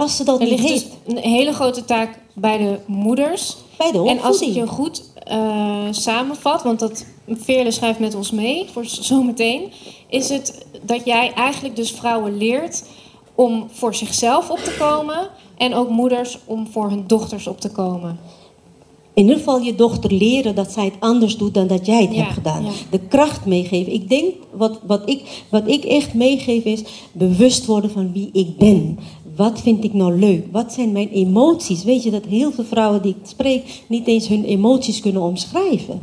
Als 0.00 0.16
ze 0.16 0.24
dat 0.24 0.40
Er 0.40 0.46
niet 0.46 0.66
dus 0.68 0.86
een 1.06 1.16
hele 1.16 1.52
grote 1.52 1.84
taak 1.84 2.18
bij 2.34 2.58
de 2.58 2.78
moeders. 2.86 3.56
bij 3.78 3.92
de 3.92 4.04
En 4.08 4.20
als 4.22 4.40
ik 4.40 4.54
je 4.54 4.66
goed 4.66 5.02
eh, 5.24 5.86
samenvat, 5.90 6.62
want 6.62 6.78
dat 6.78 7.04
Veerle 7.28 7.70
schrijft 7.70 7.98
met 7.98 8.14
ons 8.14 8.30
mee 8.30 8.66
voor 8.72 8.84
zometeen, 8.84 9.62
is 10.08 10.28
het 10.28 10.66
dat 10.82 11.04
jij 11.04 11.32
eigenlijk 11.32 11.76
dus 11.76 11.90
vrouwen 11.92 12.36
leert 12.36 12.84
om 13.34 13.66
voor 13.72 13.94
zichzelf 13.94 14.50
op 14.50 14.58
te 14.58 14.76
komen 14.78 15.28
en 15.56 15.74
ook 15.74 15.88
moeders 15.88 16.38
om 16.44 16.66
voor 16.70 16.88
hun 16.88 17.04
dochters 17.06 17.46
op 17.46 17.60
te 17.60 17.70
komen. 17.70 18.18
In 19.14 19.22
ieder 19.22 19.38
geval 19.38 19.60
je 19.60 19.74
dochter 19.74 20.12
leren 20.12 20.54
dat 20.54 20.72
zij 20.72 20.84
het 20.84 20.94
anders 20.98 21.36
doet 21.36 21.54
dan 21.54 21.66
dat 21.66 21.86
jij 21.86 22.02
het 22.02 22.14
Ja, 22.14 22.22
hebt 22.22 22.34
gedaan. 22.34 22.64
ja. 22.64 22.70
De 22.90 22.98
kracht 22.98 23.44
meegeven. 23.46 23.92
Ik 23.92 24.08
denk, 24.08 24.34
wat, 24.50 24.80
wat, 24.86 25.08
ik, 25.08 25.44
wat 25.50 25.68
ik 25.68 25.84
echt 25.84 26.14
meegeef 26.14 26.64
is 26.64 26.82
bewust 27.12 27.66
worden 27.66 27.90
van 27.90 28.12
wie 28.12 28.30
ik 28.32 28.56
ben. 28.56 28.98
Wat 29.36 29.60
vind 29.60 29.84
ik 29.84 29.92
nou 29.92 30.18
leuk? 30.18 30.44
Wat 30.50 30.72
zijn 30.72 30.92
mijn 30.92 31.08
emoties? 31.08 31.84
Weet 31.84 32.02
je 32.02 32.10
dat 32.10 32.24
heel 32.24 32.52
veel 32.52 32.64
vrouwen 32.64 33.02
die 33.02 33.14
ik 33.20 33.28
spreek 33.28 33.82
niet 33.88 34.06
eens 34.06 34.28
hun 34.28 34.44
emoties 34.44 35.00
kunnen 35.00 35.22
omschrijven. 35.22 35.98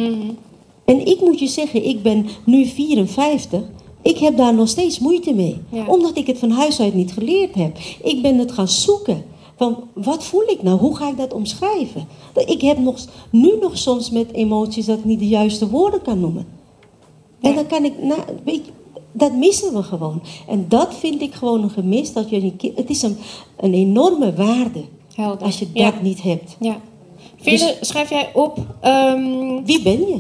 En 0.86 1.06
ik 1.06 1.22
moet 1.22 1.40
je 1.40 1.48
zeggen, 1.48 1.86
ik 1.86 2.02
ben 2.02 2.26
nu 2.46 2.66
54. 2.66 3.62
Ik 4.02 4.18
heb 4.18 4.38
daar 4.38 4.54
nog 4.54 4.68
steeds 4.68 5.00
moeite 5.00 5.34
mee. 5.34 5.58
Ja. 5.70 5.86
Omdat 5.88 6.18
ik 6.18 6.28
het 6.28 6.38
van 6.38 6.52
huis 6.52 6.80
uit 6.80 6.94
niet 6.94 7.12
geleerd 7.12 7.56
heb. 7.56 7.78
Ik 8.04 8.22
ben 8.22 8.38
het 8.38 8.52
gaan 8.52 8.68
zoeken. 8.68 9.24
Van 9.56 9.78
wat 9.94 10.24
voel 10.24 10.44
ik 10.48 10.64
nou? 10.64 10.80
Hoe 10.80 10.96
ga 10.96 11.10
ik 11.10 11.18
dat 11.18 11.34
omschrijven? 11.34 12.08
Ik 12.46 12.62
heb 12.62 12.78
nog, 12.78 13.06
nu 13.30 13.58
nog 13.62 13.78
soms 13.78 14.10
met 14.10 14.34
emoties 14.34 14.86
dat 14.86 14.98
ik 14.98 15.06
niet 15.06 15.20
de 15.20 15.28
juiste 15.28 15.70
woorden 15.70 16.02
kan 16.02 16.20
noemen. 16.20 16.48
En 17.42 17.56
dan 17.56 17.68
kan 17.68 17.86
ik, 17.86 17.94
weet 18.44 18.66
je, 18.66 18.72
dat 19.18 19.34
missen 19.34 19.74
we 19.74 19.84
gewoon. 19.84 20.22
En 20.48 20.66
dat 20.68 20.96
vind 20.96 21.22
ik 21.22 21.34
gewoon 21.34 21.64
een 21.64 21.70
gemis. 21.70 22.14
Dat 22.14 22.30
je, 22.30 22.54
het 22.76 22.90
is 22.90 23.02
een, 23.02 23.18
een 23.58 23.74
enorme 23.74 24.34
waarde 24.34 24.84
Helder. 25.16 25.46
als 25.46 25.60
je 25.60 25.66
dat 25.72 25.84
ja. 25.84 25.94
niet 26.02 26.22
hebt. 26.22 26.56
Ja. 26.60 26.76
Veerle, 27.42 27.78
schrijf 27.82 28.10
jij 28.10 28.30
op. 28.34 28.58
ehm, 28.80 29.64
Wie 29.64 29.82
ben 29.82 30.00
je? 30.08 30.20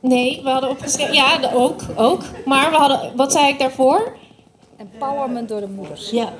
nee, 0.00 0.40
we 0.42 0.50
hadden 0.50 0.70
opgeschreven. 0.70 1.14
Ja, 1.14 1.38
ook, 1.54 1.80
ook. 1.96 2.22
Maar 2.44 2.70
we 2.70 2.76
hadden. 2.76 3.12
Wat 3.16 3.32
zei 3.32 3.48
ik 3.48 3.58
daarvoor? 3.58 4.12
Empowerment 4.76 5.48
door 5.48 5.60
de 5.60 5.68
moeders. 5.68 6.10
Ja. 6.10 6.32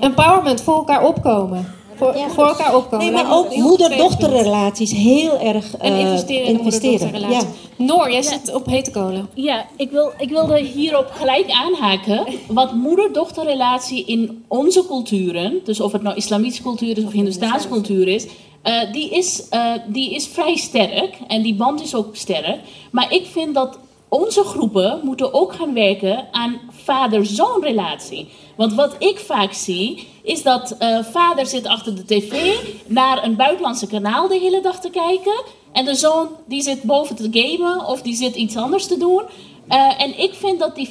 Empowerment, 0.00 0.60
voor 0.60 0.74
elkaar 0.74 1.06
opkomen. 1.06 1.66
Voor, 2.02 2.30
voor 2.30 2.46
elkaar 2.46 2.76
opkomen. 2.76 2.98
Nee, 2.98 3.14
Lijkt 3.14 3.28
maar 3.28 3.38
ook 3.38 3.56
moeder-dochterrelaties 3.56 4.92
heel 4.92 5.38
erg 5.38 5.76
En 5.76 5.92
eh, 5.92 6.48
investeren 6.48 7.14
in. 7.14 7.30
Ja. 7.30 7.40
Noor, 7.76 8.10
jij 8.10 8.22
zit 8.22 8.54
op 8.54 8.66
hete 8.66 8.90
kolen. 8.90 9.28
Ja, 9.34 9.66
ik, 9.76 9.90
wil, 9.90 10.12
ik 10.18 10.28
wilde 10.28 10.58
hierop 10.58 11.10
gelijk 11.10 11.50
aanhaken. 11.50 12.26
Wat 12.48 12.74
moeder-dochterrelatie 12.74 14.04
in 14.04 14.44
onze 14.48 14.86
culturen, 14.86 15.60
dus 15.64 15.80
of 15.80 15.92
het 15.92 16.02
nou 16.02 16.16
islamitische 16.16 16.62
cultuur 16.62 16.98
is 16.98 17.04
of 17.04 17.12
Hindoestaanse 17.12 17.68
cultuur 17.68 18.08
is, 18.08 18.26
eh, 18.62 18.92
die, 18.92 19.10
is 19.10 19.48
eh, 19.48 19.72
die 19.86 20.14
is 20.14 20.26
vrij 20.26 20.56
sterk 20.56 21.16
en 21.28 21.42
die 21.42 21.54
band 21.54 21.82
is 21.82 21.94
ook 21.94 22.16
sterk. 22.16 22.58
Maar 22.90 23.12
ik 23.12 23.26
vind 23.26 23.54
dat 23.54 23.78
onze 24.08 24.42
groepen 24.42 25.00
moeten 25.02 25.34
ook 25.34 25.52
gaan 25.52 25.74
werken 25.74 26.26
aan 26.32 26.60
vader-zoon 26.70 27.62
relatie. 27.62 28.28
Want 28.56 28.74
wat 28.74 28.94
ik 28.98 29.18
vaak 29.18 29.52
zie, 29.52 30.08
is 30.22 30.42
dat 30.42 30.76
uh, 30.78 31.04
vader 31.04 31.46
zit 31.46 31.66
achter 31.66 31.94
de 31.94 32.04
tv 32.04 32.54
naar 32.86 33.24
een 33.24 33.36
buitenlandse 33.36 33.86
kanaal 33.86 34.28
de 34.28 34.38
hele 34.38 34.60
dag 34.60 34.80
te 34.80 34.90
kijken. 34.90 35.44
En 35.72 35.84
de 35.84 35.94
zoon 35.94 36.28
die 36.46 36.62
zit 36.62 36.82
boven 36.82 37.16
te 37.16 37.28
gamen 37.30 37.86
of 37.86 38.02
die 38.02 38.14
zit 38.14 38.34
iets 38.34 38.56
anders 38.56 38.86
te 38.86 38.98
doen. 38.98 39.22
Uh, 39.72 40.02
en 40.02 40.18
ik 40.18 40.34
vind 40.34 40.58
dat 40.58 40.74
die 40.74 40.88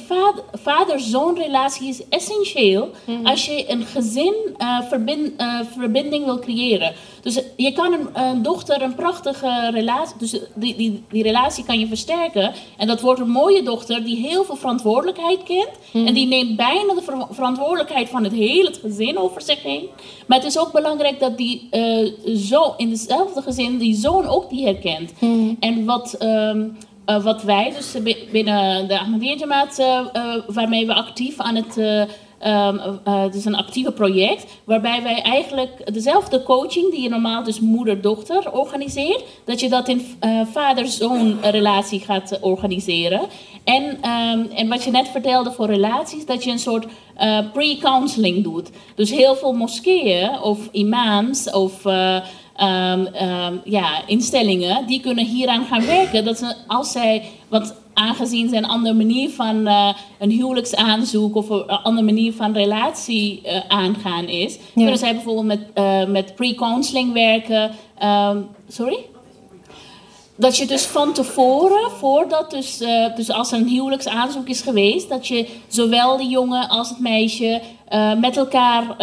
vader-zoon 0.52 1.36
relatie 1.36 1.88
is 1.88 2.08
essentieel 2.08 2.90
mm. 3.06 3.26
als 3.26 3.46
je 3.46 3.70
een 3.70 3.84
gezin 3.84 4.34
uh, 4.58 4.80
verbind, 4.88 5.40
uh, 5.40 5.60
verbinding 5.78 6.24
wil 6.24 6.38
creëren. 6.38 6.92
Dus 7.20 7.40
je 7.56 7.72
kan 7.72 7.92
een, 7.92 8.22
een, 8.22 8.42
dochter 8.42 8.82
een 8.82 8.94
prachtige 8.94 9.70
relatie, 9.70 10.14
dus 10.18 10.40
die, 10.54 10.76
die, 10.76 11.04
die 11.10 11.22
relatie 11.22 11.64
kan 11.64 11.78
je 11.78 11.86
versterken. 11.86 12.52
En 12.76 12.86
dat 12.86 13.00
wordt 13.00 13.20
een 13.20 13.30
mooie 13.30 13.62
dochter 13.62 14.04
die 14.04 14.16
heel 14.16 14.44
veel 14.44 14.56
verantwoordelijkheid 14.56 15.42
kent. 15.42 15.70
Mm. 15.92 16.06
En 16.06 16.14
die 16.14 16.26
neemt 16.26 16.56
bijna 16.56 16.94
de 16.94 17.02
ver 17.02 17.26
verantwoordelijkheid 17.30 18.08
van 18.08 18.24
het 18.24 18.32
hele 18.32 18.74
gezin 18.80 19.18
over 19.18 19.42
zich 19.42 19.62
heen. 19.62 19.88
Maar 20.26 20.38
het 20.38 20.46
is 20.46 20.58
ook 20.58 20.72
belangrijk 20.72 21.20
dat 21.20 21.36
die 21.36 21.68
zoon 22.24 22.74
in 22.76 22.90
hetzelfde 22.90 23.42
gezin 23.42 23.78
die 23.78 23.94
zoon 23.94 24.26
ook 24.26 24.50
die 24.50 24.64
herkent. 24.64 25.12
Mm. 25.20 25.56
En 25.60 25.84
wat... 25.84 26.16
Um, 26.22 26.76
uh, 27.06 27.24
wat 27.24 27.42
wij 27.42 27.72
dus 27.76 27.96
binnen 28.30 28.88
de 28.88 28.98
Ahmadiyya 28.98 29.36
Jamaat, 29.36 29.78
uh, 29.78 30.00
uh, 30.12 30.34
waarmee 30.46 30.86
we 30.86 30.94
actief 30.94 31.38
aan 31.40 31.54
het... 31.54 31.76
Is 33.32 33.44
een 33.44 33.56
actieve 33.56 33.92
project 33.92 34.46
waarbij 34.64 35.02
wij 35.02 35.22
eigenlijk 35.22 35.92
dezelfde 35.92 36.42
coaching 36.42 36.90
die 36.90 37.02
je 37.02 37.08
normaal 37.08 37.44
dus 37.44 37.60
moeder-dochter 37.60 38.52
organiseert, 38.52 39.24
dat 39.44 39.60
je 39.60 39.68
dat 39.68 39.88
in 39.88 40.06
vader-zoon 40.52 41.38
relatie 41.42 42.00
gaat 42.00 42.38
organiseren. 42.40 43.20
En, 43.64 43.82
um, 43.82 44.50
en 44.54 44.68
wat 44.68 44.84
je 44.84 44.90
net 44.90 45.08
vertelde 45.08 45.52
voor 45.52 45.66
relaties, 45.66 46.26
dat 46.26 46.44
je 46.44 46.50
een 46.50 46.58
soort 46.58 46.86
pre-counseling 47.52 48.42
doet. 48.42 48.70
Dus 48.94 49.10
heel 49.10 49.34
veel 49.36 49.52
moskeeën 49.52 50.40
of 50.40 50.68
imams 50.72 51.50
of 51.50 51.82
um, 52.60 53.06
um, 53.06 53.60
ja, 53.64 54.06
instellingen, 54.06 54.86
die 54.86 55.00
kunnen 55.00 55.26
hieraan 55.26 55.64
gaan 55.64 55.86
werken. 55.86 56.24
Dat 56.24 56.38
ze, 56.38 56.54
als 56.66 56.92
zij, 56.92 57.22
want 57.48 57.74
aangezien 57.94 58.48
ze 58.48 58.56
een 58.56 58.66
andere 58.66 58.94
manier 58.94 59.30
van 59.30 59.68
uh, 59.68 59.92
een 60.18 60.30
huwelijksaanzoek 60.30 61.34
of 61.34 61.48
een 61.48 61.66
andere 61.66 62.06
manier 62.06 62.32
van 62.32 62.52
relatie 62.52 63.42
uh, 63.44 63.60
aangaan 63.68 64.28
is, 64.28 64.54
ja. 64.54 64.60
kunnen 64.74 64.98
zij 64.98 65.14
bijvoorbeeld 65.14 65.46
met, 65.46 65.60
uh, 65.74 66.04
met 66.04 66.34
pre-counseling 66.34 67.12
werken. 67.12 67.70
Um, 68.02 68.48
sorry? 68.68 68.98
Dat 70.36 70.56
je 70.56 70.66
dus 70.66 70.82
van 70.82 71.12
tevoren, 71.12 71.90
voordat 71.90 72.50
dus, 72.50 72.78
dus 73.16 73.30
als 73.30 73.52
er 73.52 73.58
een 73.58 73.68
huwelijksaanzoek 73.68 74.48
is 74.48 74.60
geweest, 74.60 75.08
dat 75.08 75.26
je 75.26 75.48
zowel 75.68 76.16
de 76.16 76.26
jongen 76.26 76.68
als 76.68 76.88
het 76.88 76.98
meisje 77.00 77.60
met 78.20 78.36
elkaar 78.36 78.96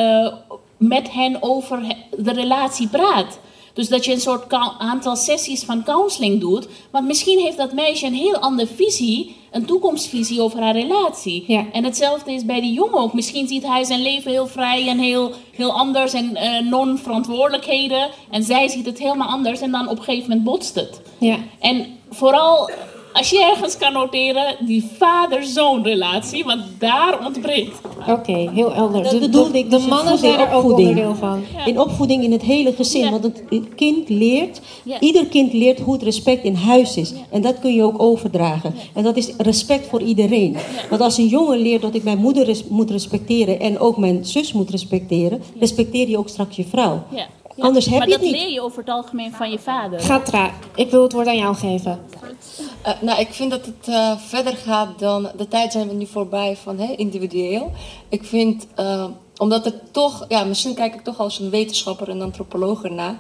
met 0.79 1.11
hen 1.11 1.43
over 1.43 1.95
de 2.17 2.31
relatie 2.31 2.87
praat. 2.87 3.39
Dus 3.73 3.89
dat 3.89 4.05
je 4.05 4.11
een 4.11 4.19
soort 4.19 4.53
aantal 4.77 5.15
sessies 5.15 5.63
van 5.63 5.83
counseling 5.83 6.39
doet. 6.39 6.67
Want 6.91 7.07
misschien 7.07 7.39
heeft 7.39 7.57
dat 7.57 7.73
meisje 7.73 8.05
een 8.05 8.13
heel 8.13 8.37
andere 8.37 8.67
visie, 8.75 9.35
een 9.51 9.65
toekomstvisie 9.65 10.41
over 10.41 10.61
haar 10.61 10.73
relatie. 10.73 11.43
Ja. 11.47 11.65
En 11.71 11.83
hetzelfde 11.83 12.31
is 12.31 12.45
bij 12.45 12.61
die 12.61 12.73
jongen 12.73 12.97
ook. 12.99 13.13
Misschien 13.13 13.47
ziet 13.47 13.67
hij 13.67 13.83
zijn 13.83 14.01
leven 14.01 14.31
heel 14.31 14.47
vrij 14.47 14.87
en 14.87 14.99
heel, 14.99 15.31
heel 15.51 15.71
anders 15.71 16.13
en 16.13 16.31
uh, 16.33 16.69
non-verantwoordelijkheden. 16.69 18.09
En 18.29 18.43
zij 18.43 18.67
ziet 18.67 18.85
het 18.85 18.99
helemaal 18.99 19.27
anders 19.27 19.61
en 19.61 19.71
dan 19.71 19.87
op 19.87 19.97
een 19.97 20.03
gegeven 20.03 20.29
moment 20.29 20.47
botst 20.47 20.75
het. 20.75 21.01
Ja. 21.17 21.37
En 21.59 21.85
vooral 22.09 22.69
als 23.13 23.29
je 23.29 23.43
ergens 23.43 23.77
kan 23.77 23.93
noteren, 23.93 24.55
die 24.65 24.89
vader-zoon 24.97 25.83
relatie, 25.83 26.43
want 26.43 26.61
daar 26.77 27.25
ontbreekt. 27.25 27.81
Oké, 28.07 28.49
heel 28.53 28.73
helder. 28.73 29.03
Dat 29.03 29.19
bedoelde 29.19 29.57
ik. 29.57 29.69
De 29.69 29.77
dus 29.77 29.87
mannen 29.87 30.17
zijn 30.17 30.39
er 30.39 30.53
ook 30.53 30.63
onderdeel 30.63 31.15
van. 31.15 31.43
Ja. 31.55 31.65
In 31.65 31.79
opvoeding 31.79 32.23
in 32.23 32.31
het 32.31 32.41
hele 32.41 32.73
gezin. 32.73 33.03
Ja. 33.03 33.09
Want 33.09 33.23
het 33.23 33.75
kind 33.75 34.09
leert, 34.09 34.61
ja. 34.83 34.99
ieder 34.99 35.25
kind 35.25 35.53
leert 35.53 35.79
hoe 35.79 35.93
het 35.93 36.03
respect 36.03 36.43
in 36.43 36.55
huis 36.55 36.97
is. 36.97 37.13
En 37.29 37.41
dat 37.41 37.59
kun 37.59 37.73
je 37.73 37.83
ook 37.83 38.01
overdragen. 38.01 38.73
En 38.93 39.03
dat 39.03 39.17
is 39.17 39.33
respect 39.37 39.87
voor 39.87 40.01
iedereen. 40.01 40.57
Want 40.89 41.01
als 41.01 41.17
een 41.17 41.27
jongen 41.27 41.59
leert 41.59 41.81
dat 41.81 41.95
ik 41.95 42.03
mijn 42.03 42.17
moeder 42.17 42.45
res 42.45 42.63
moet 42.67 42.91
respecteren 42.91 43.59
en 43.59 43.79
ook 43.79 43.97
mijn 43.97 44.25
zus 44.25 44.53
moet 44.53 44.69
respecteren, 44.69 45.41
respecteer 45.59 46.09
je 46.09 46.17
ook 46.17 46.29
straks 46.29 46.55
je 46.55 46.65
vrouw. 46.65 47.03
Anders 47.61 47.85
heb 47.85 47.97
maar 47.97 48.07
je 48.07 48.13
het 48.13 48.21
niet. 48.21 48.31
niet. 48.31 48.39
dat 48.39 48.47
leer 48.49 48.55
je 48.55 48.61
over 48.61 48.79
het 48.79 48.89
algemeen 48.89 49.31
van 49.31 49.51
je 49.51 49.59
vader. 49.59 49.99
Gatra, 49.99 50.51
ik 50.75 50.91
wil 50.91 51.03
het 51.03 51.13
woord 51.13 51.27
aan 51.27 51.37
jou 51.37 51.55
geven. 51.55 51.99
Uh, 52.85 53.01
nou, 53.01 53.19
ik 53.19 53.33
vind 53.33 53.51
dat 53.51 53.65
het 53.65 53.87
uh, 53.87 54.17
verder 54.17 54.55
gaat 54.55 54.99
dan... 54.99 55.29
De 55.37 55.47
tijd 55.47 55.71
zijn 55.71 55.87
we 55.87 55.93
nu 55.93 56.05
voorbij 56.05 56.55
van 56.55 56.79
hè, 56.79 56.93
individueel. 56.95 57.71
Ik 58.09 58.23
vind, 58.23 58.67
uh, 58.79 59.05
omdat 59.37 59.65
het 59.65 59.93
toch... 59.93 60.25
Ja, 60.27 60.43
misschien 60.43 60.75
kijk 60.75 60.93
ik 60.93 61.03
toch 61.03 61.19
als 61.19 61.39
een 61.39 61.49
wetenschapper 61.49 62.09
en 62.09 62.21
antropoloog 62.21 62.83
ernaar. 62.83 63.15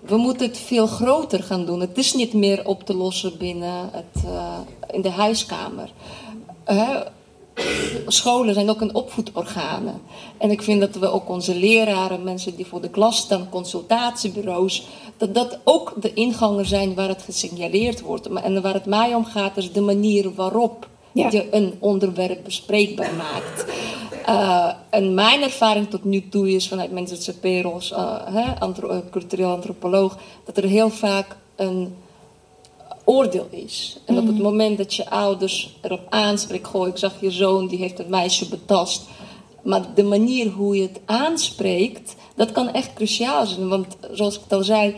we 0.00 0.16
moeten 0.16 0.46
het 0.46 0.58
veel 0.58 0.86
groter 0.86 1.42
gaan 1.42 1.66
doen. 1.66 1.80
Het 1.80 1.98
is 1.98 2.14
niet 2.14 2.32
meer 2.32 2.66
op 2.66 2.84
te 2.84 2.94
lossen 2.94 3.38
binnen 3.38 3.90
het, 3.92 4.24
in 4.90 5.02
de 5.02 5.10
huiskamer 5.10 5.90
scholen 8.06 8.54
zijn 8.54 8.70
ook 8.70 8.80
een 8.80 8.94
opvoedorganen. 8.94 10.00
En 10.38 10.50
ik 10.50 10.62
vind 10.62 10.80
dat 10.80 10.94
we 10.94 11.06
ook 11.06 11.28
onze 11.28 11.54
leraren, 11.54 12.22
mensen 12.22 12.56
die 12.56 12.66
voor 12.66 12.80
de 12.80 12.90
klas 12.90 13.16
staan, 13.16 13.48
consultatiebureaus, 13.48 14.86
dat 15.16 15.34
dat 15.34 15.58
ook 15.64 15.94
de 16.00 16.12
ingangen 16.12 16.66
zijn 16.66 16.94
waar 16.94 17.08
het 17.08 17.22
gesignaleerd 17.22 18.00
wordt. 18.00 18.26
En 18.26 18.62
waar 18.62 18.74
het 18.74 18.86
mij 18.86 19.14
om 19.14 19.24
gaat, 19.24 19.56
is 19.56 19.72
de 19.72 19.80
manier 19.80 20.34
waarop 20.34 20.88
ja. 21.12 21.30
je 21.30 21.46
een 21.50 21.74
onderwerp 21.78 22.44
bespreekbaar 22.44 23.14
maakt. 23.14 23.64
Uh, 24.28 24.72
en 24.90 25.14
mijn 25.14 25.42
ervaring 25.42 25.90
tot 25.90 26.04
nu 26.04 26.28
toe 26.28 26.50
is 26.50 26.68
vanuit 26.68 26.90
mensen 26.90 27.34
CPRO's, 27.34 27.90
uh, 27.90 28.60
antro 28.60 29.02
cultureel 29.10 29.50
antropoloog, 29.50 30.18
dat 30.44 30.56
er 30.56 30.64
heel 30.64 30.90
vaak 30.90 31.36
een 31.56 31.94
oordeel 33.04 33.48
is. 33.50 33.98
En 34.04 34.18
op 34.18 34.26
het 34.26 34.34
mhm. 34.34 34.44
moment 34.44 34.78
dat 34.78 34.94
je 34.94 35.10
ouders 35.10 35.76
erop 35.82 36.06
aanspreekt, 36.08 36.66
goh, 36.66 36.88
ik 36.88 36.96
zag 36.96 37.20
je 37.20 37.30
zoon, 37.30 37.66
die 37.66 37.78
heeft 37.78 37.98
een 37.98 38.10
meisje 38.10 38.48
betast. 38.48 39.02
Maar 39.62 39.94
de 39.94 40.02
manier 40.02 40.48
hoe 40.50 40.76
je 40.76 40.82
het 40.82 41.00
aanspreekt, 41.04 42.14
dat 42.36 42.52
kan 42.52 42.72
echt 42.72 42.94
cruciaal 42.94 43.46
zijn. 43.46 43.68
Want 43.68 43.96
zoals 44.12 44.34
ik 44.34 44.40
het 44.42 44.52
al 44.52 44.64
zei, 44.64 44.96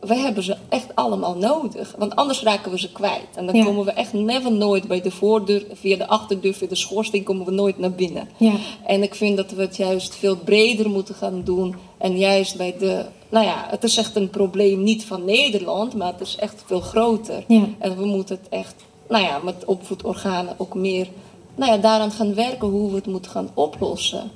we 0.00 0.14
hebben 0.14 0.42
ze 0.42 0.56
echt 0.68 0.94
allemaal 0.94 1.36
nodig. 1.36 1.94
Want 1.98 2.16
anders 2.16 2.42
raken 2.42 2.70
we 2.70 2.78
ze 2.78 2.92
kwijt. 2.92 3.26
En 3.34 3.46
dan 3.46 3.64
komen 3.64 3.84
we 3.84 3.90
echt 3.90 4.12
never 4.12 4.52
nooit 4.52 4.88
bij 4.88 5.00
de 5.00 5.10
voordeur, 5.10 5.64
via 5.72 5.96
de 5.96 6.06
achterdeur, 6.06 6.54
via 6.54 6.68
de 6.68 6.74
schoorsteen, 6.74 7.22
komen 7.22 7.46
we 7.46 7.52
nooit 7.52 7.78
naar 7.78 7.92
binnen. 7.92 8.28
Ja. 8.36 8.52
En 8.86 9.02
ik 9.02 9.14
vind 9.14 9.36
dat 9.36 9.50
we 9.50 9.60
het 9.60 9.76
juist 9.76 10.14
veel 10.14 10.36
breder 10.36 10.90
moeten 10.90 11.14
gaan 11.14 11.42
doen. 11.44 11.74
En 11.98 12.18
juist 12.18 12.56
bij 12.56 12.74
de 12.78 13.04
nou 13.28 13.46
ja, 13.46 13.66
het 13.68 13.84
is 13.84 13.96
echt 13.96 14.16
een 14.16 14.30
probleem 14.30 14.82
niet 14.82 15.04
van 15.04 15.24
Nederland, 15.24 15.94
maar 15.94 16.12
het 16.12 16.20
is 16.20 16.36
echt 16.36 16.62
veel 16.66 16.80
groter. 16.80 17.44
Ja. 17.48 17.64
En 17.78 17.96
we 17.96 18.04
moeten 18.04 18.38
het 18.42 18.48
echt, 18.48 18.74
nou 19.08 19.24
ja, 19.24 19.38
met 19.38 19.64
opvoedorganen 19.64 20.54
ook 20.56 20.74
meer 20.74 21.08
nou 21.54 21.72
ja, 21.72 21.78
daaraan 21.78 22.10
gaan 22.10 22.34
werken 22.34 22.68
hoe 22.68 22.90
we 22.90 22.96
het 22.96 23.06
moeten 23.06 23.30
gaan 23.30 23.50
oplossen. 23.54 24.30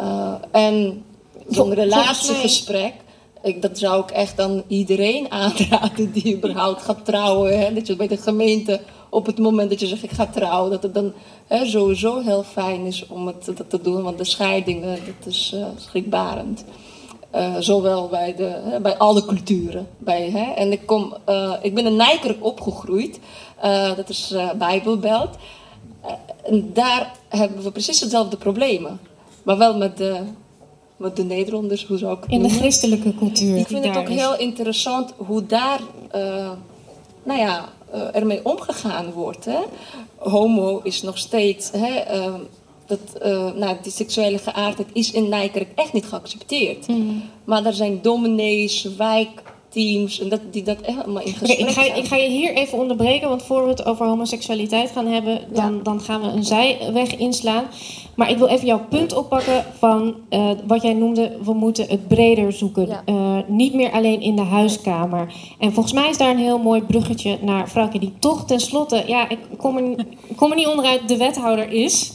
Uh, 0.00 0.34
en 0.50 1.04
zo'n 1.48 1.74
relatiegesprek, 1.74 2.92
ik, 3.42 3.62
dat 3.62 3.78
zou 3.78 4.02
ik 4.02 4.10
echt 4.10 4.40
aan 4.40 4.62
iedereen 4.66 5.30
aanraden 5.42 6.12
die 6.12 6.36
überhaupt 6.36 6.82
gaat 6.82 7.04
trouwen. 7.04 7.58
Hè? 7.58 7.72
Dat 7.72 7.86
je 7.86 7.96
bij 7.96 8.08
de 8.08 8.16
gemeente 8.16 8.80
op 9.08 9.26
het 9.26 9.38
moment 9.38 9.70
dat 9.70 9.80
je 9.80 9.86
zegt 9.86 10.02
ik 10.02 10.10
ga 10.10 10.26
trouwen, 10.26 10.70
dat 10.70 10.82
het 10.82 10.94
dan 10.94 11.12
hè, 11.46 11.66
sowieso 11.66 12.20
heel 12.20 12.42
fijn 12.42 12.86
is 12.86 13.06
om 13.06 13.26
het 13.26 13.44
dat 13.44 13.70
te 13.70 13.80
doen. 13.80 14.02
Want 14.02 14.18
de 14.18 14.24
scheidingen, 14.24 14.98
dat 15.06 15.32
is 15.32 15.52
uh, 15.54 15.66
schrikbarend. 15.76 16.64
Uh, 17.34 17.56
zowel 17.58 18.08
bij, 18.08 18.34
de, 18.34 18.60
hè, 18.64 18.80
bij 18.80 18.96
alle 18.96 19.24
culturen. 19.24 19.88
Bij, 19.98 20.30
hè, 20.30 20.52
en 20.52 20.72
ik, 20.72 20.86
kom, 20.86 21.16
uh, 21.28 21.54
ik 21.62 21.74
ben 21.74 21.86
in 21.86 21.96
Nijkerk 21.96 22.44
opgegroeid. 22.44 23.18
Uh, 23.64 23.96
dat 23.96 24.08
is 24.08 24.34
Bijbelbelt. 24.58 25.36
en 26.44 26.70
daar 26.72 27.12
hebben 27.28 27.62
we 27.62 27.70
precies 27.70 28.00
hetzelfde 28.00 28.36
problemen. 28.36 29.00
Maar 29.42 29.58
wel 29.58 29.76
met 29.76 29.96
de, 29.96 30.20
met 30.96 31.16
de 31.16 31.24
Nederlanders, 31.24 31.86
hoe 31.86 31.98
zou 31.98 32.16
ik 32.16 32.22
het 32.22 32.30
In 32.30 32.40
noemen? 32.40 32.56
de 32.56 32.62
christelijke 32.62 33.14
cultuur. 33.14 33.56
Ik 33.56 33.66
vind 33.66 33.84
het 33.84 33.96
ook 33.96 34.08
heel 34.08 34.36
interessant 34.36 35.12
hoe 35.16 35.46
daar 35.46 35.80
nou 37.22 37.38
ja, 37.40 37.68
ermee 38.12 38.44
omgegaan 38.44 39.12
wordt. 39.12 39.44
Hè. 39.44 39.58
Homo 40.16 40.80
is 40.82 41.02
nog 41.02 41.18
steeds... 41.18 41.70
Hè, 41.70 42.02
dat, 42.90 43.22
uh, 43.26 43.52
nou, 43.52 43.76
die 43.82 43.92
seksuele 43.92 44.38
geaardheid 44.38 44.88
is 44.92 45.12
in 45.12 45.28
Nijkerk 45.28 45.68
echt 45.74 45.92
niet 45.92 46.06
geaccepteerd. 46.06 46.88
Mm. 46.88 47.22
Maar 47.44 47.64
er 47.64 47.74
zijn 47.74 47.98
dominees, 48.02 48.88
wijk, 48.96 49.42
teams 49.70 50.20
en 50.20 50.28
dat, 50.28 50.40
die 50.50 50.62
dat 50.62 50.80
echt 50.80 50.98
allemaal 51.04 51.22
in 51.22 51.32
gesprek 51.32 51.58
ik, 51.58 51.68
ga, 51.68 51.94
ik 51.94 52.04
ga 52.04 52.16
je 52.16 52.28
hier 52.28 52.54
even 52.54 52.78
onderbreken, 52.78 53.28
want 53.28 53.42
voor 53.42 53.62
we 53.62 53.68
het 53.68 53.84
over 53.84 54.06
homoseksualiteit 54.06 54.90
gaan 54.90 55.06
hebben, 55.06 55.40
dan, 55.52 55.82
dan 55.82 56.00
gaan 56.00 56.20
we 56.20 56.26
een 56.26 56.44
zijweg 56.44 57.16
inslaan. 57.16 57.64
Maar 58.14 58.30
ik 58.30 58.38
wil 58.38 58.46
even 58.46 58.66
jouw 58.66 58.84
punt 58.88 59.14
oppakken 59.14 59.64
van 59.78 60.14
eh, 60.28 60.50
wat 60.66 60.82
jij 60.82 60.92
noemde, 60.92 61.36
we 61.44 61.52
moeten 61.52 61.88
het 61.88 62.08
breder 62.08 62.52
zoeken. 62.52 62.86
Ja. 62.86 63.02
Eh, 63.04 63.38
niet 63.46 63.74
meer 63.74 63.90
alleen 63.92 64.20
in 64.20 64.36
de 64.36 64.42
huiskamer. 64.42 65.32
En 65.58 65.72
volgens 65.72 65.94
mij 65.94 66.08
is 66.08 66.18
daar 66.18 66.30
een 66.30 66.38
heel 66.38 66.58
mooi 66.58 66.82
bruggetje 66.82 67.38
naar 67.40 67.68
Frauke, 67.68 67.98
die 67.98 68.12
toch 68.18 68.44
tenslotte, 68.44 69.04
ja, 69.06 69.28
ik 69.28 69.38
kom 69.56 69.76
er, 69.76 70.06
kom 70.36 70.50
er 70.50 70.56
niet 70.56 70.66
onderuit, 70.66 71.08
de 71.08 71.16
wethouder 71.16 71.72
is. 71.72 72.12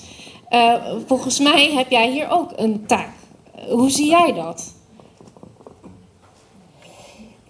Eh, 0.50 0.74
volgens 1.06 1.40
mij 1.40 1.72
heb 1.74 1.90
jij 1.90 2.12
hier 2.12 2.30
ook 2.30 2.52
een 2.56 2.86
taak. 2.86 3.14
Eh, 3.56 3.64
Hoe 3.72 3.90
zie 3.90 4.10
jij 4.10 4.34
dat? 4.34 4.74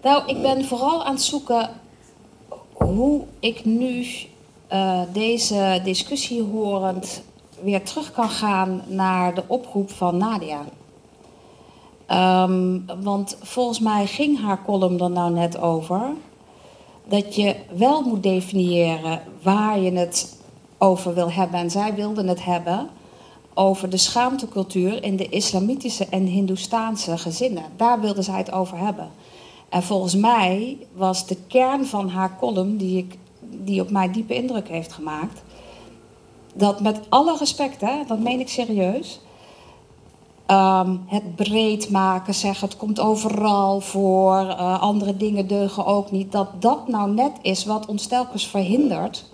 Nou, 0.02 0.22
ik 0.26 0.42
ben 0.42 0.64
vooral 0.64 1.04
aan 1.04 1.12
het 1.14 1.22
zoeken 1.22 1.70
hoe 2.72 3.24
ik 3.40 3.64
nu 3.64 4.06
eh, 4.66 5.00
deze 5.12 5.80
discussie 5.84 6.42
horend 6.42 7.22
weer 7.62 7.82
terug 7.82 8.12
kan 8.12 8.28
gaan 8.28 8.82
naar 8.86 9.34
de 9.34 9.42
oproep 9.46 9.90
van 9.90 10.16
Nadia. 10.16 10.64
Ehm, 12.06 12.78
want 13.02 13.36
volgens 13.42 13.80
mij 13.80 14.06
ging 14.06 14.40
haar 14.40 14.64
column 14.64 15.00
er 15.00 15.10
nou 15.10 15.32
net 15.32 15.58
over 15.58 16.00
dat 17.08 17.34
je 17.34 17.56
wel 17.76 18.02
moet 18.02 18.22
definiëren 18.22 19.22
waar 19.42 19.78
je 19.78 19.92
het 19.92 20.35
over 20.78 21.14
wil 21.14 21.30
hebben. 21.30 21.60
En 21.60 21.70
zij 21.70 21.94
wilde 21.94 22.28
het 22.28 22.44
hebben 22.44 22.88
over 23.54 23.90
de 23.90 23.96
schaamtecultuur 23.96 25.02
in 25.02 25.16
de 25.16 25.28
islamitische 25.28 26.06
en 26.06 26.26
hindoestaanse 26.26 27.18
gezinnen. 27.18 27.64
Daar 27.76 28.00
wilde 28.00 28.22
zij 28.22 28.38
het 28.38 28.52
over 28.52 28.78
hebben. 28.78 29.10
En 29.68 29.82
volgens 29.82 30.14
mij 30.14 30.78
was 30.92 31.26
de 31.26 31.36
kern 31.48 31.86
van 31.86 32.08
haar 32.08 32.36
column, 32.38 32.76
die, 32.76 32.98
ik, 32.98 33.18
die 33.40 33.80
op 33.80 33.90
mij 33.90 34.12
diepe 34.12 34.34
indruk 34.34 34.68
heeft 34.68 34.92
gemaakt, 34.92 35.42
dat 36.54 36.80
met 36.80 37.00
alle 37.08 37.36
respect, 37.38 37.80
hè, 37.80 38.02
dat 38.06 38.18
meen 38.18 38.40
ik 38.40 38.48
serieus, 38.48 39.20
ehm, 40.46 40.96
het 41.06 41.36
breed 41.36 41.90
maken, 41.90 42.34
zeggen 42.34 42.68
het 42.68 42.76
komt 42.76 43.00
overal 43.00 43.80
voor, 43.80 44.38
eh, 44.38 44.80
andere 44.80 45.16
dingen 45.16 45.46
deugen 45.46 45.86
ook 45.86 46.10
niet, 46.10 46.32
dat 46.32 46.62
dat 46.62 46.88
nou 46.88 47.10
net 47.10 47.32
is 47.42 47.64
wat 47.64 47.86
ons 47.86 48.06
telkens 48.06 48.46
verhindert 48.46 49.24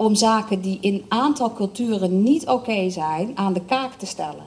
om 0.00 0.14
zaken 0.14 0.60
die 0.60 0.78
in 0.80 1.04
aantal 1.08 1.52
culturen 1.52 2.22
niet 2.22 2.48
oké 2.48 2.90
zijn 2.90 3.32
aan 3.34 3.52
de 3.52 3.60
kaak 3.60 3.92
te 3.92 4.06
stellen. 4.06 4.44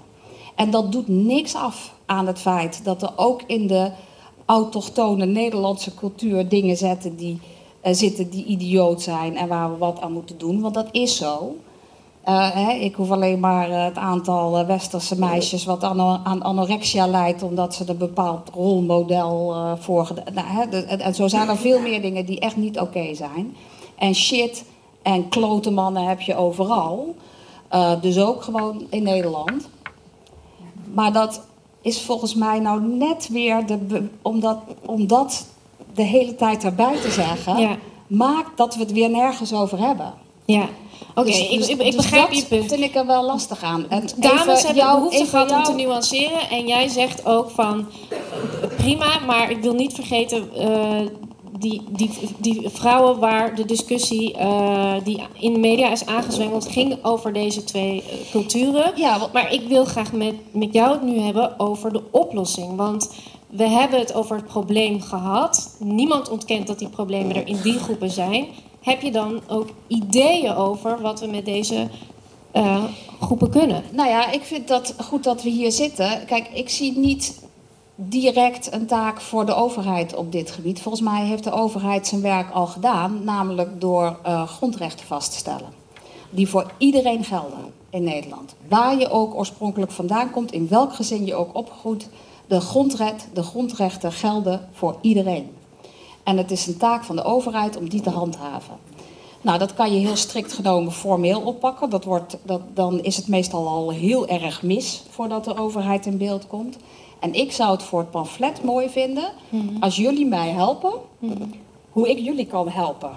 En 0.56 0.72
dat 0.72 0.92
doet 0.92 1.08
niks 1.08 1.56
af 1.56 1.94
aan 2.06 2.28
het 2.28 2.40
feit 2.40 2.84
dat 2.84 3.02
er 3.02 3.12
ook 3.16 3.42
in 3.48 3.68
de 3.68 3.92
autochtone 4.46 5.26
Nederlandse 5.26 5.96
cultuur 5.96 6.48
dingen 6.48 6.78
zetten 6.78 7.16
die, 7.16 7.40
eh, 7.82 7.94
zitten 7.94 8.30
die 8.30 8.46
idioot 8.46 9.02
zijn 9.02 9.38
en 9.38 9.48
waar 9.48 9.72
we 9.72 9.78
wat 9.78 10.02
aan 10.02 10.12
moeten 10.12 10.38
doen, 10.38 10.62
want 10.62 10.74
dat 10.74 10.88
is 10.92 11.18
zo. 11.18 11.56
Eh, 12.24 12.52
hè, 12.52 12.72
ik 12.72 12.96
hoef 12.96 13.12
alleen 13.12 13.40
maar 13.40 13.70
eh, 13.70 13.84
het 13.84 13.98
aantal 13.98 14.66
westerse 14.66 15.20
meisjes 15.20 15.66
wat 15.66 15.84
aan, 15.84 16.44
anorexia 16.44 17.08
leidt, 17.08 17.44
omdat 17.44 17.76
ze 17.76 17.84
een 17.88 17.98
bepaald 17.98 18.50
rolmodel 18.54 19.56
voor. 19.80 20.14
Nou, 20.34 20.48
hè, 20.48 20.82
en 20.82 21.16
zo 21.16 21.28
zijn 21.28 21.50
er 21.50 21.58
veel 21.58 21.80
meer 21.80 22.02
dingen 22.02 22.26
die 22.26 22.40
echt 22.40 22.58
niet 22.58 22.80
oké 22.80 23.14
zijn. 23.14 23.56
En 23.96 24.16
shit 24.16 24.64
en 25.04 25.30
klote 25.30 25.72
mannen 25.72 26.04
heb 26.08 26.22
je 26.22 26.36
overal. 26.36 27.16
Eh, 27.68 27.92
dus 28.02 28.18
ook 28.20 28.44
gewoon 28.44 28.86
in 28.90 29.04
Nederland. 29.04 29.68
Maar 30.94 31.14
dat 31.14 31.42
is 31.82 32.02
volgens 32.02 32.36
mij 32.36 32.60
nou 32.60 32.82
net 32.82 33.28
weer 33.32 33.66
de. 33.66 34.08
Omdat, 34.22 34.58
omdat 34.86 35.46
de 35.94 36.02
hele 36.04 36.36
tijd 36.36 36.64
erbij 36.64 36.96
te 37.02 37.12
zeggen. 37.12 37.58
Ja. 37.58 37.76
maakt 38.08 38.58
dat 38.58 38.76
we 38.76 38.82
het 38.82 38.92
weer 38.92 39.10
nergens 39.10 39.54
over 39.54 39.80
hebben. 39.80 40.14
Ja, 40.46 40.66
oké, 41.16 41.26
Dus- 41.28 41.50
ik, 41.50 41.58
dus- 41.58 41.68
ik, 41.68 41.78
ik 41.80 41.86
dus 41.86 41.96
begrijp 41.96 42.32
je 42.32 42.46
punt. 42.46 42.66
vind 42.70 42.82
ik 42.84 42.96
er 42.96 43.06
wel 43.06 43.24
lastig 43.24 43.64
aan. 43.64 43.90
En 43.90 44.08
Dames 44.18 44.64
hebben 44.64 44.84
jou- 44.84 44.98
behoefte 44.98 45.26
gehad 45.26 45.52
om 45.52 45.64
te 45.64 45.74
nuanceren. 45.74 46.50
En 46.50 46.68
jij 46.68 46.88
zegt 46.88 47.26
ook 47.26 47.50
van 47.50 47.86
prima, 48.78 49.20
maar 49.28 49.52
ik 49.52 49.62
wil 49.62 49.74
niet 49.74 49.94
vergeten 49.94 50.54
eh, 50.56 51.02
die, 51.64 51.82
die, 51.90 52.10
die 52.38 52.70
vrouwen 52.70 53.20
waar 53.20 53.56
de 53.56 53.66
discussie 53.66 54.34
eh, 54.34 54.94
die 55.04 55.24
in 55.40 55.54
de 55.54 55.60
media 55.60 55.92
is 55.92 56.06
aangezwengeld 56.06 56.68
ging 56.68 57.04
over 57.04 57.34
deze 57.34 57.64
twee 57.64 58.04
eh, 58.04 58.32
culturen. 58.32 58.92
Ja, 58.96 59.30
Maar 59.34 59.54
ik 59.54 59.68
wil 59.68 59.86
graag 59.86 60.12
met, 60.12 60.36
met 60.52 60.74
jou 60.74 60.92
het 60.92 61.02
nu 61.02 61.20
hebben 61.20 61.60
over 61.60 61.94
de 61.94 62.04
oplossing. 62.12 62.76
Want 62.76 63.14
we 63.50 63.68
hebben 63.68 64.00
het 64.00 64.14
over 64.14 64.36
het 64.36 64.46
probleem 64.46 65.02
gehad. 65.02 65.76
Niemand 65.80 66.30
ontkent 66.30 66.68
dat 66.68 66.80
die 66.80 66.90
problemen 66.90 67.36
er 67.36 67.48
in 67.48 67.62
die 67.62 67.80
groepen 67.80 68.12
zijn. 68.12 68.46
Heb 68.82 69.02
je 69.02 69.12
dan 69.12 69.42
ook 69.48 69.70
ideeën 69.88 70.56
over 70.56 71.02
wat 71.02 71.20
we 71.20 71.28
met 71.28 71.46
deze 71.46 71.88
eh, 72.52 72.84
groepen 73.22 73.50
kunnen? 73.50 73.84
Nou 73.92 74.10
ja, 74.10 74.32
ik 74.32 74.42
vind 74.42 74.68
dat 74.68 74.96
goed 74.98 75.24
dat 75.24 75.44
we 75.44 75.50
hier 75.50 75.72
zitten. 75.72 76.26
Kijk, 76.26 76.50
ik 76.54 76.70
zie 76.70 76.98
niet 76.98 77.43
direct 77.96 78.74
een 78.74 78.86
taak 78.86 79.22
voor 79.22 79.46
de 79.46 79.54
overheid 79.54 80.16
op 80.16 80.32
dit 80.32 80.52
gebied. 80.52 80.82
Volgens 80.82 81.04
mij 81.04 81.26
heeft 81.26 81.44
de 81.44 81.52
overheid 81.52 82.08
zijn 82.08 82.22
werk 82.22 82.52
al 82.52 82.68
gedaan, 82.68 83.24
namelijk 83.24 83.82
door 83.82 84.20
eh, 84.24 84.48
grondrechten 84.48 85.06
vast 85.06 85.32
te 85.32 85.38
stellen. 85.38 85.74
Die 86.30 86.50
voor 86.50 86.72
iedereen 86.78 87.24
gelden 87.24 87.74
in 87.90 88.04
Nederland. 88.04 88.56
Waar 88.68 89.00
je 89.00 89.10
ook 89.10 89.36
oorspronkelijk 89.36 89.92
vandaan 89.92 90.32
komt, 90.32 90.52
in 90.52 90.68
welk 90.68 90.94
gezin 90.94 91.26
je 91.26 91.36
ook 91.36 91.56
opgegroeid, 91.56 92.10
de, 92.48 92.62
grondret, 92.62 93.28
de 93.34 93.44
grondrechten 93.44 94.12
gelden 94.12 94.70
voor 94.72 94.98
iedereen. 95.02 95.52
En 96.24 96.38
het 96.38 96.52
is 96.52 96.68
een 96.68 96.78
taak 96.78 97.04
van 97.04 97.16
de 97.16 97.24
overheid 97.24 97.78
om 97.78 97.90
die 97.90 98.02
te 98.02 98.10
handhaven. 98.10 98.76
Nou, 99.42 99.60
dat 99.60 99.74
kan 99.74 99.94
je 99.94 100.08
heel 100.08 100.16
strikt 100.16 100.54
genomen 100.54 100.92
formeel 100.92 101.42
oppakken. 101.42 101.90
Dat 101.90 102.04
wordt, 102.04 102.38
dat, 102.44 102.62
dan 102.74 103.00
is 103.02 103.16
het 103.16 103.28
meestal 103.28 103.68
al 103.68 103.90
heel 103.90 104.28
erg 104.28 104.62
mis 104.62 105.04
voordat 105.10 105.44
de 105.44 105.58
overheid 105.58 106.06
in 106.06 106.18
beeld 106.18 106.48
komt. 106.48 106.78
En 107.24 107.34
ik 107.34 107.52
zou 107.52 107.72
het 107.72 107.84
voor 107.84 108.00
het 108.00 108.12
pamflet 108.12 108.64
mooi 108.64 108.90
vinden 108.90 109.24
als 109.80 109.96
jullie 109.96 110.26
mij 110.26 110.50
helpen, 110.50 110.94
hoe 111.92 112.10
ik 112.10 112.20
jullie 112.20 112.46
kan 112.46 112.70
helpen. 112.70 113.10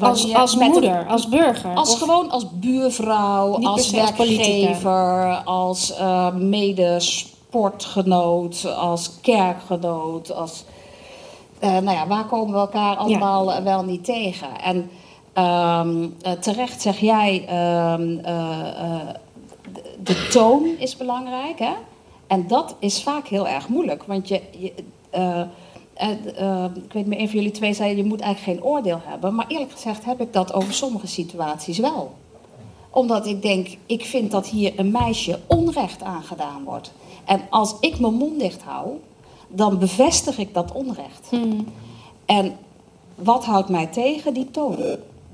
Als, 0.00 0.24
een- 0.24 0.34
moeder, 0.72 1.06
als 1.08 1.28
burger. 1.28 1.74
als 1.74 1.96
gewoon 1.98 2.30
als 2.30 2.46
buurvrouw, 2.52 3.58
als 3.66 3.90
werkgever, 3.90 5.42
als 5.44 5.94
eh 5.94 6.34
medesportgenoot, 6.34 8.66
als 8.76 9.10
kerkgenoot, 9.20 10.32
als... 10.32 10.64
eh, 11.58 11.70
nou 11.70 11.90
ja, 11.96 12.06
waar 12.06 12.26
komen 12.26 12.54
we 12.54 12.60
elkaar 12.60 12.96
allemaal 12.96 13.52
eh, 13.52 13.62
wel 13.62 13.84
niet 13.84 14.04
tegen? 14.04 14.60
En 14.62 14.90
ehm, 15.32 16.06
eh, 16.22 16.32
terecht 16.32 16.80
zeg 16.82 16.98
jij, 17.00 17.44
ehm, 17.48 18.18
eh, 18.24 18.60
eh, 18.60 19.00
de, 19.72 19.82
de 20.02 20.28
toon 20.32 20.64
is 20.78 20.96
belangrijk, 20.96 21.58
hè? 21.58 21.72
En 22.30 22.46
dat 22.46 22.76
is 22.78 23.02
vaak 23.02 23.26
heel 23.26 23.48
erg 23.48 23.68
moeilijk, 23.68 24.02
want 24.04 24.28
je... 24.28 24.40
je 24.58 24.72
eh, 25.10 25.40
eh, 25.40 26.10
eh, 26.36 26.64
ik 26.64 26.92
weet 26.92 26.94
niet 26.94 27.06
meer, 27.06 27.20
een 27.20 27.28
van 27.28 27.36
jullie 27.36 27.50
twee 27.50 27.74
zei, 27.74 27.96
je 27.96 28.04
moet 28.04 28.20
eigenlijk 28.20 28.58
geen 28.58 28.70
oordeel 28.70 29.00
hebben. 29.04 29.34
Maar 29.34 29.46
eerlijk 29.48 29.72
gezegd 29.72 30.04
heb 30.04 30.20
ik 30.20 30.32
dat 30.32 30.52
over 30.52 30.72
sommige 30.72 31.06
situaties 31.06 31.78
wel 31.78 32.12
omdat 32.90 33.26
ik 33.26 33.42
denk, 33.42 33.68
ik 33.86 34.04
vind 34.04 34.30
dat 34.30 34.46
hier 34.46 34.72
een 34.76 34.90
meisje 34.90 35.38
onrecht 35.46 36.02
aangedaan 36.02 36.64
wordt. 36.64 36.92
En 37.24 37.40
als 37.50 37.74
ik 37.80 38.00
mijn 38.00 38.14
mond 38.14 38.38
dicht 38.38 38.62
hou, 38.62 38.88
dan 39.48 39.78
bevestig 39.78 40.38
ik 40.38 40.54
dat 40.54 40.72
onrecht. 40.72 41.26
Hmm. 41.28 41.66
En 42.24 42.56
wat 43.14 43.44
houdt 43.44 43.68
mij 43.68 43.86
tegen? 43.86 44.34
Die 44.34 44.50
toon. 44.50 44.76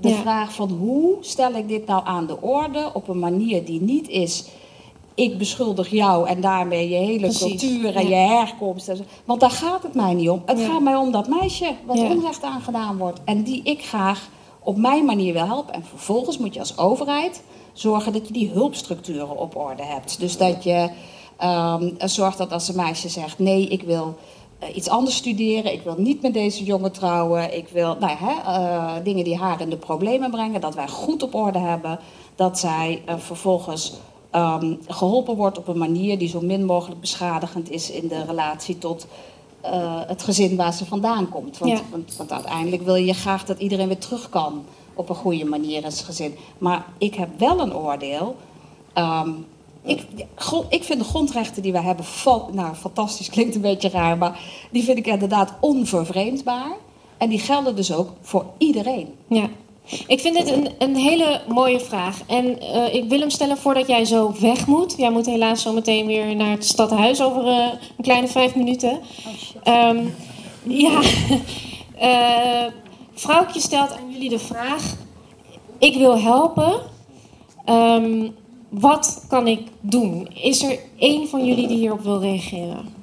De 0.00 0.08
Ja. 0.08 0.14
vraag 0.14 0.52
van 0.52 0.70
hoe 0.70 1.16
stel 1.20 1.52
ik 1.52 1.68
dit 1.68 1.86
nou 1.86 2.04
aan 2.04 2.26
de 2.26 2.40
orde 2.40 2.90
op 2.92 3.08
een 3.08 3.18
manier 3.18 3.64
die 3.64 3.80
niet 3.80 4.08
is... 4.08 4.44
ik 5.16 5.38
beschuldig 5.38 5.90
jou 5.90 6.28
en 6.28 6.40
daarmee 6.40 6.88
je 6.88 6.96
hele 6.96 7.18
Precies, 7.18 7.40
cultuur 7.60 7.96
en 7.96 8.08
ja. 8.08 8.22
je 8.26 8.28
herkomst. 8.34 8.88
en 8.88 8.96
zo. 8.96 9.02
Want 9.24 9.40
daar 9.40 9.50
gaat 9.50 9.82
het 9.82 9.94
mij 9.94 10.14
niet 10.14 10.28
om. 10.30 10.42
Het 10.46 10.58
Ja. 10.58 10.66
gaat 10.66 10.80
mij 10.80 10.94
om 10.94 11.12
dat 11.12 11.28
meisje 11.28 11.72
wat 11.86 11.96
Ja. 11.98 12.04
onrecht 12.10 12.42
aangedaan 12.42 12.96
wordt. 12.96 13.20
En 13.24 13.42
die 13.42 13.60
ik 13.62 13.84
graag 13.84 14.28
op 14.60 14.76
mijn 14.76 15.04
manier 15.04 15.32
wil 15.32 15.46
helpen. 15.46 15.74
En 15.74 15.84
vervolgens 15.84 16.38
moet 16.38 16.54
je 16.54 16.60
als 16.60 16.78
overheid 16.78 17.42
zorgen 17.72 18.12
dat 18.12 18.26
je 18.26 18.32
die 18.32 18.50
hulpstructuren 18.50 19.36
op 19.38 19.56
orde 19.56 19.82
hebt. 19.84 20.20
Dus 20.20 20.36
dat 20.36 20.64
je 20.64 20.90
ehm, 21.36 21.90
zorgt 21.98 22.38
dat 22.38 22.52
als 22.52 22.68
een 22.68 22.76
meisje 22.76 23.08
zegt: 23.08 23.38
nee, 23.38 23.66
ik 23.68 23.82
wil 23.82 24.14
eh, 24.58 24.76
iets 24.76 24.88
anders 24.88 25.16
studeren, 25.16 25.72
ik 25.72 25.82
wil 25.82 25.94
niet 25.98 26.22
met 26.22 26.32
deze 26.34 26.64
jongen 26.64 26.92
trouwen, 26.92 27.56
ik 27.56 27.68
wil 27.68 27.96
nou, 28.00 28.16
hè, 28.18 28.32
eh, 28.52 28.92
dingen 29.04 29.24
die 29.24 29.36
haar 29.36 29.60
in 29.60 29.70
de 29.70 29.76
problemen 29.76 30.30
brengen, 30.30 30.60
dat 30.60 30.74
wij 30.74 30.88
goed 30.88 31.22
op 31.22 31.34
orde 31.34 31.58
hebben, 31.58 31.98
dat 32.34 32.58
zij 32.58 33.02
eh, 33.06 33.14
vervolgens 33.18 33.92
ehm, 34.30 34.74
geholpen 34.88 35.36
wordt 35.36 35.58
op 35.58 35.68
een 35.68 35.78
manier 35.78 36.18
die 36.18 36.28
zo 36.28 36.40
min 36.40 36.64
mogelijk 36.64 37.00
beschadigend 37.00 37.70
is 37.70 37.90
in 37.90 38.08
de 38.08 38.24
relatie 38.24 38.78
tot 38.78 39.06
eh, 39.60 40.00
het 40.06 40.22
gezin 40.22 40.56
waar 40.56 40.72
ze 40.72 40.84
vandaan 40.84 41.28
komt. 41.28 41.58
Want, 41.58 41.72
Ja. 41.72 41.80
want, 41.90 42.16
want 42.16 42.32
uiteindelijk 42.32 42.82
wil 42.82 42.94
je 42.94 43.12
graag 43.14 43.44
dat 43.44 43.58
iedereen 43.58 43.86
weer 43.88 43.98
terug 43.98 44.28
kan 44.28 44.64
op 44.94 45.08
een 45.08 45.14
goede 45.14 45.44
manier 45.44 45.84
in 45.84 45.92
zijn 45.92 46.06
gezin. 46.06 46.34
Maar 46.58 46.86
ik 46.98 47.14
heb 47.14 47.28
wel 47.38 47.60
een 47.60 47.74
oordeel. 47.74 48.36
ehm, 48.92 49.30
ik, 49.82 50.06
ik 50.68 50.84
vind 50.84 50.98
de 50.98 51.04
grondrechten 51.04 51.62
die 51.62 51.72
wij 51.72 51.82
hebben, 51.82 52.04
nou 52.52 52.74
fantastisch 52.74 53.30
klinkt 53.34 53.54
een 53.54 53.60
beetje 53.60 53.88
raar, 53.88 54.18
maar 54.18 54.40
die 54.70 54.84
vind 54.84 54.98
ik 54.98 55.06
inderdaad 55.06 55.52
onvervreemdbaar. 55.60 56.76
En 57.18 57.28
die 57.28 57.38
gelden 57.38 57.76
dus 57.76 57.92
ook 57.92 58.08
voor 58.20 58.44
iedereen. 58.58 59.14
Ja. 59.28 59.48
Ik 60.06 60.20
vind 60.20 60.34
dit 60.36 60.50
een, 60.50 60.68
een 60.78 60.96
hele 60.96 61.40
mooie 61.48 61.80
vraag. 61.80 62.20
En 62.26 62.60
eh, 62.60 62.94
ik 62.94 63.08
wil 63.08 63.20
hem 63.20 63.30
stellen 63.30 63.58
voordat 63.58 63.86
jij 63.86 64.04
zo 64.04 64.34
weg 64.40 64.66
moet. 64.66 64.94
Jij 64.96 65.10
moet 65.10 65.26
helaas 65.26 65.62
zo 65.62 65.72
meteen 65.72 66.06
weer 66.06 66.36
naar 66.36 66.50
het 66.50 66.64
stadhuis 66.64 67.22
over 67.22 67.46
eh, 67.46 67.68
een 67.96 68.04
kleine 68.04 68.28
vijf 68.28 68.54
minuten. 68.54 69.00
Ehm, 69.62 70.04
ja, 70.62 71.00
Eh 71.98 72.66
vrouwtje 73.16 73.60
stelt 73.60 73.90
aan 73.90 74.12
jullie 74.12 74.28
de 74.28 74.38
vraag: 74.38 74.94
Ik 75.78 75.96
wil 75.96 76.18
helpen. 76.18 76.80
Ehm, 77.64 78.28
wat 78.68 79.24
kan 79.28 79.46
ik 79.46 79.60
doen? 79.80 80.28
Is 80.34 80.62
er 80.62 80.78
één 80.98 81.28
van 81.28 81.46
jullie 81.46 81.66
die 81.66 81.76
hierop 81.76 82.00
wil 82.00 82.20
reageren? 82.20 82.94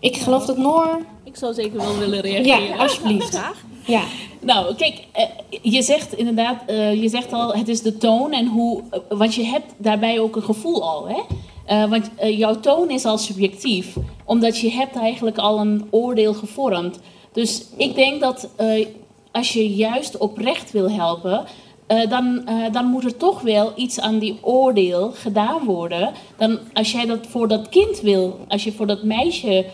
Ik 0.00 0.16
geloof 0.16 0.46
dat 0.46 0.56
Noor. 0.56 1.00
Ik 1.24 1.36
zou 1.36 1.54
zeker 1.54 1.76
wel 1.76 1.98
willen 1.98 2.20
reageren. 2.20 2.62
Ja, 2.62 2.76
alsjeblieft. 2.76 3.40
Ja. 3.90 4.02
Nou, 4.40 4.74
kijk, 4.74 5.04
eh, 5.12 5.24
je 5.62 5.82
zegt 5.82 6.12
inderdaad, 6.14 6.62
eh, 6.66 7.02
je 7.02 7.08
zegt 7.08 7.32
al, 7.32 7.54
het 7.54 7.68
is 7.68 7.82
de 7.82 7.96
toon 7.96 8.32
en 8.32 8.46
hoe, 8.46 8.82
eh, 8.90 9.00
want 9.08 9.34
je 9.34 9.44
hebt 9.44 9.72
daarbij 9.76 10.20
ook 10.20 10.36
een 10.36 10.42
gevoel 10.42 10.82
al, 10.82 11.08
hè? 11.08 11.22
Want 11.88 12.10
jouw 12.22 12.60
toon 12.60 12.90
is 12.90 13.04
al 13.04 13.18
subjectief, 13.18 13.96
omdat 14.24 14.58
je 14.58 14.70
hebt 14.70 14.96
eigenlijk 14.96 15.38
al 15.38 15.58
een 15.60 15.86
oordeel 15.90 16.34
gevormd. 16.34 16.98
Dus 17.32 17.64
ik 17.76 17.94
denk 17.94 18.20
dat 18.20 18.48
als 19.32 19.52
je 19.52 19.74
juist 19.74 20.18
oprecht 20.18 20.70
wil 20.70 20.90
helpen, 20.90 21.44
dan, 22.08 22.48
dan 22.72 22.86
moet 22.86 23.04
er 23.04 23.16
toch 23.16 23.40
wel 23.40 23.72
iets 23.76 24.00
aan 24.00 24.18
die 24.18 24.38
oordeel 24.40 25.10
gedaan 25.14 25.64
worden. 25.64 26.12
Dan, 26.36 26.58
als 26.72 26.92
jij 26.92 27.06
dat 27.06 27.26
voor 27.26 27.48
dat 27.48 27.68
kind 27.68 28.00
wil, 28.00 28.38
als 28.48 28.64
je 28.64 28.72
voor 28.72 28.86
dat 28.86 29.02
meisje 29.02 29.66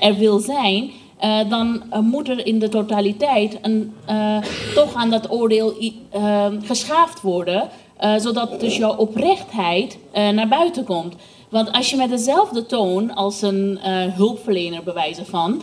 er 0.00 0.14
wil 0.14 0.38
zijn, 0.38 0.90
eh, 1.18 1.48
dan 1.48 1.82
moet 2.00 2.28
er 2.28 2.46
in 2.46 2.58
de 2.58 2.68
totaliteit 2.68 3.58
een, 3.62 3.94
eh, 4.04 4.36
toch 4.74 4.94
aan 4.94 5.10
dat 5.10 5.30
oordeel 5.30 5.74
eh, 6.10 6.46
geschaafd 6.62 7.20
worden, 7.20 7.68
zodat 8.16 8.60
dus 8.60 8.76
jouw 8.76 8.96
oprechtheid 8.96 9.98
naar 10.12 10.48
buiten 10.48 10.84
komt. 10.84 11.14
Want 11.48 11.72
als 11.72 11.90
je 11.90 11.96
met 11.96 12.10
dezelfde 12.10 12.66
toon 12.66 13.14
als 13.14 13.42
een 13.42 13.78
hulpverlener, 14.16 14.82
bij 14.82 14.94
wijze 14.94 15.24
van, 15.24 15.62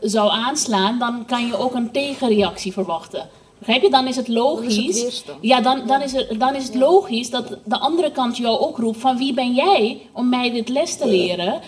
zou 0.00 0.30
aanslaan, 0.30 0.98
dan 0.98 1.24
kan 1.26 1.46
je 1.46 1.56
ook 1.56 1.74
een 1.74 1.90
tegenreactie 1.90 2.72
verwachten. 2.72 3.28
Begrijp 3.58 3.82
je? 3.82 3.90
Dan 3.90 4.06
is 4.06 4.16
het 4.16 4.28
logisch. 4.28 5.02
weerstand. 5.02 5.38
ja, 5.40 5.60
dan, 5.60 5.86
dan, 5.86 6.02
is 6.02 6.12
het, 6.12 6.34
dan 6.38 6.54
is 6.54 6.64
het 6.64 6.74
logisch 6.74 7.30
dat 7.30 7.56
de 7.64 7.78
andere 7.78 8.10
kant 8.10 8.36
jou 8.36 8.58
ook 8.58 8.78
roept: 8.78 9.00
van 9.00 9.16
wie 9.16 9.34
ben 9.34 9.54
jij 9.54 10.00
om 10.12 10.28
mij 10.28 10.52
dit 10.52 10.68
les 10.68 10.96
te 10.96 11.08
leren? 11.08 11.60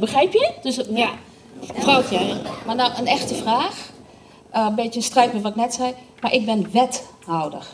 Begrijp 0.00 0.32
je? 0.32 0.50
Dus 0.62 0.80
Ja. 0.94 1.10
Vrouwtje. 1.62 2.36
Maar 2.66 2.76
nou, 2.76 2.92
een 2.98 3.06
echte 3.06 3.34
vraag. 3.34 3.90
Eh, 4.50 4.66
een 4.68 4.74
beetje 4.74 4.98
in 4.98 5.02
strijd 5.02 5.32
met 5.32 5.42
wat 5.42 5.50
ik 5.50 5.58
net 5.58 5.74
zei. 5.74 5.94
Maar 6.20 6.32
ik 6.32 6.44
ben 6.44 6.70
wethouder. 6.70 7.68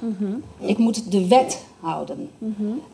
Ik 0.58 0.78
moet 0.78 1.10
de 1.10 1.26
wet 1.26 1.64
houden. 1.80 2.30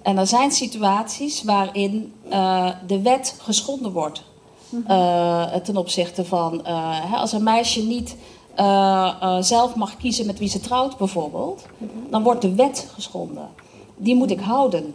En 0.03 0.19
er 0.19 0.27
zijn 0.27 0.51
situaties 0.51 1.43
waarin 1.43 2.13
eh, 2.29 2.71
de 2.87 3.03
wet 3.03 3.35
geschonden 3.39 3.93
wordt. 3.93 4.23
Eh, 4.87 5.55
ten 5.55 5.77
opzichte 5.77 6.25
van 6.25 6.61
hè, 6.67 7.17
als 7.17 7.33
een 7.33 7.43
meisje 7.43 7.83
niet 7.83 8.17
zelf 9.41 9.75
mag 9.75 9.97
kiezen 9.97 10.27
met 10.27 10.39
wie 10.39 10.49
ze 10.49 10.61
trouwt, 10.61 10.97
bijvoorbeeld, 10.97 11.67
dan 12.11 12.23
wordt 12.23 12.43
de 12.43 12.55
wet 12.55 12.89
geschonden. 12.95 13.49
Die 13.97 14.15
moet 14.15 14.31
ik 14.31 14.41
houden. 14.41 14.95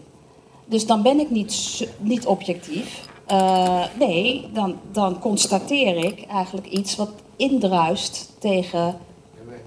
Dus 0.65 0.85
dan 0.85 1.01
ben 1.01 1.19
ik 1.19 1.29
niet, 1.29 1.87
niet 1.99 2.25
objectief. 2.25 3.07
Eh, 3.27 3.83
nee, 3.99 4.45
dan, 4.53 4.75
dan 4.91 5.19
constateer 5.19 5.95
ik 5.95 6.25
eigenlijk 6.25 6.67
iets 6.67 6.95
wat 6.95 7.09
indruist 7.35 8.31
tegen 8.39 8.97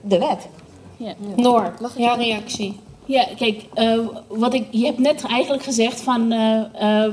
de 0.01 0.19
wet. 0.19 0.49
ja. 0.97 1.15
Noor, 1.37 1.75
jouw 1.97 2.17
reactie. 2.17 2.77
Ja, 3.11 3.27
kijk, 3.37 3.63
eh, 3.75 3.99
wat 4.29 4.55
ik, 4.55 4.67
je 4.71 4.85
hebt 4.85 4.99
net 4.99 5.25
eigenlijk 5.25 5.63
gezegd 5.63 6.01
van 6.01 6.33
eh, 6.33 7.05
eh, 7.05 7.13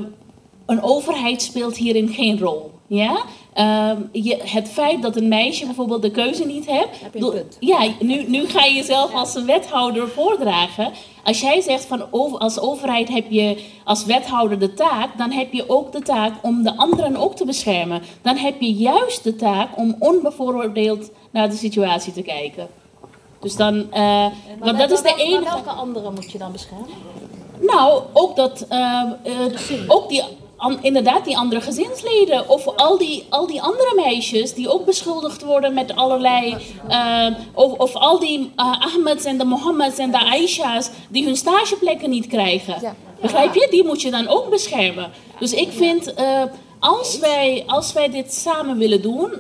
een 0.66 0.82
overheid 0.82 1.42
speelt 1.42 1.78
hierin 1.78 2.10
geen 2.10 2.40
rol. 2.40 2.72
Ja? 2.88 3.24
Ehm, 3.58 4.02
je, 4.12 4.38
het 4.44 4.70
feit 4.70 5.02
dat 5.02 5.16
een 5.16 5.28
meisje 5.28 5.66
bijvoorbeeld 5.66 6.02
de 6.02 6.12
keuze 6.12 6.46
niet 6.46 6.66
hebt. 6.68 7.00
Heb. 7.02 7.46
Ja, 7.60 7.88
nu, 8.00 8.24
nu 8.28 8.48
ga 8.48 8.64
je 8.64 8.74
jezelf 8.74 9.14
als 9.14 9.36
een 9.36 9.46
wethouder 9.46 10.10
voordragen. 10.10 10.92
Als 11.24 11.42
jij 11.42 11.62
zegt 11.62 11.86
van 11.86 12.06
over, 12.12 12.38
als 12.38 12.60
overheid 12.60 13.10
heb 13.10 13.26
je 13.30 13.64
als 13.84 14.06
wethouder 14.06 14.60
de 14.60 14.74
taak, 14.74 15.18
dan 15.18 15.32
heb 15.32 15.54
je 15.54 15.70
ook 15.70 15.92
de 15.92 16.02
taak 16.02 16.34
om 16.42 16.64
de 16.64 16.78
anderen 16.78 17.16
ook 17.16 17.36
te 17.36 17.46
beschermen. 17.46 18.02
Dan 18.22 18.36
heb 18.36 18.62
je 18.62 18.74
juist 18.74 19.24
de 19.24 19.36
taak 19.36 19.78
om 19.78 19.96
onbevooroordeeld 20.00 21.12
naar 21.32 21.50
de 21.50 21.56
situatie 21.56 22.14
te 22.14 22.22
kijken. 22.22 22.68
Dus 23.40 23.56
dan, 23.56 23.92
eh, 23.92 24.26
want 24.60 24.78
dat 24.78 24.92
is 24.92 25.02
de 25.02 25.16
enige. 25.18 25.44
welke 25.44 25.70
anderen 25.70 26.14
moet 26.14 26.32
je 26.32 26.38
dan 26.38 26.52
beschermen? 26.52 26.88
Nou, 27.60 28.04
ook 28.14 28.36
dat, 28.36 28.66
eh, 28.70 29.02
eh, 29.24 29.54
ook 29.88 30.10
die, 30.10 30.24
an- 30.58 30.80
inderdaad, 30.82 31.26
die 31.26 31.38
andere 31.38 31.62
gezinsleden. 31.62 32.50
Of 32.50 32.68
al 32.76 32.98
die, 32.98 33.26
al 33.30 33.48
die 33.48 33.62
andere 33.62 33.94
meisjes 33.96 34.54
die 34.54 34.70
ook 34.70 34.86
beschuldigd 34.86 35.44
worden 35.44 35.74
met 35.74 35.96
allerlei. 35.96 36.58
eh, 36.88 37.28
of, 37.54 37.72
of 37.72 37.96
al 37.96 38.20
die 38.20 38.52
eh, 38.56 38.72
Ahmeds 38.82 39.26
en 39.26 39.38
de 39.38 39.46
Mohammeds 39.46 39.98
en 39.98 40.12
de 40.12 40.20
Aisha's 40.20 40.90
die 41.10 41.26
hun 41.26 41.36
stageplekken 41.38 42.10
niet 42.10 42.28
krijgen. 42.28 42.76
Ja. 42.82 42.96
Begrijp 43.22 43.54
je? 43.56 43.68
Die 43.72 43.84
moet 43.86 44.02
je 44.02 44.12
dan 44.12 44.28
ook 44.28 44.50
beschermen. 44.50 45.12
Dus 45.40 45.54
ik 45.54 45.70
vind. 45.72 46.14
eh, 46.14 46.42
als 46.80 47.20
wij, 47.20 47.64
als 47.68 47.94
wij 47.94 48.10
dit 48.10 48.34
samen 48.34 48.78
willen 48.78 49.02
doen, 49.02 49.32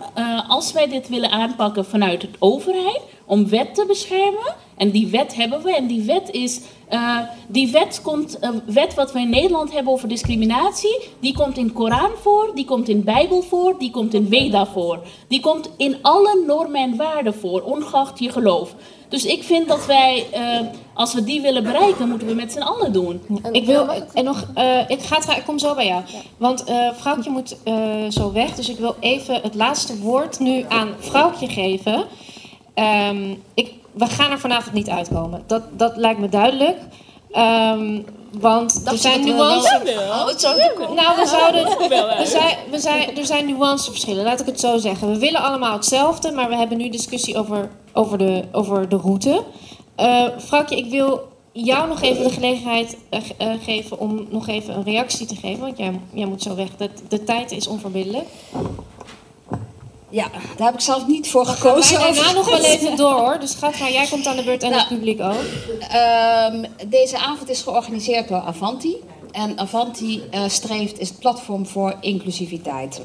als 0.47 0.72
wij 0.72 0.88
dit 0.88 1.07
willen 1.09 1.32
aanpakken 1.32 1.86
vanuit 1.86 2.22
de 2.22 2.28
overheid 2.39 3.01
om 3.26 3.49
wet 3.49 3.76
te 3.76 3.86
beschermen, 3.88 4.55
en 4.78 4.92
die 4.92 5.08
wet 5.08 5.36
hebben 5.36 5.62
we, 5.64 5.76
en 5.76 5.88
die 5.88 6.02
wet 6.02 6.30
is, 6.32 6.62
eh, 6.88 7.18
die 7.48 7.72
wet 7.72 8.02
komt, 8.04 8.40
eh, 8.40 8.50
wet 8.66 8.94
wat 8.94 9.12
we 9.12 9.20
in 9.20 9.30
Nederland 9.30 9.74
hebben 9.74 9.94
over 9.94 10.08
discriminatie, 10.08 11.00
die 11.20 11.34
komt 11.34 11.58
in 11.58 11.74
Koran 11.74 12.12
voor, 12.22 12.52
die 12.56 12.66
komt 12.66 12.90
in 12.90 13.04
Bijbel 13.04 13.42
voor, 13.42 13.76
die 13.80 13.92
komt 13.92 14.14
in 14.14 14.28
Veda 14.30 14.66
voor, 14.66 15.00
die 15.28 15.40
komt 15.40 15.70
in 15.78 15.98
alle 16.02 16.44
normen 16.48 16.82
en 16.82 16.96
waarden 16.96 17.34
voor, 17.34 17.62
ongeacht 17.62 18.20
je 18.20 18.32
geloof. 18.32 18.76
Dus 19.10 19.26
ik 19.26 19.44
vind 19.44 19.68
dat 19.68 19.86
wij, 19.86 20.26
eh, 20.32 20.60
als 20.94 21.14
we 21.14 21.24
die 21.24 21.42
willen 21.42 21.64
bereiken, 21.64 22.10
moeten 22.10 22.28
we 22.28 22.34
met 22.34 22.52
z'n 22.52 22.62
allen 22.62 22.94
doen. 22.94 23.22
Ik 23.52 23.66
wil 23.66 23.88
en 24.14 24.24
nog, 24.24 24.52
eh, 24.54 24.90
ik, 24.90 25.02
ga 25.02 25.20
tra- 25.20 25.36
ik 25.36 25.44
kom 25.46 25.60
zo 25.60 25.76
bij 25.76 25.88
jou. 25.88 26.02
Want 26.38 26.64
eh 26.64 26.90
vrouwtje 26.94 27.30
moet 27.30 27.58
eh, 27.64 27.76
zo 28.10 28.32
weg, 28.32 28.56
dus 28.56 28.70
ik 28.70 28.78
wil 28.78 28.96
even 29.00 29.42
het 29.42 29.56
laatste 29.56 29.98
woord 29.98 30.40
nu 30.40 30.66
aan 30.68 30.90
vrouwtje 31.00 31.48
geven. 31.48 32.06
Ehm, 32.74 33.34
ik, 33.54 33.74
we 33.98 34.06
gaan 34.08 34.32
er 34.32 34.39
vanavond 34.39 34.74
niet 34.76 34.89
uitkomen. 34.89 35.43
Dat, 35.48 35.62
dat 35.72 35.98
lijkt 35.98 36.20
me 36.20 36.30
duidelijk. 36.30 36.78
Ehm, 37.32 38.02
want 38.32 38.82
er 38.86 38.98
zijn 38.98 39.24
nuances. 39.26 39.72
Nou, 40.95 41.16
we 41.16 41.26
zouden. 41.28 41.66
We 42.18 42.26
zijn, 42.26 42.58
we 42.72 42.80
zijn, 42.80 43.18
er 43.18 43.26
zijn 43.26 43.45
nuanceverschillen, 43.45 44.24
laat 44.24 44.39
ik 44.39 44.45
het 44.45 44.60
zo 44.60 44.78
zeggen. 44.78 45.10
We 45.12 45.20
willen 45.20 45.41
allemaal 45.41 45.74
hetzelfde, 45.74 46.32
maar 46.32 46.50
we 46.50 46.56
hebben 46.56 46.78
nu 46.78 46.89
discussie 46.89 47.38
over, 47.38 47.70
over, 47.93 48.18
de, 48.18 48.43
over 48.52 48.89
de 48.89 48.95
route. 48.98 49.43
Eh 49.95 50.24
Vrouwtje, 50.38 50.78
ik 50.78 50.89
wil 50.91 51.28
jou 51.52 51.88
nog 51.88 52.02
even 52.02 52.24
de 52.24 52.30
gelegenheid 52.30 52.98
eh, 53.10 53.20
ge- 53.24 53.34
eh, 53.38 53.50
geven 53.64 54.00
om 54.00 54.26
nog 54.30 54.48
even 54.48 54.76
een 54.76 54.84
reactie 54.84 55.26
te 55.28 55.36
geven. 55.36 55.60
Want 55.62 55.78
jij, 55.78 56.00
jij 56.14 56.26
moet 56.26 56.41
zo 56.41 56.56
weg. 56.56 56.68
De, 56.78 56.89
de 57.08 57.24
tijd 57.24 57.52
is 57.52 57.68
onverbiddelijk. 57.68 58.26
Ja, 60.10 60.28
daar 60.58 60.66
heb 60.66 60.74
ik 60.74 60.80
zelf 60.82 61.08
niet 61.08 61.30
voor 61.30 61.45
gekozen. 61.45 61.99
daarna 61.99 62.32
nog 62.32 62.49
wel 62.49 62.64
even 62.64 62.95
door 63.05 63.14
hoor. 63.14 63.39
Dus 63.39 63.55
gaat 63.55 63.76
maar, 63.76 63.91
jij 63.91 64.08
komt 64.08 64.28
aan 64.28 64.36
de 64.36 64.43
beurt 64.43 64.64
en 64.64 64.70
Nou. 64.70 64.82
het 64.82 64.89
publiek 64.89 65.22
ook. 65.22 65.43
Ehm, 65.89 66.64
deze 66.88 67.18
avond 67.18 67.49
is 67.49 67.62
georganiseerd 67.62 68.28
door 68.28 68.41
Avanti. 68.41 68.95
En 69.32 69.60
Avanti 69.60 70.22
eh, 70.32 70.41
streeft 70.47 70.99
is 70.99 71.10
het 71.10 71.20
platform 71.20 71.66
voor 71.68 71.95
inclusiviteit. 72.01 73.01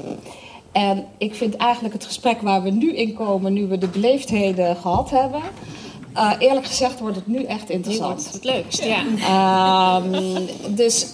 En 0.71 1.05
ik 1.17 1.35
vind 1.35 1.55
eigenlijk 1.55 1.93
het 1.93 2.05
gesprek 2.05 2.41
waar 2.41 2.63
we 2.63 2.69
nu 2.69 2.95
in 2.95 3.13
komen, 3.13 3.53
nu 3.53 3.67
we 3.67 3.77
de 3.77 3.87
beleefdheden 3.87 4.75
gehad 4.75 5.09
hebben, 5.09 5.41
eh, 6.13 6.31
eerlijk 6.39 6.65
gezegd 6.65 6.99
wordt 6.99 7.15
het 7.15 7.27
nu 7.27 7.43
echt 7.43 7.69
Nu 7.69 7.75
interessant. 7.75 8.11
wordt 8.11 8.23
het 8.25 8.33
het 8.33 8.43
leukst, 8.43 8.83
ja. 8.83 9.03
Ehm, 9.17 10.41
dus, 10.75 11.07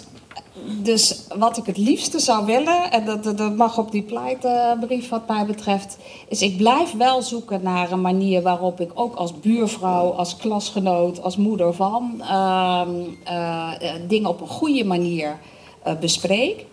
dus 0.66 1.20
wat 1.38 1.58
ik 1.58 1.66
het 1.66 1.78
liefste 1.78 2.20
zou 2.20 2.46
willen, 2.46 2.92
en 2.92 3.06
dat, 3.06 3.24
dat- 3.38 3.56
mag 3.56 3.78
op 3.78 3.92
die 3.92 4.04
pleitbrief 4.04 5.10
wat 5.10 5.28
mij 5.28 5.46
betreft, 5.46 5.98
is 6.28 6.42
ik 6.42 6.58
blijf 6.58 6.94
wel 6.94 7.22
zoeken 7.22 7.64
naar 7.64 7.92
een 7.92 8.02
manier 8.02 8.42
waarop 8.42 8.80
ik 8.80 8.92
ook 8.94 9.16
als 9.16 9.40
buurvrouw, 9.40 10.12
als 10.12 10.36
klasgenoot, 10.36 11.22
als 11.22 11.38
moeder 11.38 11.74
van 11.74 12.22
ehm, 12.22 12.90
eh, 13.24 13.72
eh, 13.80 14.02
dingen 14.08 14.30
op 14.30 14.42
een 14.42 14.48
goede 14.48 14.86
manier 14.86 15.40
eh, 15.84 15.94
bespreek. 16.00 16.66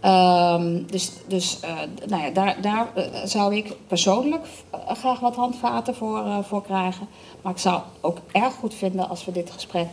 Ehm, 0.00 0.82
dus 0.86 1.12
dus 1.26 1.58
nou 2.08 2.22
ja, 2.22 2.30
daar, 2.30 2.56
daar 2.60 2.92
zou 3.24 3.56
ik 3.56 3.72
persoonlijk 3.86 4.46
graag 4.88 5.20
wat 5.20 5.34
handvaten 5.34 5.94
voor, 5.94 6.24
voor 6.42 6.62
krijgen. 6.62 7.08
Maar 7.42 7.52
ik 7.52 7.58
zou 7.58 7.80
ook 8.00 8.18
erg 8.32 8.54
goed 8.54 8.74
vinden 8.74 9.08
als 9.08 9.24
we 9.24 9.32
dit 9.32 9.50
gesprek 9.50 9.86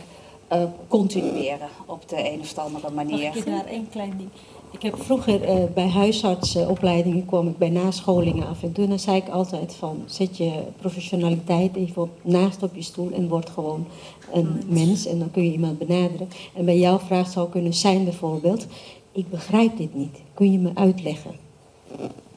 eh, 0.48 0.62
continueren 0.88 1.68
op 1.86 2.08
de 2.08 2.32
een 2.32 2.40
of 2.40 2.58
andere 2.58 2.90
Mag 2.90 3.04
manier. 3.04 3.26
ik 3.26 3.34
je 3.34 3.44
daar 3.44 3.66
één 3.66 3.88
klein 3.90 4.14
ding? 4.16 4.28
Ik 4.70 4.82
heb 4.82 5.02
vroeger 5.02 5.42
eh, 5.42 5.64
bij 5.74 5.88
huisartsenopleidingen 5.88 7.26
kwam 7.26 7.48
ik 7.48 7.58
bij 7.58 7.70
nascholingen 7.70 8.46
af 8.46 8.62
en 8.62 8.72
toe. 8.72 8.88
Dan 8.88 8.98
zei 8.98 9.16
ik 9.16 9.28
altijd 9.28 9.74
van 9.74 10.02
zet 10.06 10.36
je 10.36 10.52
professionaliteit 10.80 11.76
even 11.76 12.02
op, 12.02 12.10
naast 12.22 12.62
op 12.62 12.74
je 12.74 12.82
stoel 12.82 13.10
en 13.12 13.28
word 13.28 13.50
gewoon 13.50 13.86
een 14.32 14.62
mens. 14.66 15.06
En 15.06 15.18
dan 15.18 15.30
kun 15.30 15.44
je 15.44 15.52
iemand 15.52 15.78
benaderen. 15.78 16.28
En 16.54 16.64
bij 16.64 16.78
jouw 16.78 16.98
vraag 16.98 17.28
zou 17.28 17.48
kunnen 17.48 17.74
zijn 17.74 18.04
bijvoorbeeld, 18.04 18.66
ik 19.12 19.30
begrijp 19.30 19.76
dit 19.76 19.94
niet. 19.94 20.20
Kun 20.34 20.52
je 20.52 20.58
me 20.58 20.70
uitleggen? 20.74 21.34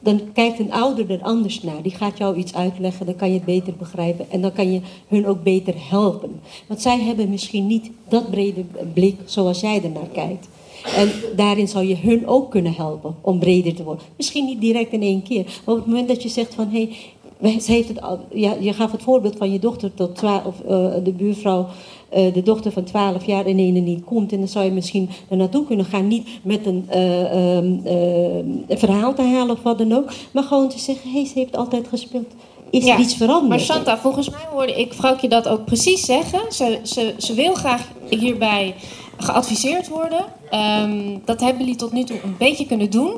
Dan 0.00 0.20
kijkt 0.32 0.58
een 0.58 0.72
ouder 0.72 1.10
er 1.10 1.22
anders 1.22 1.62
naar. 1.62 1.82
Die 1.82 1.94
gaat 1.94 2.18
jou 2.18 2.36
iets 2.36 2.54
uitleggen, 2.54 3.06
dan 3.06 3.16
kan 3.16 3.28
je 3.28 3.34
het 3.34 3.44
beter 3.44 3.72
begrijpen. 3.78 4.30
En 4.30 4.40
dan 4.40 4.52
kan 4.52 4.72
je 4.72 4.80
hun 5.08 5.26
ook 5.26 5.42
beter 5.42 5.74
helpen. 5.76 6.40
Want 6.66 6.82
zij 6.82 7.00
hebben 7.00 7.30
misschien 7.30 7.66
niet 7.66 7.90
dat 8.08 8.30
brede 8.30 8.64
blik 8.92 9.16
zoals 9.24 9.60
jij 9.60 9.82
ernaar 9.82 10.08
kijkt. 10.12 10.48
En 10.96 11.12
daarin 11.36 11.68
zou 11.68 11.84
je 11.86 11.96
hun 11.96 12.26
ook 12.26 12.50
kunnen 12.50 12.74
helpen 12.74 13.16
om 13.20 13.38
breder 13.38 13.74
te 13.74 13.84
worden. 13.84 14.04
Misschien 14.16 14.44
niet 14.44 14.60
direct 14.60 14.92
in 14.92 15.02
één 15.02 15.22
keer. 15.22 15.44
Maar 15.44 15.74
op 15.74 15.80
het 15.80 15.86
moment 15.86 16.08
dat 16.08 16.22
je 16.22 16.28
zegt 16.28 16.54
van... 16.54 16.68
hé, 16.68 16.88
hey, 17.40 17.60
ze 17.60 17.72
heeft 17.72 17.88
het 17.88 18.00
al, 18.00 18.20
ja, 18.32 18.54
je 18.60 18.72
gaf 18.72 18.92
het 18.92 19.02
voorbeeld 19.02 19.36
van 19.36 19.52
je 19.52 19.58
dochter 19.58 19.94
tot 19.94 20.16
12, 20.16 20.44
of 20.44 20.60
eh, 20.60 21.04
de 21.04 21.12
buurvrouw... 21.12 21.66
eh, 22.08 22.34
de 22.34 22.42
dochter 22.42 22.72
van 22.72 22.84
12 22.84 23.24
jaar 23.24 23.46
en 23.46 23.58
ene 23.58 23.80
niet 23.80 24.04
komt. 24.04 24.32
En 24.32 24.38
dan 24.38 24.48
zou 24.48 24.64
je 24.64 24.70
misschien 24.70 25.10
er 25.28 25.36
naartoe 25.36 25.66
kunnen 25.66 25.86
gaan. 25.86 26.08
Niet 26.08 26.28
met 26.42 26.66
een 26.66 26.84
eh, 26.88 27.56
ehm, 27.56 27.78
eh, 27.84 28.36
een 28.66 28.78
verhaal 28.78 29.14
te 29.14 29.22
halen 29.22 29.56
of 29.56 29.62
wat 29.62 29.78
dan 29.78 29.92
ook. 29.92 30.10
Maar 30.30 30.42
gewoon 30.42 30.68
te 30.68 30.78
zeggen, 30.78 31.10
hé, 31.10 31.16
hey, 31.16 31.26
ze 31.26 31.38
heeft 31.38 31.56
altijd 31.56 31.88
gespeeld. 31.88 32.26
Is 32.70 32.84
Ja, 32.84 32.94
er 32.94 33.00
iets 33.00 33.14
veranderd? 33.14 33.48
Maar 33.48 33.60
Santa, 33.60 33.98
volgens 33.98 34.30
mij 34.30 34.46
hoorde 34.52 34.80
ik 34.80 34.92
vrouwtje 34.92 35.28
dat 35.28 35.48
ook 35.48 35.64
precies 35.64 36.04
zeggen. 36.04 36.40
Ze, 36.52 36.78
ze, 36.82 37.14
ze 37.18 37.34
wil 37.34 37.54
graag 37.54 37.88
hierbij 38.08 38.74
geadviseerd 39.16 39.88
worden. 39.88 40.24
Ehm, 40.50 41.18
dat 41.24 41.40
hebben 41.40 41.58
jullie 41.58 41.76
tot 41.76 41.92
nu 41.92 42.04
toe 42.04 42.20
een 42.24 42.36
beetje 42.38 42.66
kunnen 42.66 42.90
doen. 42.90 43.12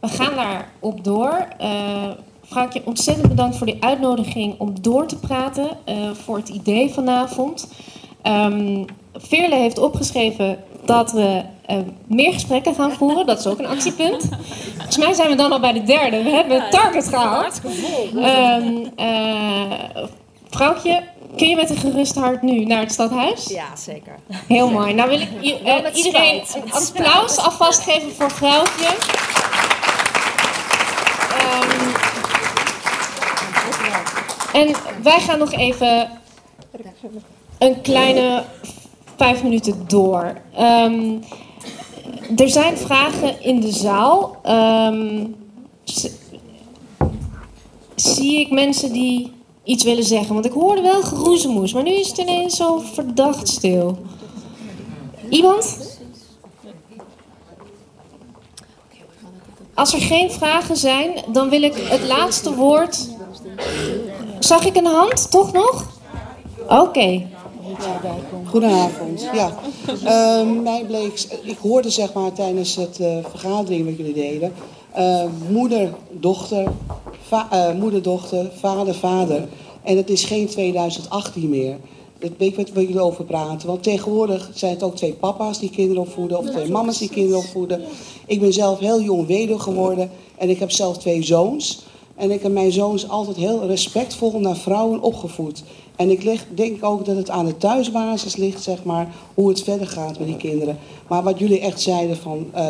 We 0.00 0.08
gaan 0.08 0.34
daarop 0.34 1.04
door. 1.04 1.48
Eh 1.58 2.08
vrouwtje, 2.42 2.82
ontzettend 2.84 3.28
bedankt 3.28 3.56
voor 3.56 3.66
die 3.66 3.76
uitnodiging 3.80 4.54
om 4.58 4.74
door 4.80 5.06
te 5.06 5.18
praten. 5.18 5.68
voor 6.12 6.36
het 6.36 6.48
idee 6.48 6.90
vanavond. 6.90 7.68
Ehm 8.22 8.84
Veerle 9.14 9.54
heeft 9.54 9.78
opgeschreven 9.78 10.64
dat 10.84 11.12
we 11.12 11.42
eh, 11.66 11.76
meer 12.06 12.32
gesprekken 12.32 12.74
gaan 12.74 12.92
voeren. 12.92 13.26
Dat 13.26 13.38
is 13.38 13.46
ook 13.46 13.58
een 13.58 13.66
actiepunt. 13.66 14.28
Volgens 14.76 14.96
mij 14.96 15.12
zijn 15.12 15.28
we 15.28 15.34
dan 15.34 15.52
al 15.52 15.60
bij 15.60 15.72
de 15.72 15.82
derde. 15.82 16.22
We 16.22 16.30
hebben 16.30 16.62
het 16.62 16.70
target 16.70 17.08
gehaald. 17.08 17.60
Ehm 18.16 18.86
eh, 18.96 20.04
vrouwtje, 20.50 21.02
kun 21.36 21.48
je 21.48 21.56
met 21.56 21.70
een 21.70 21.76
gerust 21.76 22.14
hart 22.14 22.42
nu 22.42 22.64
naar 22.64 22.80
het 22.80 22.92
stadhuis? 22.92 23.46
Ja, 23.48 23.76
zeker. 23.76 24.14
Heel 24.46 24.70
mooi. 24.70 24.94
Nou 24.94 25.08
wil 25.08 25.20
ik 25.20 25.28
eh, 25.64 25.94
iedereen 25.94 26.42
een 26.54 26.72
applaus 26.72 27.38
alvast 27.38 27.80
geven 27.80 28.12
voor 28.12 28.30
vrouwtje. 28.30 28.88
Ehm, 31.38 31.88
en 34.52 34.74
wij 35.02 35.20
gaan 35.20 35.38
nog 35.38 35.52
even 35.52 36.10
een 37.60 37.80
kleine 37.80 38.44
vijf 39.16 39.42
minuten 39.42 39.84
door. 39.86 40.34
Ehm, 40.54 41.16
er 42.36 42.48
zijn 42.48 42.76
vragen 42.76 43.42
in 43.42 43.60
de 43.60 43.72
zaal. 43.72 44.36
Ehm, 44.42 45.26
zie 47.94 48.40
ik 48.40 48.50
mensen 48.50 48.92
die 48.92 49.32
iets 49.64 49.84
willen 49.84 50.04
zeggen? 50.04 50.34
Want 50.34 50.46
ik 50.46 50.52
hoorde 50.52 50.82
wel 50.82 51.02
geroezemoes, 51.02 51.72
maar 51.72 51.82
nu 51.82 51.92
is 51.92 52.08
het 52.08 52.18
ineens 52.18 52.56
zo 52.56 52.78
verdacht 52.78 53.48
stil. 53.48 53.98
Iemand? 55.28 55.98
Als 59.74 59.92
er 59.92 60.00
geen 60.00 60.30
vragen 60.30 60.76
zijn, 60.76 61.24
dan 61.32 61.48
wil 61.48 61.62
ik 61.62 61.74
het 61.76 62.02
laatste 62.02 62.54
woord. 62.54 63.08
Zag 64.38 64.64
ik 64.64 64.76
een 64.76 64.86
hand, 64.86 65.30
toch 65.30 65.52
nog? 65.52 65.86
Oké. 66.68 67.28
Goedenavond. 68.46 69.28
Ja. 69.34 69.54
Ehm, 70.04 70.62
mij 70.62 70.84
bleek, 70.86 71.38
ik 71.42 71.58
hoorde 71.58 71.90
zeg 71.90 72.12
maar 72.12 72.32
tijdens 72.32 72.76
het 72.76 73.00
eh, 73.00 73.16
vergadering 73.30 73.84
wat 73.84 73.96
jullie 73.96 74.12
deden. 74.14 74.52
eh, 74.92 75.24
moeder, 75.50 75.92
dochter, 76.10 76.72
va- 77.26 77.48
eh, 77.50 77.74
moeder, 77.74 78.02
dochter, 78.02 78.50
vader, 78.58 78.94
vader. 78.94 79.48
En 79.82 79.96
het 79.96 80.10
is 80.10 80.24
geen 80.24 80.46
2018 80.46 81.48
meer. 81.48 81.76
Dat 82.18 82.30
weet 82.38 82.48
ik 82.50 82.56
wat 82.56 82.70
waar 82.70 82.82
jullie 82.82 83.00
over 83.00 83.24
praten. 83.24 83.68
Want 83.68 83.82
tegenwoordig 83.82 84.50
zijn 84.54 84.72
het 84.72 84.82
ook 84.82 84.96
twee 84.96 85.12
papa's 85.12 85.58
die 85.58 85.70
kinderen 85.70 86.02
opvoeden. 86.02 86.38
Of 86.38 86.46
twee 86.50 86.70
mama's 86.70 86.98
die 86.98 87.08
kinderen 87.08 87.38
opvoeden. 87.38 87.82
Ik 88.26 88.40
ben 88.40 88.52
zelf 88.52 88.78
heel 88.78 89.00
jong 89.02 89.26
weduwe 89.26 89.58
geworden. 89.58 90.10
En 90.38 90.48
ik 90.50 90.58
heb 90.58 90.70
zelf 90.70 90.98
twee 90.98 91.22
zoons. 91.22 91.82
En 92.20 92.30
ik 92.30 92.42
heb 92.42 92.52
mijn 92.52 92.72
zoons 92.72 93.08
altijd 93.08 93.36
heel 93.36 93.66
respectvol 93.66 94.40
naar 94.40 94.56
vrouwen 94.56 95.00
opgevoed. 95.02 95.62
En 95.96 96.10
ik 96.10 96.22
leg, 96.22 96.44
denk 96.54 96.84
ook 96.84 97.04
dat 97.04 97.16
het 97.16 97.30
aan 97.30 97.46
de 97.46 97.56
thuisbasis 97.56 98.36
ligt, 98.36 98.62
zeg 98.62 98.84
maar, 98.84 99.08
hoe 99.34 99.48
het 99.48 99.62
verder 99.62 99.86
gaat 99.86 100.18
met 100.18 100.26
die 100.28 100.36
kinderen. 100.36 100.78
Maar 101.08 101.22
wat 101.22 101.38
jullie 101.38 101.60
echt 101.60 101.80
zeiden 101.80 102.16
van 102.16 102.46
eh, 102.52 102.66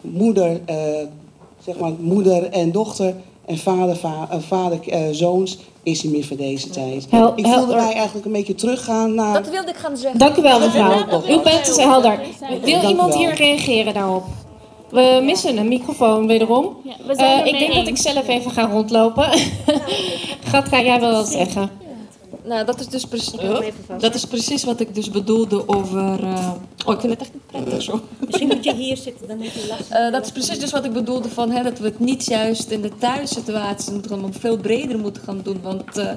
moeder, 0.00 0.60
eh, 0.64 0.76
zeg 1.64 1.78
maar, 1.78 1.92
moeder 1.98 2.50
en 2.50 2.72
dochter 2.72 3.14
en 3.44 3.58
vader, 3.58 3.96
va- 3.96 4.28
eh, 4.30 4.38
vader 4.38 4.88
eh, 4.88 5.00
zoons, 5.10 5.58
is 5.82 6.02
niet 6.02 6.12
meer 6.12 6.24
voor 6.24 6.36
deze 6.36 6.70
tijd. 6.70 7.06
Hel- 7.10 7.32
ik 7.36 7.44
voelde 7.44 7.50
helder. 7.50 7.76
mij 7.76 7.92
eigenlijk 7.94 8.26
een 8.26 8.32
beetje 8.32 8.54
teruggaan 8.54 9.14
naar... 9.14 9.34
Dat 9.42 9.50
wilde 9.50 9.70
ik 9.70 9.76
gaan 9.76 9.96
zeggen. 9.96 10.18
Dank 10.18 10.36
u 10.36 10.42
wel, 10.42 10.58
mevrouw. 10.58 11.22
U 11.28 11.40
bent 11.42 11.66
dus 11.66 11.76
helder. 11.76 12.20
Wil 12.62 12.88
iemand 12.88 13.08
wel. 13.14 13.18
hier 13.18 13.34
reageren 13.34 13.94
daarop? 13.94 14.24
We 14.94 15.20
missen 15.24 15.56
een 15.56 15.68
microfoon 15.68 16.26
wederom. 16.26 16.76
Ja, 16.84 16.94
we 17.06 17.14
zijn 17.14 17.40
Eh, 17.44 17.52
ik 17.52 17.58
denk 17.58 17.74
dat 17.74 17.86
ik 17.86 17.96
zelf 17.96 18.28
even 18.28 18.50
ga 18.50 18.66
rondlopen. 18.66 19.28
Gatka, 20.50 20.82
jij 20.82 21.00
wil 21.00 21.10
wat 21.12 21.28
zeggen. 21.28 21.70
Nou, 22.44 22.64
dat 22.64 22.80
is 22.80 22.88
dus 22.88 23.04
precies, 23.04 23.32
dat 23.98 24.14
is 24.14 24.24
precies 24.24 24.64
wat 24.64 24.80
ik 24.80 24.94
dus 24.94 25.10
bedoelde 25.10 25.68
over... 25.68 26.22
eh, 26.24 26.50
oh, 26.86 26.94
ik 26.94 27.00
vind 27.00 27.12
het 27.12 27.20
echt 27.20 27.32
niet 27.32 27.46
prettig 27.46 27.82
zo. 27.82 28.00
Misschien 28.26 28.48
moet 28.48 28.64
je 28.64 28.74
hier 28.74 28.96
zitten, 28.96 29.28
dan 29.28 29.40
heb 29.40 29.52
je 29.52 29.66
last. 29.68 29.90
Eh, 29.90 30.12
dat 30.12 30.24
is 30.24 30.32
precies 30.32 30.58
dus 30.58 30.70
wat 30.70 30.84
ik 30.84 30.92
bedoelde 30.92 31.28
van 31.28 31.50
hè, 31.50 31.62
dat 31.62 31.78
we 31.78 31.84
het 31.84 31.98
niet 31.98 32.24
juist 32.26 32.70
in 32.70 32.80
de 32.82 32.90
thuissituatie 32.98 33.92
moeten 33.92 34.10
gaan, 34.10 34.20
maar 34.20 34.30
veel 34.32 34.56
breder 34.56 34.98
moeten 34.98 35.22
gaan 35.22 35.40
doen. 35.42 35.60
Want 35.62 35.96
eh, 35.98 36.10
eh, 36.10 36.16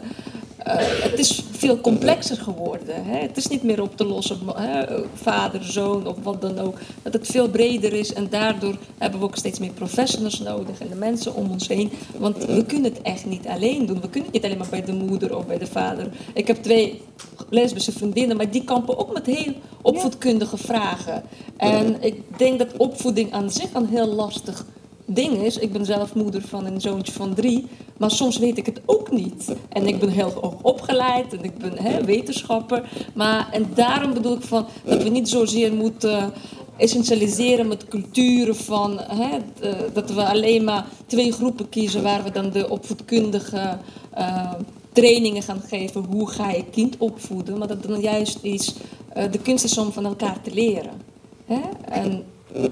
het 1.02 1.20
is 1.20 1.44
veel 1.52 1.82
complexer 1.82 2.38
geworden. 2.38 3.06
Hè? 3.06 3.18
Het 3.18 3.38
is 3.38 3.48
niet 3.48 3.64
meer 3.64 3.82
op 3.82 3.98
te 3.98 4.06
lossen, 4.06 4.40
hè, 4.56 5.04
vader, 5.14 5.64
zoon 5.64 6.08
of 6.08 6.16
wat 6.24 6.42
dan 6.42 6.60
ook. 6.60 6.78
Dat 7.04 7.14
het 7.14 7.28
veel 7.28 7.50
breder 7.50 7.94
is 7.94 8.14
en 8.14 8.28
daardoor 8.30 8.78
hebben 8.98 9.20
we 9.20 9.26
ook 9.26 9.36
steeds 9.36 9.60
meer 9.60 9.72
professionals 9.72 10.40
nodig 10.40 10.80
en 10.80 10.88
de 10.90 10.96
mensen 10.96 11.36
om 11.36 11.52
ons 11.52 11.68
heen. 11.68 11.92
Want 12.18 12.46
we 12.46 12.66
kunnen 12.66 12.92
het 12.94 13.02
echt 13.02 13.26
niet 13.26 13.48
alleen 13.48 13.86
doen. 13.86 14.02
We 14.02 14.10
kunnen 14.10 14.32
het 14.32 14.34
niet 14.34 14.46
alleen 14.46 14.58
maar 14.58 14.70
bij 14.70 14.84
de 14.84 14.94
moeder 14.94 15.38
of 15.38 15.46
bij 15.46 15.58
de 15.58 15.68
vader. 15.68 16.10
Ik 16.34 16.48
heb 16.48 16.64
twee 16.64 17.02
lesbische 17.50 17.92
vriendinnen, 17.92 18.38
maar 18.38 18.52
die 18.52 18.64
kampen 18.64 18.98
ook 18.98 19.14
met 19.14 19.26
heel 19.26 19.54
opvoedkundige 19.82 20.58
vragen. 20.58 21.24
En 21.58 21.96
ik 22.00 22.38
denk 22.38 22.60
dat 22.60 22.78
opvoeding 22.78 23.34
aan 23.34 23.52
zich 23.52 23.74
een 23.74 23.88
heel 23.88 24.08
lastig 24.08 24.66
ding 25.08 25.34
is. 25.34 25.58
Ik 25.58 25.72
ben 25.72 25.86
zelf 25.86 26.16
moeder 26.16 26.42
van 26.42 26.66
een 26.66 26.82
zoontje 26.82 27.14
van 27.14 27.34
drie, 27.34 27.68
maar 27.98 28.12
soms 28.12 28.38
weet 28.38 28.58
ik 28.58 28.66
het 28.66 28.82
ook 28.86 29.12
niet. 29.12 29.56
En 29.70 29.88
ik 29.88 30.00
ben 30.00 30.10
heel 30.10 30.32
hoog 30.42 30.56
opgeleid 30.62 31.34
en 31.34 31.44
ik 31.44 31.58
ben 31.58 31.78
hè, 31.78 32.04
wetenschapper. 32.04 32.90
Maar, 33.14 33.50
en 33.52 33.68
daarom 33.76 34.14
bedoel 34.14 34.36
ik 34.36 34.42
van, 34.42 34.66
dat 34.84 35.04
we 35.04 35.10
niet 35.10 35.30
zozeer 35.30 35.74
moeten 35.74 36.34
essentialiseren 36.78 37.68
met 37.68 37.88
culturen 37.88 38.56
van 38.56 39.00
hè, 39.00 39.38
eh, 39.62 39.76
dat 39.94 40.14
we 40.14 40.26
alleen 40.26 40.64
maar 40.64 40.86
twee 41.06 41.32
groepen 41.32 41.70
kiezen 41.70 42.04
waar 42.04 42.24
we 42.24 42.32
dan 42.32 42.50
de 42.50 42.70
opvoedkundige 42.70 43.78
eh, 44.12 44.54
trainingen 44.92 45.44
gaan 45.44 45.62
geven. 45.68 46.04
Hoe 46.04 46.30
ga 46.30 46.52
je 46.52 46.64
kind 46.72 46.98
opvoeden? 46.98 47.58
Maar 47.58 47.68
dat 47.68 47.84
dan 47.84 48.02
juist 48.02 48.40
is 48.42 48.76
eh, 49.14 49.32
de 49.32 49.40
kunst 49.40 49.64
is 49.64 49.78
om 49.78 49.92
van 49.92 50.06
elkaar 50.06 50.42
te 50.42 50.54
leren. 50.54 51.02
Hè? 51.46 51.62
En 51.90 52.24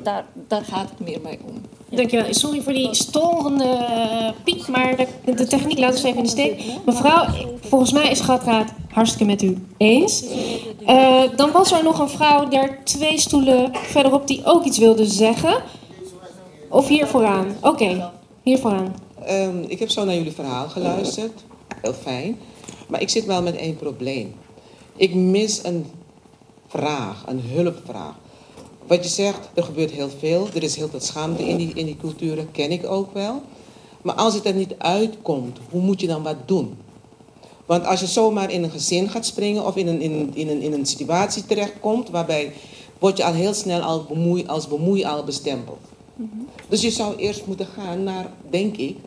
daar, 0.03 0.25
daar 0.47 0.63
gaat 0.65 0.89
het 0.89 0.99
meer 0.99 1.21
mee 1.21 1.39
om. 1.47 1.61
Dankjewel. 1.96 2.34
Sorry 2.34 2.62
voor 2.62 2.74
die 2.74 2.93
storende 2.93 3.64
eh, 3.64 4.30
piek, 4.43 4.68
maar 4.68 4.96
de, 5.36 5.48
techniek 5.48 5.80
laat 5.80 5.91
ons 5.91 6.04
even 6.04 6.18
in 6.18 6.24
de 6.24 6.30
steek. 6.30 6.64
Mevrouw, 6.86 7.26
volgens 7.62 7.91
mij 7.91 8.10
is 8.10 8.20
Gatka 8.20 8.58
het 8.58 8.74
hartstikke 8.91 9.26
met 9.26 9.41
u 9.41 9.58
eens. 9.78 10.24
Eh, 10.86 11.24
dan 11.36 11.52
was 11.52 11.72
er 11.72 11.84
nog 11.84 12.00
een 12.00 12.10
vrouw 12.10 12.48
daar 12.48 12.84
twee 12.84 13.20
stoelen 13.20 13.72
verderop 13.74 14.28
die 14.28 14.46
ook 14.46 14.64
iets 14.64 14.78
wilde 14.78 15.06
zeggen. 15.06 15.64
Of 16.70 16.88
hier 16.88 17.08
vooraan. 17.08 17.56
Oké, 17.62 18.12
hier 18.43 18.58
vooraan. 18.58 18.96
Ehm, 19.26 19.64
ik 19.68 19.80
heb 19.80 19.89
zo 19.89 20.06
naar 20.06 20.16
jullie 20.16 20.32
verhaal 20.32 20.70
geluisterd. 20.70 21.43
Heel 21.82 21.93
fijn. 21.93 22.39
Maar 22.88 23.02
ik 23.02 23.10
zit 23.10 23.26
wel 23.26 23.41
met 23.41 23.56
één 23.56 23.76
probleem. 23.76 24.36
Ik 24.96 25.14
mis 25.14 25.64
een 25.64 25.86
vraag, 26.68 27.24
een 27.28 27.41
hulpvraag. 27.41 28.14
Wat 28.88 29.03
je 29.03 29.09
zegt, 29.09 29.49
er 29.53 29.63
gebeurt 29.63 29.91
heel 29.91 30.09
veel. 30.19 30.47
Er 30.55 30.63
is 30.63 30.75
heel 30.75 30.89
veel 30.89 30.99
schaamte 30.99 31.47
in 31.47 31.57
die, 31.57 31.71
in 31.73 31.86
die 31.86 31.97
culturen, 31.97 32.51
ken 32.51 32.71
ik 32.71 32.86
ook 32.89 33.13
wel. 33.13 33.41
Maar 34.01 34.15
als 34.15 34.33
het 34.33 34.45
er 34.45 34.53
niet 34.53 34.75
uitkomt, 34.77 35.57
hoe 35.69 35.81
moet 35.81 36.01
je 36.01 36.07
dan 36.07 36.23
wat 36.23 36.36
doen? 36.45 36.75
Want 37.65 37.86
als 37.86 37.99
je 37.99 38.05
zomaar 38.07 38.51
in 38.51 38.63
een 38.63 38.69
gezin 38.71 39.09
gaat 39.09 39.25
springen 39.25 39.65
of 39.65 39.75
in 39.75 39.88
een, 39.88 40.01
in, 40.01 40.11
een- 40.11 40.31
in 40.36 40.49
een, 40.49 40.61
in 40.61 40.73
een 40.73 40.86
situatie 40.86 41.45
terechtkomt, 41.45 42.09
waarbij 42.09 42.51
word 42.99 43.17
je 43.17 43.23
al 43.23 43.33
heel 43.33 43.53
snel 43.53 43.81
al 43.81 44.03
bemoei, 44.03 44.47
als 44.47 44.67
bemoei 44.67 45.03
al 45.05 45.23
bestempeld. 45.23 45.79
Dus 46.69 46.81
je 46.81 46.89
zou 46.91 47.15
eerst 47.15 47.45
moeten 47.45 47.65
gaan 47.77 48.03
naar, 48.03 48.31
denk 48.49 48.75
ik, 48.77 48.97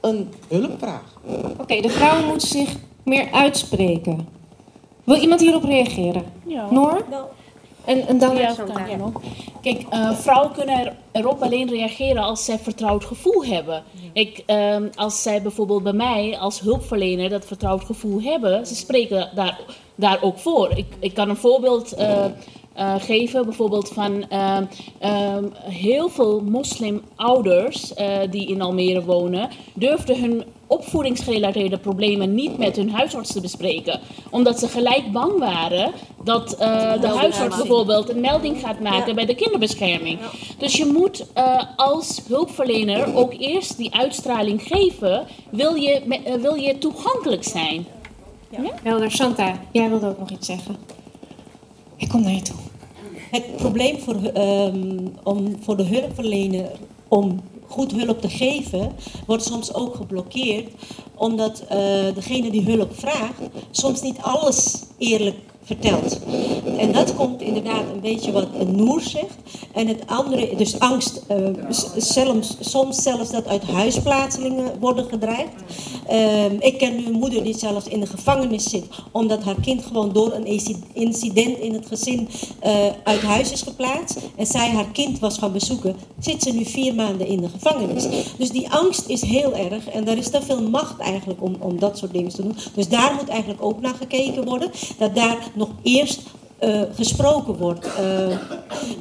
een 0.00 0.28
hulpvraag. 0.48 1.20
Oké, 1.60 1.80
de 1.80 1.88
vrouwen 1.88 2.26
moeten 2.28 2.48
zich 2.48 2.76
meer 3.04 3.28
uitspreken. 3.32 4.28
Wil 5.04 5.16
iemand 5.20 5.40
hierop 5.40 5.62
reageren? 5.64 6.24
Ja. 6.46 6.70
Noor? 6.70 7.04
En, 7.86 8.06
en 8.06 8.18
dan 8.18 8.36
Ja, 8.36 8.54
nog. 8.98 9.12
Kijk, 9.62 9.82
eh, 9.90 10.12
vrouwen 10.12 10.52
kunnen 10.52 10.78
er, 10.78 10.92
erop 11.12 11.42
alleen 11.42 11.68
reageren 11.68 12.22
als 12.22 12.44
zij 12.44 12.58
vertrouwd 12.58 13.04
gevoel 13.04 13.44
hebben. 13.44 13.82
Ik, 14.12 14.42
ehm, 14.46 14.88
als 14.94 15.22
zij 15.22 15.42
bijvoorbeeld 15.42 15.82
bij 15.82 15.92
mij 15.92 16.38
als 16.38 16.60
hulpverlener 16.60 17.28
dat 17.28 17.44
vertrouwd 17.44 17.84
gevoel 17.84 18.22
hebben, 18.22 18.66
ze 18.66 18.74
spreken 18.74 19.30
daar, 19.34 19.60
daar 19.94 20.22
ook 20.22 20.38
voor. 20.38 20.70
Ik, 20.76 20.86
ik 20.98 21.14
kan 21.14 21.28
een 21.28 21.36
voorbeeld 21.36 21.92
eh, 21.92 22.24
eh, 22.76 22.94
geven, 22.98 23.44
bijvoorbeeld 23.44 23.88
van 23.88 24.28
ehm, 24.28 24.64
ehm, 24.98 25.44
heel 25.60 26.08
veel 26.08 26.40
moslimouders 26.40 27.94
eh, 27.94 28.18
die 28.30 28.48
in 28.48 28.62
Almere 28.62 29.04
wonen, 29.04 29.48
durfden 29.74 30.20
hun 30.20 30.44
opvoedingsgerelateerde 30.66 31.78
problemen 31.78 32.34
niet 32.34 32.58
met 32.58 32.76
hun 32.76 32.90
huisarts 32.90 33.32
te 33.32 33.40
bespreken. 33.40 34.00
Omdat 34.30 34.58
ze 34.58 34.68
gelijk 34.68 35.12
bang 35.12 35.38
waren 35.38 35.92
dat 36.24 36.52
eh, 36.52 37.00
de 37.00 37.06
huisarts 37.08 37.56
bijvoorbeeld 37.56 38.08
een 38.08 38.20
melding 38.20 38.60
gaat 38.60 38.80
maken 38.80 39.14
bij 39.14 39.26
de 39.26 39.34
kinderbescherming. 39.34 40.18
Dus 40.58 40.76
je 40.76 40.86
moet 40.86 41.26
eh, 41.32 41.62
als 41.76 42.22
hulpverlener 42.28 43.14
ook 43.14 43.34
eerst 43.38 43.76
die 43.76 43.94
uitstraling 43.94 44.62
geven, 44.62 45.26
wil 45.50 45.74
je, 45.74 46.20
wil 46.40 46.54
je 46.54 46.78
toegankelijk 46.78 47.44
zijn. 47.44 47.86
Helder, 48.82 49.10
Santa, 49.10 49.54
jij 49.72 49.88
wilde 49.88 50.08
ook 50.08 50.18
nog 50.18 50.30
iets 50.30 50.46
zeggen. 50.46 50.95
Ik 51.96 52.08
kom 52.08 52.22
naar 52.22 52.32
je 52.32 52.42
toe. 52.42 52.56
Het 53.30 53.56
probleem 53.56 53.98
voor, 53.98 54.24
ehm, 54.24 55.06
om, 55.22 55.56
voor 55.60 55.76
de 55.76 55.82
hulpverlener 55.82 56.70
om 57.08 57.40
goed 57.66 57.92
hulp 57.92 58.20
te 58.20 58.28
geven, 58.28 58.92
wordt 59.26 59.44
soms 59.44 59.74
ook 59.74 59.94
geblokkeerd, 59.94 60.68
omdat 61.14 61.60
eh, 61.60 61.78
degene 62.14 62.50
die 62.50 62.62
hulp 62.62 62.94
vraagt 62.94 63.40
soms 63.70 64.02
niet 64.02 64.18
alles 64.20 64.82
eerlijk 64.98 65.38
vertelt. 65.66 66.18
En 66.78 66.92
dat 66.92 67.14
komt 67.14 67.42
inderdaad 67.42 67.82
een 67.94 68.00
beetje 68.00 68.32
wat 68.32 68.66
Noer 68.66 69.00
zegt. 69.00 69.36
En 69.72 69.86
het 69.86 70.02
andere, 70.06 70.56
dus 70.56 70.78
angst, 70.78 71.22
eh, 71.26 71.36
zelfs, 71.96 72.56
soms 72.60 73.02
zelfs 73.02 73.30
dat 73.30 73.46
uit 73.46 73.62
huisplaatsingen 73.62 74.78
worden 74.80 75.04
gedreigd. 75.04 75.54
Ehm, 76.06 76.56
ik 76.58 76.78
ken 76.78 76.96
nu 76.96 77.06
een 77.06 77.12
moeder 77.12 77.44
die 77.44 77.58
zelfs 77.58 77.86
in 77.88 78.00
de 78.00 78.06
gevangenis 78.06 78.64
zit, 78.64 78.84
omdat 79.12 79.42
haar 79.42 79.60
kind 79.60 79.84
gewoon 79.86 80.12
door 80.12 80.32
een 80.32 80.46
inci- 80.46 80.82
incident 80.92 81.58
in 81.58 81.72
het 81.72 81.86
gezin 81.86 82.28
eh, 82.60 82.72
uit 83.04 83.22
huis 83.22 83.52
is 83.52 83.62
geplaatst. 83.62 84.18
En 84.36 84.46
zij 84.46 84.70
haar 84.70 84.90
kind 84.92 85.18
was 85.18 85.38
gaan 85.38 85.52
bezoeken, 85.52 85.96
zit 86.18 86.42
ze 86.42 86.52
nu 86.52 86.64
vier 86.64 86.94
maanden 86.94 87.26
in 87.26 87.40
de 87.40 87.48
gevangenis. 87.48 88.06
Dus 88.38 88.50
die 88.50 88.70
angst 88.70 89.08
is 89.08 89.22
heel 89.22 89.54
erg 89.54 89.88
en 89.88 90.04
daar 90.04 90.16
is 90.16 90.30
te 90.30 90.42
veel 90.42 90.62
macht 90.62 91.00
eigenlijk 91.00 91.42
om, 91.42 91.56
om 91.60 91.78
dat 91.78 91.98
soort 91.98 92.12
dingen 92.12 92.30
te 92.30 92.42
doen. 92.42 92.56
Dus 92.74 92.88
daar 92.88 93.14
moet 93.14 93.28
eigenlijk 93.28 93.64
ook 93.64 93.80
naar 93.80 93.94
gekeken 93.94 94.44
worden, 94.44 94.70
dat 94.98 95.14
daar 95.14 95.38
nog 95.56 95.68
eerst 95.82 96.20
eh, 96.58 96.82
gesproken 96.94 97.56
wordt. 97.56 97.86
Eh, 97.86 98.38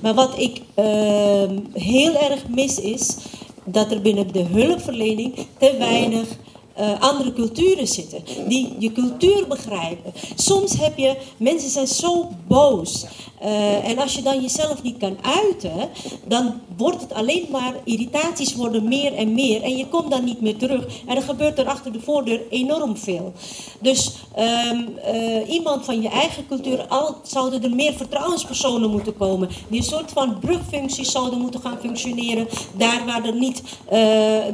maar 0.01 0.14
wat 0.14 0.39
ik 0.39 0.62
eh, 0.74 1.49
heel 1.74 2.16
erg 2.16 2.47
mis 2.49 2.80
is 2.80 3.18
dat 3.64 3.91
er 3.91 4.01
binnen 4.01 4.34
de 4.34 4.43
hulpverlening 4.43 5.36
te 5.58 5.76
weinig 5.78 6.28
eh, 6.76 6.99
andere 6.99 7.34
culturen 7.34 7.88
zitten. 7.88 8.23
Die 8.47 8.76
je 8.80 8.91
cultuur 8.91 9.47
begrijpen. 9.47 10.13
Soms 10.36 10.78
heb 10.80 10.97
je, 10.97 11.17
mensen 11.38 11.69
zijn 11.69 11.88
zo 11.88 12.28
boos. 12.47 13.05
Eh, 13.39 13.89
en 13.89 13.97
als 13.99 14.15
je 14.15 14.21
dan 14.21 14.41
jezelf 14.41 14.84
niet 14.84 14.97
kan 14.97 15.17
uiten, 15.21 15.89
dan 16.28 16.53
wordt 16.78 17.01
het 17.01 17.13
alleen 17.13 17.47
maar, 17.51 17.73
irritaties 17.84 18.55
worden 18.55 18.88
meer 18.88 19.13
en 19.13 19.34
meer. 19.34 19.61
En 19.61 19.78
je 19.78 19.88
komt 19.88 20.11
dan 20.11 20.23
niet 20.23 20.41
meer 20.41 20.57
terug. 20.57 20.88
En 21.05 21.15
er 21.15 21.21
gebeurt 21.21 21.59
er 21.59 21.67
achter 21.67 21.91
de 21.91 21.99
voordeur 21.99 22.41
enorm 22.49 22.97
veel. 22.97 23.34
Dus 23.82 24.11
ehm, 24.36 24.82
eh, 25.03 25.49
iemand 25.53 25.86
van 25.86 26.01
je 26.01 26.09
eigen 26.09 26.47
cultuur, 26.47 26.86
al 26.88 27.15
zouden 27.23 27.63
er 27.63 27.76
meer 27.76 27.93
vertrouwenspersonen 27.93 28.89
moeten 28.91 29.17
komen. 29.17 29.49
Die 29.67 29.80
een 29.80 29.86
soort 29.86 30.11
van 30.11 30.39
brugfuncties 30.39 31.11
zouden 31.11 31.39
moeten 31.39 31.61
gaan 31.61 31.78
functioneren. 31.82 32.47
Daar 32.78 33.05
waar 33.05 33.26
er 33.26 33.36
niet 33.36 33.61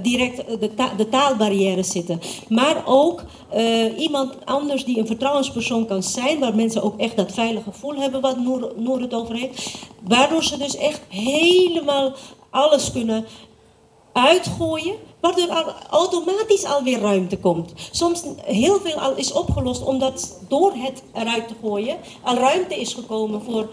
direct 0.02 0.60
de, 0.60 0.74
ta- 0.76 0.94
de 0.98 1.10
taalbarrières 1.10 1.92
zitten. 1.92 2.11
Maar 2.48 2.84
ook 2.86 3.24
eh, 3.50 4.00
iemand 4.00 4.46
anders 4.46 4.86
die 4.86 5.00
een 5.00 5.08
vertrouwenspersoon 5.08 5.86
kan 5.86 6.04
zijn. 6.04 6.40
Waar 6.40 6.56
mensen 6.56 6.84
ook 6.84 7.00
echt 7.00 7.16
dat 7.16 7.32
veilige 7.32 7.72
gevoel 7.72 7.96
hebben 7.96 8.22
wat 8.22 8.38
Noor, 8.38 8.74
Noor 8.76 9.00
het 9.00 9.14
over 9.14 9.36
heeft. 9.36 9.78
Waardoor 10.02 10.44
ze 10.44 10.58
dus 10.58 10.76
echt 10.76 11.02
helemaal 11.08 12.14
alles 12.50 12.92
kunnen 12.92 13.26
uitgooien, 14.14 14.96
waardoor 15.20 15.50
al 15.50 15.74
automatisch 15.90 16.66
alweer 16.66 17.00
ruimte 17.00 17.38
komt. 17.38 17.74
Soms 17.92 18.24
heel 18.44 18.80
veel 18.80 19.00
al 19.00 19.16
is 19.16 19.32
opgelost 19.32 19.84
omdat 19.84 20.40
door 20.48 20.74
het 20.76 21.04
eruit 21.14 21.48
te 21.48 21.54
gooien 21.62 21.98
al 22.22 22.36
ruimte 22.36 22.80
is 22.80 22.94
gekomen 22.94 23.42
voor 23.42 23.70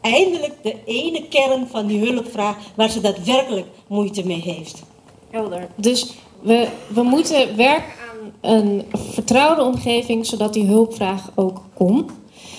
eindelijk 0.00 0.62
de 0.62 0.76
ene 0.84 1.28
kern 1.28 1.66
van 1.68 1.86
die 1.86 2.08
hulpvraag 2.08 2.56
waar 2.74 2.90
ze 2.90 3.00
daadwerkelijk 3.00 3.66
moeite 3.86 4.26
mee 4.26 4.40
heeft. 4.40 4.82
Helder. 5.30 5.68
Dus 5.74 6.14
we, 6.46 6.68
we 6.88 7.02
moeten 7.02 7.56
werken 7.56 7.92
aan 8.10 8.32
een 8.40 8.84
vertrouwde 8.92 9.62
omgeving, 9.62 10.26
zodat 10.26 10.52
die 10.52 10.66
hulpvraag 10.66 11.30
ook 11.34 11.60
komt. 11.74 12.12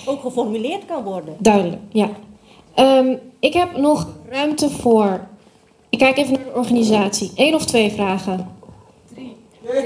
Ook 0.06 0.20
geformuleerd 0.20 0.84
kan 0.86 1.02
worden. 1.02 1.36
Duidelijk, 1.38 1.80
ja. 1.92 2.08
Ehm, 2.74 3.16
ik 3.40 3.52
heb 3.52 3.76
nog 3.76 4.08
ruimte 4.30 4.70
voor. 4.70 5.26
Ik 5.88 5.98
kijk 5.98 6.16
even 6.16 6.32
naar 6.32 6.44
de 6.44 6.54
organisatie. 6.54 7.30
Eén 7.34 7.54
of 7.54 7.64
twee 7.64 7.90
vragen? 7.90 8.56
Drie. 9.14 9.36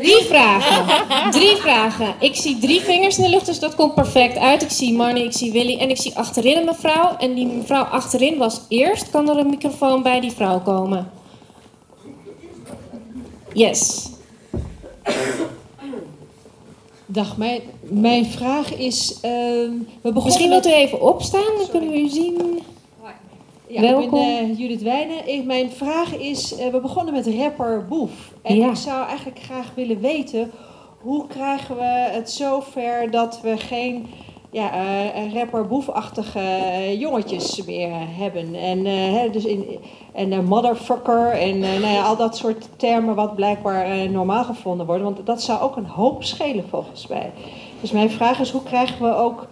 Drie 0.01 0.23
vragen. 0.25 1.31
Drie 1.31 1.57
vragen. 1.57 2.15
Ik 2.21 2.35
zie 2.35 2.59
drie 2.59 2.81
vingers 2.81 3.19
in 3.19 3.25
de 3.25 3.31
lucht, 3.31 3.47
dus 3.47 3.59
dat 3.59 3.75
komt 3.75 3.95
perfect 3.95 4.39
uit. 4.39 4.63
Ik 4.63 4.71
zie 4.71 4.93
Marnie, 4.93 5.25
ik 5.25 5.33
zie 5.33 5.53
Willy 5.53 5.79
en 5.79 5.91
ik 5.91 5.97
zie 5.97 6.17
achterin 6.17 6.57
een 6.57 6.65
mevrouw. 6.65 7.17
En 7.19 7.35
die 7.35 7.47
mevrouw 7.47 7.83
achterin 7.83 8.39
was 8.39 8.61
eerst. 8.69 9.11
Kan 9.11 9.29
er 9.29 9.37
een 9.37 9.51
microfoon 9.51 10.03
bij 10.03 10.21
die 10.21 10.33
vrouw 10.33 10.61
komen? 10.61 11.11
Yes. 13.55 14.11
Dag, 17.07 17.37
mijn, 17.37 17.61
mijn 17.81 18.27
vraag 18.27 18.75
is. 18.75 19.19
ehm, 19.23 19.71
we 20.01 20.13
Misschien 20.25 20.49
met- 20.49 20.65
wilt 20.65 20.77
u 20.77 20.79
even 20.79 21.01
opstaan, 21.03 21.57
dan 21.59 21.69
kunnen 21.71 21.91
we 21.91 22.01
u 22.01 22.09
zien. 22.09 22.61
Ja, 23.67 23.81
Welkom. 23.81 24.03
ik 24.05 24.11
ben 24.11 24.51
eh, 24.51 24.59
Judith 24.59 24.83
Wijnen. 24.83 25.29
Ik, 25.29 25.45
mijn 25.45 25.71
vraag 25.71 26.17
is, 26.17 26.55
eh, 26.57 26.69
we 26.69 26.81
begonnen 26.81 27.15
met 27.15 27.27
rapper 27.27 27.87
Boef. 27.89 28.11
En 28.43 28.57
Ja. 28.57 28.69
ik 28.71 28.77
zou 28.77 29.07
eigenlijk 29.07 29.39
graag 29.41 29.73
willen 29.75 30.01
weten, 30.01 30.51
hoe 31.01 31.27
krijgen 31.27 31.77
we 31.77 32.09
het 32.11 32.31
zover 32.31 33.11
dat 33.11 33.41
we 33.43 33.57
geen 33.59 34.07
ja, 34.53 34.71
eh, 34.73 35.35
rapper 35.35 35.67
Boef-achtige 35.67 36.39
eh, 36.39 37.01
jongetjes 37.01 37.65
meer 37.65 37.91
hebben? 38.19 38.55
En, 38.55 38.87
eh, 38.87 38.93
hè, 38.93 39.31
dus 39.31 39.45
in, 39.45 39.65
en 40.13 40.45
motherfucker 40.45 41.31
en 41.31 41.59
nou 41.59 41.87
ja, 41.87 42.03
al 42.03 42.17
dat 42.17 42.37
soort 42.37 42.69
termen 42.77 43.15
wat 43.15 43.35
blijkbaar 43.35 44.11
normaal 44.11 44.45
gevonden 44.45 44.87
worden. 44.87 45.05
Want 45.05 45.27
dat 45.27 45.43
zou 45.43 45.61
ook 45.61 45.77
een 45.77 45.87
hoop 45.87 46.25
schelen 46.25 46.65
volgens 46.69 47.07
mij. 47.07 47.31
Dus 47.81 47.91
mijn 47.91 48.11
vraag 48.11 48.41
is, 48.41 48.51
hoe 48.51 48.63
krijgen 48.63 49.05
we 49.05 49.15
ook 49.15 49.47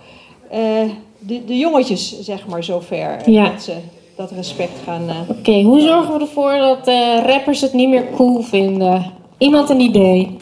de, 1.19 1.45
de 1.45 1.59
jongetjes, 1.59 2.21
zeg 2.21 2.47
maar, 2.47 2.65
zover 2.65 3.31
Ja. 3.31 3.45
dat 3.51 3.63
ze 3.63 3.75
dat 4.17 4.31
respect 4.31 4.79
gaan. 4.85 5.03
Oké, 5.29 5.63
hoe 5.63 5.81
zorgen 5.81 6.15
we 6.15 6.21
ervoor 6.21 6.57
dat 6.57 6.87
rappers 7.27 7.61
het 7.61 7.73
niet 7.73 7.89
meer 7.89 8.07
cool 8.15 8.43
vinden? 8.43 9.13
Iemand 9.39 9.69
een 9.69 9.81
idee? 9.81 10.37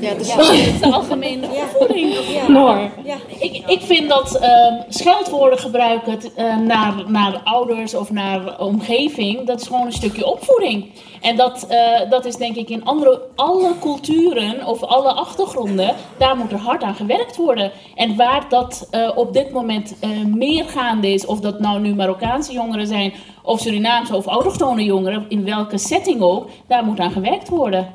Ja, 0.00 0.14
dat 0.14 0.50
is 0.50 0.80
de 0.80 0.92
algemene 0.92 1.46
opvoeding. 1.46 2.14
Noor. 2.48 2.90
Ik, 3.38 3.62
ik 3.66 3.80
vind 3.80 4.08
dat 4.08 4.34
ehm, 4.34 4.74
scheldwoorden 4.88 5.58
gebruiken 5.58 6.18
eh, 6.36 6.56
naar, 6.56 6.94
naar 7.06 7.40
ouders 7.44 7.94
of 7.94 8.10
naar 8.10 8.60
omgeving, 8.60 9.46
dat 9.46 9.60
is 9.60 9.66
gewoon 9.66 9.86
een 9.86 9.92
stukje 9.92 10.26
opvoeding. 10.26 10.92
En 11.24 11.36
dat, 11.36 11.66
eh, 11.68 12.10
dat 12.10 12.24
is 12.24 12.36
denk 12.36 12.56
ik 12.56 12.68
in 12.68 12.84
andere, 12.84 13.22
alle 13.34 13.72
culturen 13.80 14.66
of 14.66 14.82
alle 14.82 15.12
achtergronden, 15.12 15.94
daar 16.18 16.36
moet 16.36 16.52
er 16.52 16.58
hard 16.58 16.82
aan 16.82 16.94
gewerkt 16.94 17.36
worden. 17.36 17.72
En 17.94 18.16
waar 18.16 18.46
dat 18.48 18.88
eh, 18.90 19.10
op 19.14 19.32
dit 19.32 19.52
moment 19.52 19.98
eh, 20.00 20.10
meer 20.24 20.64
gaande 20.64 21.12
is, 21.12 21.26
of 21.26 21.40
dat 21.40 21.60
nou 21.60 21.80
nu 21.80 21.94
Marokkaanse 21.94 22.52
jongeren 22.52 22.86
zijn, 22.86 23.12
of 23.42 23.60
Surinaamse 23.60 24.16
of 24.16 24.26
autochtone 24.26 24.84
jongeren, 24.84 25.24
in 25.28 25.44
welke 25.44 25.78
setting 25.78 26.20
ook, 26.20 26.48
daar 26.66 26.84
moet 26.84 27.00
aan 27.00 27.12
gewerkt 27.12 27.48
worden. 27.48 27.92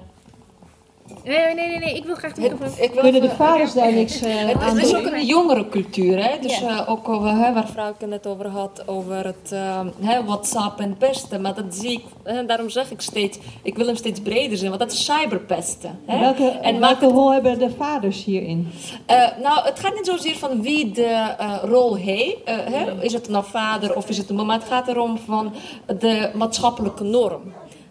Nee, 1.30 1.54
nee, 1.54 1.68
nee, 1.68 1.80
nee, 1.80 1.96
ik 1.96 2.04
wil 2.06 2.16
graag 2.16 2.34
de 2.34 2.42
microfoon. 2.42 2.68
Ik 2.84 2.92
wil 2.94 3.02
Kunnen 3.02 3.22
de 3.22 3.30
vaders 3.30 3.74
daar 3.74 3.94
niks 3.94 4.22
eh, 4.22 4.36
Het, 4.36 4.62
aan 4.62 4.76
het 4.76 4.86
is 4.86 4.92
doen? 4.92 5.00
ook 5.06 5.12
een 5.12 5.26
jongere 5.26 5.68
cultuur, 5.70 6.24
hè? 6.24 6.40
Dus 6.42 6.60
Ja. 6.60 6.68
eh, 6.80 6.90
ook 6.90 7.10
over, 7.10 7.30
hè, 7.30 7.54
waar 7.54 7.68
Vrouwke 7.68 8.08
het 8.10 8.28
over 8.28 8.48
had, 8.48 8.84
over 8.86 9.26
het 9.26 9.52
eh, 9.52 9.80
hè, 10.00 10.24
WhatsApp 10.24 10.80
en 10.80 10.98
pesten. 10.98 11.42
Maar 11.42 11.56
dat 11.56 11.66
zie 11.70 11.92
ik, 11.92 12.04
hè, 12.24 12.46
daarom 12.46 12.70
zeg 12.70 12.92
ik 12.92 13.02
steeds, 13.02 13.38
ik 13.62 13.76
wil 13.76 13.86
hem 13.86 13.96
steeds 13.96 14.20
breder 14.20 14.58
zien, 14.58 14.68
want 14.68 14.80
dat 14.82 14.92
is 14.92 15.06
cyberpesten. 15.06 16.00
Hè? 16.06 16.20
Welke, 16.20 16.48
en 16.50 16.80
welke 16.80 17.06
het, 17.06 17.14
rol 17.14 17.32
hebben 17.34 17.60
de 17.60 17.70
vaders 17.78 18.24
hierin? 18.26 18.68
eh, 19.06 19.28
nou, 19.42 19.66
het 19.66 19.80
gaat 19.80 19.96
niet 19.96 20.06
zozeer 20.06 20.36
van 20.36 20.62
wie 20.62 20.92
de 20.92 21.04
eh, 21.38 21.54
rol 21.64 21.96
heeft. 21.96 22.38
eh, 22.46 22.56
hè? 22.56 23.04
Is 23.04 23.14
het 23.14 23.30
nou 23.30 23.44
vader 23.48 23.96
of 23.96 24.10
is 24.10 24.18
het 24.18 24.30
een 24.30 24.36
mama? 24.36 24.54
Het 24.54 24.64
gaat 24.64 24.88
erom 24.88 25.18
van 25.18 25.54
de 26.00 26.30
maatschappelijke 26.34 27.04
norm. 27.04 27.42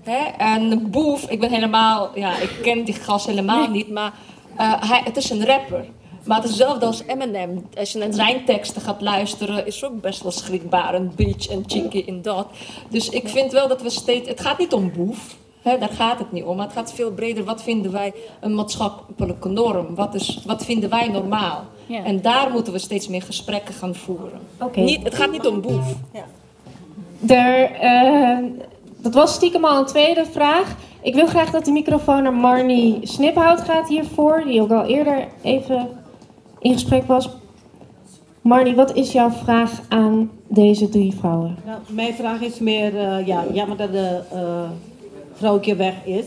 Hè? 0.08 0.24
En 0.38 0.90
boef, 0.90 1.30
ik 1.30 1.40
ben 1.40 1.50
helemaal, 1.50 2.10
ja, 2.14 2.38
ik 2.38 2.58
ken 2.62 2.84
die 2.84 2.94
gast 2.94 3.26
helemaal 3.26 3.68
niet, 3.68 3.90
maar 3.90 4.12
eh, 4.56 4.72
hij, 4.88 5.00
het 5.04 5.16
is 5.16 5.30
een 5.30 5.46
rapper. 5.46 5.84
Maar 6.24 6.36
het 6.36 6.46
is 6.46 6.50
hetzelfde 6.50 6.86
als 6.86 7.02
Eminem. 7.06 7.66
Als 7.78 7.92
je 7.92 7.98
naar 7.98 8.12
zijn 8.12 8.44
teksten 8.44 8.82
gaat 8.82 9.00
luisteren, 9.00 9.66
is 9.66 9.84
ook 9.84 10.00
best 10.00 10.22
wel 10.22 10.32
schrikbaar. 10.32 10.94
Een 10.94 11.12
bitch 11.16 11.48
en 11.48 11.64
chickie 11.66 12.04
in 12.04 12.22
dat. 12.22 12.46
Dus 12.88 13.08
ik 13.08 13.28
vind 13.28 13.52
wel 13.52 13.68
dat 13.68 13.82
we 13.82 13.90
steeds... 13.90 14.28
Het 14.28 14.40
gaat 14.40 14.58
niet 14.58 14.72
om 14.72 14.92
boef. 14.92 15.36
Hè, 15.62 15.78
daar 15.78 15.88
gaat 15.88 16.18
het 16.18 16.32
niet 16.32 16.44
om. 16.44 16.56
Maar 16.56 16.66
het 16.66 16.74
gaat 16.74 16.92
veel 16.92 17.12
breder. 17.12 17.44
Wat 17.44 17.62
vinden 17.62 17.92
wij 17.92 18.12
een 18.40 18.54
maatschappelijke 18.54 19.48
norm? 19.48 19.94
Wat, 19.94 20.14
is, 20.14 20.40
wat 20.46 20.64
vinden 20.64 20.90
wij 20.90 21.08
normaal? 21.08 21.64
Ja. 21.86 22.04
En 22.04 22.20
daar 22.20 22.50
moeten 22.50 22.72
we 22.72 22.78
steeds 22.78 23.08
meer 23.08 23.22
gesprekken 23.22 23.74
gaan 23.74 23.94
voeren. 23.94 24.40
Oké. 24.60 24.80
Niet, 24.80 25.02
het 25.02 25.14
gaat 25.14 25.30
niet 25.30 25.46
om 25.46 25.60
boef. 25.60 25.94
Er, 27.26 27.70
eh, 27.70 28.38
dat 29.02 29.14
was 29.14 29.34
stiekem 29.34 29.64
al 29.64 29.78
een 29.78 29.86
tweede 29.86 30.24
vraag. 30.24 30.76
Ik 31.02 31.14
wil 31.14 31.26
graag 31.26 31.50
dat 31.50 31.64
de 31.64 31.70
microfoon 31.70 32.22
naar 32.22 32.34
Marnie 32.34 32.98
Sniphout 33.02 33.60
gaat 33.60 33.88
hiervoor, 33.88 34.42
die 34.46 34.60
ook 34.60 34.70
al 34.70 34.84
eerder 34.84 35.28
even 35.42 35.88
in 36.58 36.72
gesprek 36.72 37.06
was. 37.06 37.28
Marnie, 38.40 38.74
wat 38.74 38.94
is 38.94 39.12
jouw 39.12 39.30
vraag 39.30 39.70
aan 39.88 40.30
deze 40.48 40.88
drie 40.88 41.14
vrouwen? 41.14 41.56
Nou, 41.66 41.78
mijn 41.88 42.14
vraag 42.14 42.40
is 42.40 42.58
meer, 42.58 42.98
eh, 42.98 43.26
ja, 43.26 43.44
jammer 43.52 43.76
dat 43.76 43.92
de 43.92 44.20
eh 44.32 44.70
vrouwtje 45.38 45.76
weg 45.76 46.04
is. 46.04 46.24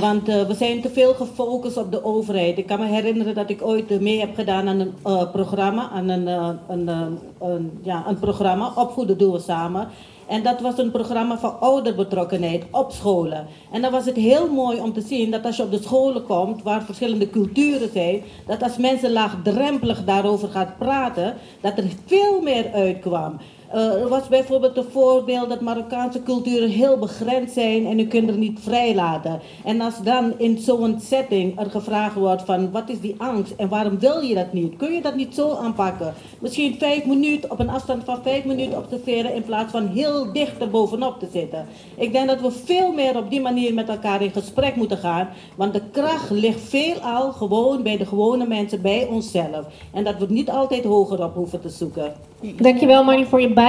Want 0.00 0.28
eh, 0.28 0.42
we 0.42 0.54
zijn 0.54 0.80
te 0.80 0.90
veel 0.90 1.14
gefocust 1.14 1.76
op 1.76 1.92
de 1.92 2.04
overheid. 2.04 2.58
Ik 2.58 2.66
kan 2.66 2.78
me 2.78 2.86
herinneren 2.86 3.34
dat 3.34 3.50
ik 3.50 3.62
ooit 3.62 4.00
mee 4.00 4.20
heb 4.20 4.34
gedaan 4.34 4.68
aan 4.68 4.80
een 4.80 4.94
eh, 5.02 5.30
programma, 5.32 5.88
aan 5.90 6.08
een, 6.08 6.28
eh, 6.28 6.48
een, 6.68 6.88
eh, 6.88 7.06
een, 7.40 7.78
ja, 7.82 8.04
een 8.06 8.18
programma, 8.18 8.72
Opvoeden 8.76 9.18
doen 9.18 9.32
we 9.32 9.38
samen. 9.38 9.88
En 10.26 10.42
dat 10.42 10.60
was 10.60 10.78
een 10.78 10.90
programma 10.90 11.38
van 11.38 11.60
ouderbetrokkenheid 11.60 12.64
op 12.70 12.92
scholen. 12.92 13.46
En 13.72 13.82
dan 13.82 13.92
was 13.92 14.04
het 14.04 14.16
heel 14.16 14.50
mooi 14.52 14.80
om 14.80 14.92
te 14.92 15.00
zien 15.00 15.30
dat 15.30 15.44
als 15.44 15.56
je 15.56 15.62
op 15.62 15.70
de 15.70 15.82
scholen 15.82 16.24
komt, 16.24 16.62
waar 16.62 16.82
verschillende 16.82 17.30
culturen 17.30 17.90
zijn, 17.92 18.22
dat 18.46 18.62
als 18.62 18.76
mensen 18.76 19.12
laagdrempelig 19.12 20.04
daarover 20.04 20.48
gaat 20.48 20.78
praten, 20.78 21.34
dat 21.60 21.78
er 21.78 21.84
veel 22.06 22.40
meer 22.40 22.72
uitkwam. 22.72 23.38
Eh, 23.74 24.02
er 24.02 24.08
was 24.08 24.28
bijvoorbeeld 24.28 24.76
een 24.76 24.90
voorbeeld 24.90 25.48
dat 25.48 25.60
Marokkaanse 25.60 26.22
culturen 26.22 26.68
heel 26.68 26.98
begrensd 26.98 27.54
zijn 27.54 27.86
en 27.86 27.98
u 27.98 28.06
kunt 28.06 28.28
er 28.28 28.36
niet 28.36 28.60
vrijlaten. 28.62 29.40
En 29.64 29.80
als 29.80 30.02
dan 30.02 30.38
in 30.38 30.58
zo'n 30.58 31.00
setting 31.00 31.60
er 31.60 31.70
gevraagd 31.70 32.14
wordt 32.14 32.42
van 32.42 32.70
wat 32.70 32.88
is 32.88 33.00
die 33.00 33.14
angst 33.18 33.52
en 33.56 33.68
waarom 33.68 33.98
wil 33.98 34.20
je 34.20 34.34
dat 34.34 34.52
niet? 34.52 34.76
Kun 34.76 34.92
je 34.92 35.02
dat 35.02 35.14
niet 35.14 35.34
zo 35.34 35.54
aanpakken? 35.54 36.14
Misschien 36.38 36.78
vijf 36.78 37.04
minuten 37.04 37.50
op 37.50 37.58
een 37.58 37.68
afstand 37.68 38.04
van 38.04 38.22
vijf 38.22 38.44
minuten 38.44 38.78
observeren 38.78 39.34
in 39.34 39.42
plaats 39.42 39.70
van 39.70 39.86
heel 39.86 40.32
dicht 40.32 40.60
er 40.60 40.70
bovenop 40.70 41.18
te 41.18 41.28
zitten. 41.32 41.66
Ik 41.96 42.12
denk 42.12 42.28
dat 42.28 42.40
we 42.40 42.50
veel 42.50 42.92
meer 42.92 43.16
op 43.16 43.30
die 43.30 43.40
manier 43.40 43.74
met 43.74 43.88
elkaar 43.88 44.22
in 44.22 44.30
gesprek 44.30 44.76
moeten 44.76 44.98
gaan, 44.98 45.28
want 45.56 45.72
de 45.72 45.82
kracht 45.90 46.30
ligt 46.30 46.60
veelal 46.60 47.32
gewoon 47.32 47.82
bij 47.82 47.96
de 47.96 48.06
gewone 48.06 48.46
mensen, 48.46 48.82
bij 48.82 49.06
onszelf. 49.10 49.66
En 49.92 50.04
dat 50.04 50.16
we 50.18 50.26
niet 50.28 50.50
altijd 50.50 50.84
hoger 50.84 51.24
op 51.24 51.34
hoeven 51.34 51.60
te 51.60 51.68
zoeken. 51.68 52.12
Dankjewel 52.56 53.04
Marnie 53.04 53.26
voor 53.26 53.40
je 53.40 53.46
bijdrage. 53.46 53.63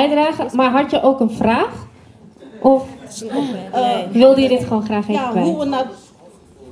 Maar 0.53 0.71
had 0.71 0.91
je 0.91 1.01
ook 1.01 1.19
een 1.19 1.29
vraag? 1.31 1.87
Of 2.61 2.83
Eh, 3.71 3.97
wilde 4.11 4.41
je 4.41 4.47
dit 4.47 4.63
gewoon 4.63 4.83
graag 4.85 5.01
even 5.01 5.13
ja, 5.13 5.29
kwijt? 5.29 5.45
hoe 5.45 5.59
we, 5.59 5.65
naar, 5.65 5.85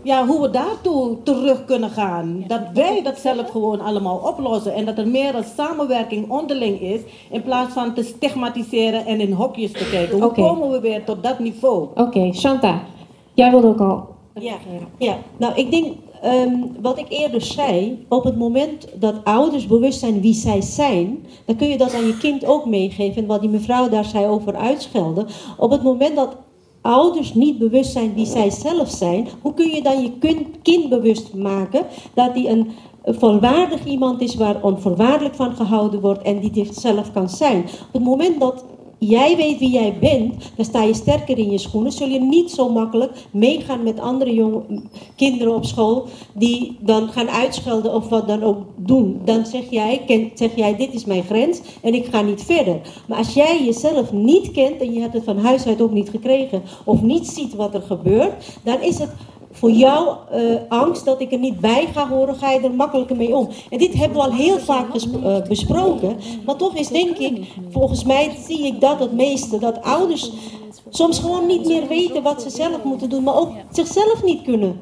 ja, 0.02 0.26
hoe 0.26 0.42
we 0.42 0.50
daartoe 0.50 1.18
terug 1.24 1.66
kunnen 1.66 1.90
gaan. 1.90 2.44
Dat 2.48 2.62
wij 2.74 3.02
dat 3.04 3.18
zelf 3.18 3.50
gewoon 3.50 3.82
allemaal 3.82 4.18
oplossen. 4.18 4.74
En 4.74 4.86
dat 4.86 4.98
er 4.98 5.08
meer 5.08 5.36
een 5.36 5.44
samenwerking 5.58 6.30
onderling 6.30 6.82
is. 6.82 7.02
In 7.30 7.44
plaats 7.44 7.74
van 7.74 7.94
te 7.94 8.04
stigmatiseren 8.04 9.06
en 9.06 9.20
in 9.20 9.32
hokjes 9.32 9.72
te 9.72 9.90
kijken. 9.90 10.22
Hoe 10.22 10.32
komen 10.32 10.72
we 10.72 10.80
weer 10.80 11.04
tot 11.04 11.24
dat 11.24 11.40
niveau? 11.40 11.88
Oké, 11.96 12.34
Shanta, 12.34 12.82
jij 13.34 13.50
wilde 13.52 13.68
ook 13.68 13.80
al. 13.80 14.08
Ja, 14.40 14.56
ja. 14.98 15.18
nou 15.38 15.54
ik 15.56 15.72
denk 15.72 15.94
ehm, 16.24 16.54
wat 16.82 16.98
ik 16.98 17.06
eerder 17.10 17.42
zei, 17.42 18.06
op 18.10 18.24
het 18.24 18.38
moment 18.38 18.88
dat 18.96 19.16
ouders 19.24 19.68
bewust 19.68 20.00
zijn 20.00 20.22
wie 20.22 20.34
zij 20.34 20.62
zijn, 20.62 21.26
dan 21.46 21.56
kun 21.56 21.68
je 21.68 21.78
dat 21.78 21.94
aan 21.94 22.08
je 22.08 22.18
kind 22.18 22.46
ook 22.46 22.66
meegeven. 22.66 23.22
En 23.22 23.28
wat 23.28 23.42
die 23.42 23.50
mevrouw 23.50 23.90
daar 23.90 24.06
zei 24.06 24.26
over 24.26 24.56
uitschelden. 24.56 25.28
Op 25.58 25.72
het 25.72 25.84
moment 25.84 26.16
dat 26.16 26.36
ouders 26.82 27.34
niet 27.34 27.58
bewust 27.58 27.92
zijn 27.92 28.14
wie 28.14 28.26
zij 28.26 28.50
zelf 28.50 28.90
zijn, 28.90 29.28
hoe 29.42 29.54
kun 29.54 29.70
je 29.70 29.82
dan 29.82 30.02
je 30.02 30.12
kind, 30.62 30.90
bewust 30.90 31.34
maken 31.34 31.86
dat 32.14 32.34
hij 32.34 32.50
een 32.50 32.72
een 33.04 33.20
volwaardig 33.20 33.86
iemand 33.86 34.22
is 34.22 34.36
waar 34.36 34.64
onvoorwaardelijk 34.64 35.36
van 35.36 35.56
gehouden 35.56 36.02
wordt 36.02 36.22
en 36.22 36.40
die 36.40 36.52
dit 36.52 36.76
zelf 36.76 37.12
kan 37.12 37.30
zijn. 37.30 37.64
Op 37.64 37.94
het 37.94 38.04
moment 38.04 38.40
dat 38.40 38.66
jij 39.08 39.36
weet 39.36 39.60
wie 39.60 39.70
jij 39.70 39.98
bent, 40.00 40.52
dan 40.56 40.66
sta 40.66 40.84
je 40.84 40.94
sterker 40.94 41.38
in 41.38 41.52
je 41.52 41.58
schoenen. 41.58 41.92
Zul 41.92 42.08
je 42.08 42.20
niet 42.20 42.52
zo 42.52 42.70
makkelijk 42.70 43.12
meegaan 43.32 43.84
met 43.84 44.00
andere 44.00 44.34
jonge, 44.34 44.62
kinderen 45.16 45.56
op 45.56 45.66
school 45.66 46.06
die 46.34 46.78
dan 46.80 47.08
gaan 47.08 47.30
uitschelden 47.30 47.94
of 47.94 48.10
wat 48.10 48.28
dan 48.28 48.44
ook 48.44 48.58
doen. 48.76 49.22
Dan 49.26 49.46
zeg 49.46 49.70
jij, 49.70 50.02
ken, 50.06 50.32
zeg 50.34 50.56
jij, 50.56 50.76
dit 50.76 50.94
is 50.94 51.06
mijn 51.06 51.24
grens 51.24 51.62
en 51.82 51.94
ik 51.94 52.06
ga 52.06 52.22
niet 52.22 52.44
verder. 52.44 52.82
Maar 53.08 53.18
als 53.18 53.34
jij 53.34 53.64
jezelf 53.66 54.12
niet 54.12 54.52
kent 54.52 54.82
en 54.82 54.94
je 54.94 55.00
hebt 55.00 55.14
het 55.14 55.24
van 55.24 55.38
huis 55.38 55.66
uit 55.66 55.82
ook 55.82 55.92
niet 55.92 56.10
gekregen 56.10 56.62
of 56.86 57.02
niet 57.02 57.28
ziet 57.28 57.56
wat 57.56 57.74
er 57.74 57.82
gebeurt, 57.82 58.34
dan 58.64 58.82
is 58.82 58.98
het 58.98 59.10
voor 59.54 59.72
jou 59.72 60.16
eh, 60.32 60.42
angst 60.68 61.06
dat 61.06 61.22
ik 61.22 61.32
er 61.32 61.40
niet 61.40 61.60
bij 61.60 61.88
ga 61.94 62.08
horen, 62.08 62.36
ga 62.36 62.52
je 62.52 62.60
er 62.60 62.74
makkelijker 62.74 63.16
mee 63.16 63.36
om. 63.36 63.50
En 63.70 63.78
dit 63.78 63.94
hebben 63.94 64.18
we 64.18 64.24
al 64.24 64.34
heel 64.34 64.60
vaak 64.60 64.96
eh, 64.96 65.42
besproken. 65.48 66.18
Maar 66.46 66.56
toch 66.56 66.76
is 66.76 66.88
denk 66.88 67.18
ik, 67.18 67.48
volgens 67.70 68.04
mij 68.04 68.36
zie 68.46 68.66
ik 68.66 68.82
dat 68.82 69.00
het 69.00 69.14
meeste, 69.14 69.60
dat 69.60 69.82
ouders 69.82 70.32
soms 70.90 71.20
gewoon 71.20 71.46
niet 71.46 71.68
meer 71.68 71.88
weten 71.88 72.24
wat 72.24 72.42
ze 72.42 72.50
zelf 72.50 72.84
moeten 72.84 73.10
doen, 73.10 73.24
maar 73.24 73.38
ook 73.38 73.52
zichzelf 73.72 74.24
niet 74.24 74.42
kunnen 74.42 74.80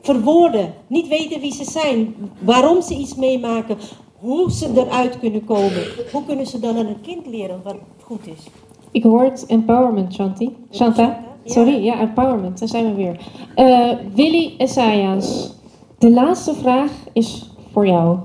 verwoorden. 0.00 0.74
Niet 0.86 1.08
weten 1.08 1.40
wie 1.40 1.52
ze 1.52 1.64
zijn, 1.64 2.14
waarom 2.38 2.82
ze 2.82 2.94
iets 2.94 3.14
meemaken, 3.14 3.76
hoe 4.18 4.52
ze 4.52 4.70
eruit 4.74 5.18
kunnen 5.18 5.44
komen. 5.44 5.82
Hoe 6.12 6.24
kunnen 6.24 6.46
ze 6.46 6.60
dan 6.60 6.76
aan 6.76 6.86
een 6.86 7.00
kind 7.00 7.26
leren 7.26 7.60
wat 7.64 7.76
goed 8.02 8.26
is? 8.26 8.46
Ik 8.90 9.02
hoor 9.02 9.22
het 9.22 9.46
empowerment, 9.46 10.14
Shanti. 10.14 10.56
Shanta? 10.72 11.27
Sorry, 11.50 11.84
ja, 11.84 12.00
empowerment, 12.00 12.58
daar 12.58 12.68
zijn 12.68 12.84
we 12.86 12.94
weer. 12.94 13.20
Eh, 13.54 13.90
Willy 14.14 14.54
Essayas, 14.58 15.54
de 15.98 16.10
laatste 16.10 16.54
vraag 16.54 16.90
is 17.12 17.50
voor 17.72 17.86
jou. 17.86 18.18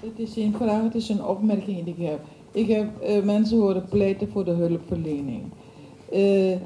Het 0.00 0.18
is 0.18 0.32
geen 0.32 0.54
vraag, 0.58 0.82
het 0.82 0.94
is 0.94 1.08
een 1.08 1.24
opmerking 1.24 1.84
die 1.84 1.94
ik 1.98 2.06
heb. 2.06 2.20
Ik 2.52 2.68
heb 2.68 2.86
eh, 3.02 3.22
mensen 3.22 3.58
horen 3.58 3.84
pleiten 3.88 4.28
voor 4.32 4.44
de 4.44 4.50
hulpverlening. 4.50 5.42
Eh, 6.12 6.56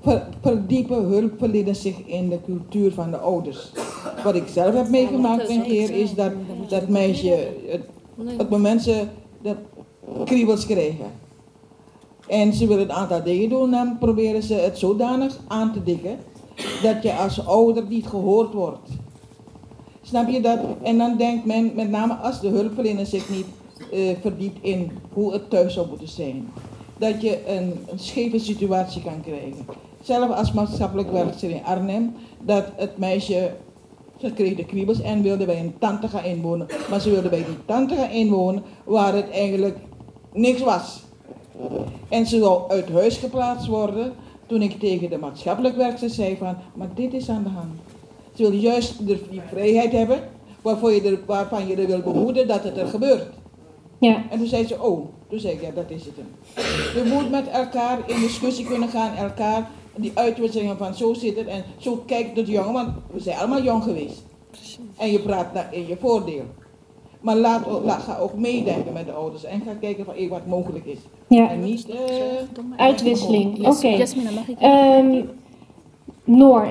ver- 0.00 0.28
verdiepen 0.40 1.02
hulpverleners 1.04 1.80
zich 1.82 1.96
in 2.06 2.28
de 2.28 2.38
cultuur 2.44 2.92
van 2.92 3.10
de 3.10 3.16
ouders. 3.16 3.72
Wat 4.24 4.34
ik 4.34 4.46
zelf 4.48 4.74
heb 4.74 4.88
meegemaakt 4.88 5.48
een 5.48 5.62
keer 5.62 5.90
is 5.90 6.14
dat 6.14 6.32
dat 6.68 6.88
meisje, 6.88 7.48
het, 7.66 7.82
het 8.36 8.50
moment 8.50 8.82
ze 8.82 9.02
dat 9.42 9.56
kriebels 10.24 10.66
kregen. 10.66 11.06
En 12.26 12.52
ze 12.52 12.66
willen 12.66 12.84
een 12.84 12.92
aantal 12.92 13.22
dingen 13.22 13.48
doen, 13.48 13.70
dan 13.70 13.98
proberen 13.98 14.42
ze 14.42 14.54
het 14.54 14.78
zodanig 14.78 15.38
aan 15.46 15.72
te 15.72 15.82
dikken 15.82 16.18
dat 16.82 17.02
je 17.02 17.14
als 17.14 17.46
ouder 17.46 17.84
niet 17.88 18.06
gehoord 18.06 18.52
wordt. 18.52 18.88
Snap 20.02 20.28
je 20.28 20.40
dat? 20.40 20.58
En 20.82 20.98
dan 20.98 21.16
denkt 21.16 21.44
men, 21.44 21.72
met 21.74 21.90
name 21.90 22.14
als 22.14 22.40
de 22.40 22.48
hulpverlener 22.48 23.06
zich 23.06 23.28
niet 23.28 23.46
eh, 23.92 24.16
verdiept 24.20 24.64
in 24.64 24.90
hoe 25.12 25.32
het 25.32 25.50
thuis 25.50 25.74
zou 25.74 25.88
moeten 25.88 26.08
zijn, 26.08 26.48
dat 26.98 27.22
je 27.22 27.48
een, 27.48 27.74
een 27.90 27.98
scheve 27.98 28.38
situatie 28.38 29.02
kan 29.02 29.20
krijgen. 29.20 29.66
Zelf 30.02 30.30
als 30.30 30.52
maatschappelijk 30.52 31.10
werkster 31.10 31.50
in 31.50 31.64
Arnhem, 31.64 32.14
dat 32.40 32.64
het 32.76 32.98
meisje, 32.98 33.52
ze 34.20 34.32
kreeg 34.32 34.56
de 34.56 34.64
kriebels 34.64 35.00
en 35.00 35.22
wilde 35.22 35.44
bij 35.44 35.60
een 35.60 35.78
tante 35.78 36.08
gaan 36.08 36.24
inwonen. 36.24 36.66
Maar 36.90 37.00
ze 37.00 37.10
wilde 37.10 37.28
bij 37.28 37.44
die 37.44 37.64
tante 37.64 37.94
gaan 37.94 38.10
inwonen 38.10 38.62
waar 38.84 39.14
het 39.14 39.30
eigenlijk 39.30 39.76
niks 40.32 40.62
was. 40.62 41.05
En 42.08 42.26
ze 42.26 42.38
zou 42.38 42.70
uit 42.70 42.88
huis 42.88 43.16
geplaatst 43.16 43.66
worden 43.66 44.12
toen 44.46 44.62
ik 44.62 44.78
tegen 44.80 45.10
de 45.10 45.18
maatschappelijk 45.18 45.76
werkster 45.76 46.10
zei 46.10 46.36
van, 46.36 46.56
maar 46.74 46.88
dit 46.94 47.14
is 47.14 47.28
aan 47.28 47.42
de 47.42 47.48
hand. 47.48 47.70
Ze 48.34 48.42
wil 48.42 48.52
juist 48.52 49.06
de, 49.06 49.18
die 49.30 49.42
vrijheid 49.48 49.92
hebben 49.92 50.20
waarvoor 50.62 50.92
je 50.92 51.02
er, 51.02 51.18
waarvan 51.26 51.66
je 51.66 51.76
er 51.76 51.86
wil 51.86 52.00
behoeden 52.00 52.48
dat 52.48 52.64
het 52.64 52.76
er 52.76 52.86
gebeurt. 52.86 53.26
Ja. 53.98 54.22
En 54.30 54.38
toen 54.38 54.46
zei 54.46 54.66
ze, 54.66 54.82
oh, 54.82 55.06
toen 55.28 55.38
zei 55.38 55.54
ik, 55.54 55.62
ja, 55.62 55.70
dat 55.74 55.90
is 55.90 56.04
het. 56.04 56.14
hem. 56.16 56.28
Je 57.02 57.10
moet 57.14 57.30
met 57.30 57.48
elkaar 57.48 57.98
in 58.06 58.20
discussie 58.20 58.66
kunnen 58.66 58.88
gaan, 58.88 59.14
elkaar 59.14 59.70
Die 59.98 60.12
uitwisselingen 60.14 60.76
van 60.76 60.94
zo 60.94 61.14
zit 61.14 61.36
het 61.36 61.46
en 61.46 61.64
zo 61.76 62.02
kijkt 62.06 62.36
het 62.36 62.46
jongen, 62.46 62.72
want 62.72 62.88
we 63.12 63.20
zijn 63.20 63.38
allemaal 63.38 63.62
jong 63.62 63.82
geweest. 63.82 64.22
En 64.96 65.10
je 65.10 65.18
praat 65.18 65.64
in 65.70 65.86
je 65.86 65.96
voordeel. 66.00 66.44
Maar 67.26 67.36
laat, 67.36 67.62
ga 68.02 68.18
ook 68.20 68.34
meedenken 68.34 68.92
met 68.92 69.06
de 69.06 69.12
ouders 69.12 69.44
en 69.44 69.62
ga 69.66 69.72
kijken 69.80 70.04
van 70.04 70.14
eh, 70.14 70.30
wat 70.30 70.46
mogelijk 70.46 70.84
is. 70.84 70.98
Ja. 71.28 71.50
En 71.50 71.60
niet... 71.60 71.88
eh, 71.88 71.96
Uitwisseling, 72.76 73.66
oké. 73.66 73.86
Ik? 73.88 74.58
Ehm, 74.58 75.22
Noor, 76.24 76.68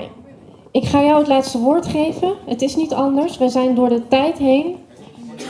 ik 0.71 0.83
ga 0.85 1.03
jou 1.03 1.17
het 1.17 1.27
laatste 1.27 1.59
woord 1.59 1.85
geven. 1.85 2.33
Het 2.45 2.61
is 2.61 2.75
niet 2.75 2.93
anders. 2.93 3.37
We 3.37 3.49
zijn 3.49 3.75
door 3.75 3.89
de 3.89 4.07
tijd 4.07 4.37
heen. 4.37 4.75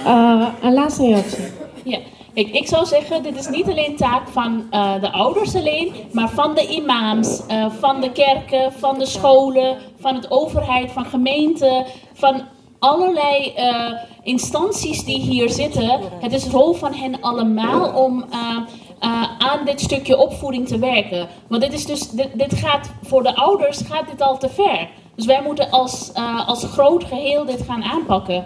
Eh, 0.05 0.47
een 0.61 0.73
laatste 0.73 1.05
reactie. 1.05 1.43
Ja, 1.83 1.99
kijk, 2.33 2.47
ik 2.47 2.67
zou 2.67 2.85
zeggen, 2.85 3.23
dit 3.23 3.35
is 3.37 3.47
niet 3.49 3.69
alleen 3.69 3.95
taak 3.95 4.27
van 4.27 4.63
eh, 4.69 5.01
de 5.01 5.11
ouders 5.11 5.55
alleen, 5.55 5.93
maar 6.11 6.29
van 6.29 6.55
de 6.55 6.67
imams, 6.67 7.45
eh, 7.45 7.65
van 7.79 8.01
de 8.01 8.11
kerken, 8.11 8.73
van 8.73 8.99
de 8.99 9.05
scholen, 9.05 9.77
van 9.99 10.21
de 10.21 10.29
overheid, 10.29 10.91
van 10.91 11.05
gemeenten, 11.05 11.85
van 12.13 12.41
allerlei 12.79 13.53
eh, 13.55 13.91
instanties 14.23 15.03
die 15.03 15.19
hier 15.19 15.49
zitten. 15.49 15.99
Het 16.19 16.33
is 16.33 16.45
rol 16.45 16.73
van 16.73 16.93
hen 16.93 17.21
allemaal 17.21 18.03
om 18.03 18.25
eh, 18.31 18.57
eh, 18.99 19.23
aan 19.37 19.65
dit 19.65 19.81
stukje 19.81 20.17
opvoeding 20.17 20.67
te 20.67 20.79
werken. 20.79 21.27
Want 21.47 21.61
dit 21.61 21.73
is 21.73 21.85
dus, 21.85 22.09
dit, 22.09 22.55
gaat 22.55 22.91
voor 23.03 23.23
de 23.23 23.35
ouders 23.35 23.81
gaat 23.89 24.07
dit 24.09 24.21
al 24.21 24.37
te 24.37 24.49
ver. 24.49 24.89
Dus 25.15 25.25
wij 25.25 25.41
moeten 25.43 25.71
als, 25.71 26.11
als 26.45 26.63
groot 26.63 27.03
geheel 27.03 27.45
dit 27.45 27.61
gaan 27.61 27.83
aanpakken. 27.83 28.45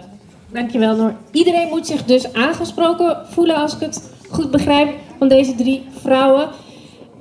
Dankjewel 0.52 0.96
Noor. 0.96 1.14
Iedereen 1.32 1.68
moet 1.68 1.86
zich 1.86 2.04
dus 2.04 2.32
aangesproken 2.32 3.26
voelen 3.28 3.56
als 3.56 3.74
ik 3.74 3.80
het 3.80 4.14
goed 4.30 4.50
begrijp 4.50 4.94
van 5.18 5.28
deze 5.28 5.54
drie 5.54 5.82
vrouwen. 6.02 6.48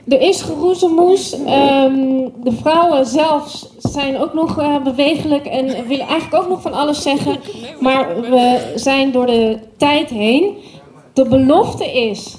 Er 0.09 0.21
is 0.21 0.41
geroezemoes. 0.41 1.43
Ehm, 1.45 2.27
de 2.43 2.51
vrouwen 2.61 3.05
zelf 3.05 3.65
zijn 3.77 4.17
ook 4.17 4.33
nog 4.33 4.59
eh, 4.59 4.83
bewegelijk 4.83 5.45
en 5.45 5.65
willen 5.87 6.07
eigenlijk 6.07 6.43
ook 6.43 6.49
nog 6.49 6.61
van 6.61 6.73
alles 6.73 7.01
zeggen. 7.01 7.37
Maar 7.79 8.21
we 8.21 8.71
zijn 8.75 9.11
door 9.11 9.25
de 9.25 9.59
tijd 9.77 10.09
heen. 10.09 10.57
De 11.13 11.27
belofte 11.27 11.85
is 11.85 12.37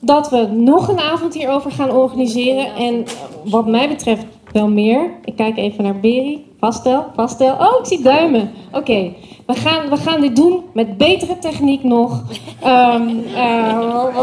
dat 0.00 0.30
we 0.30 0.46
nog 0.46 0.88
een 0.88 0.98
avond 0.98 1.34
hierover 1.34 1.70
gaan 1.70 1.90
organiseren. 1.90 2.74
En 2.74 3.04
wat 3.44 3.66
mij 3.66 3.88
betreft 3.88 4.24
wel 4.52 4.68
meer. 4.68 5.10
Ik 5.24 5.36
kijk 5.36 5.56
even 5.56 5.84
naar 5.84 6.00
Beri. 6.00 6.44
Vastel, 6.58 7.04
vastel. 7.14 7.52
Oh, 7.52 7.78
ik 7.80 7.86
zie 7.86 8.02
duimen. 8.02 8.50
Oké, 8.72 9.12
we, 9.46 9.54
gaan, 9.54 9.88
we 9.88 9.96
gaan 9.96 10.20
dit 10.20 10.36
doen 10.36 10.64
met 10.72 10.96
betere 10.96 11.38
techniek 11.38 11.82
nog. 11.82 12.22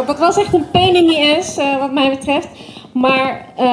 Dat 0.06 0.20
was 0.20 0.38
echt 0.38 0.54
een 0.54 0.72
pain 0.72 0.96
in 0.96 1.08
the 1.08 1.36
ass, 1.38 1.58
eh, 1.58 1.78
wat 1.80 1.92
mij 1.92 2.10
betreft. 2.10 2.48
Maar 2.94 3.46
eh, 3.56 3.70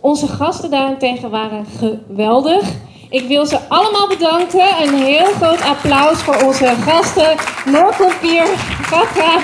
onze 0.00 0.26
gasten 0.26 0.70
daarentegen 0.70 1.30
waren 1.30 1.64
geweldig. 1.78 2.72
Ik 3.10 3.26
wil 3.28 3.46
ze 3.46 3.58
allemaal 3.68 4.08
bedanken. 4.08 4.82
Een 4.82 4.94
heel 4.94 5.32
groot 5.32 5.62
applaus 5.62 6.22
voor 6.22 6.42
onze 6.44 6.66
gasten. 6.66 7.36
Noor 7.72 7.94
Kompier, 7.96 8.46
Gatra 8.82 9.38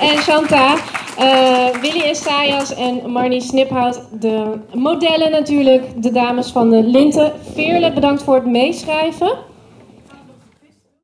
en 0.00 0.22
Shanta. 0.22 0.74
Eh, 1.18 1.80
Willy 1.80 2.00
Esayas 2.00 2.74
en 2.74 3.10
Marnie 3.10 3.40
Sniphout, 3.40 4.00
de 4.20 4.58
modellen 4.72 5.30
natuurlijk, 5.30 6.02
de 6.02 6.12
dames 6.12 6.50
van 6.50 6.70
de 6.70 6.82
Linten. 6.82 7.32
Veerle, 7.52 7.92
bedankt 7.92 8.22
voor 8.22 8.34
het 8.34 8.46
meeschrijven. 8.46 9.38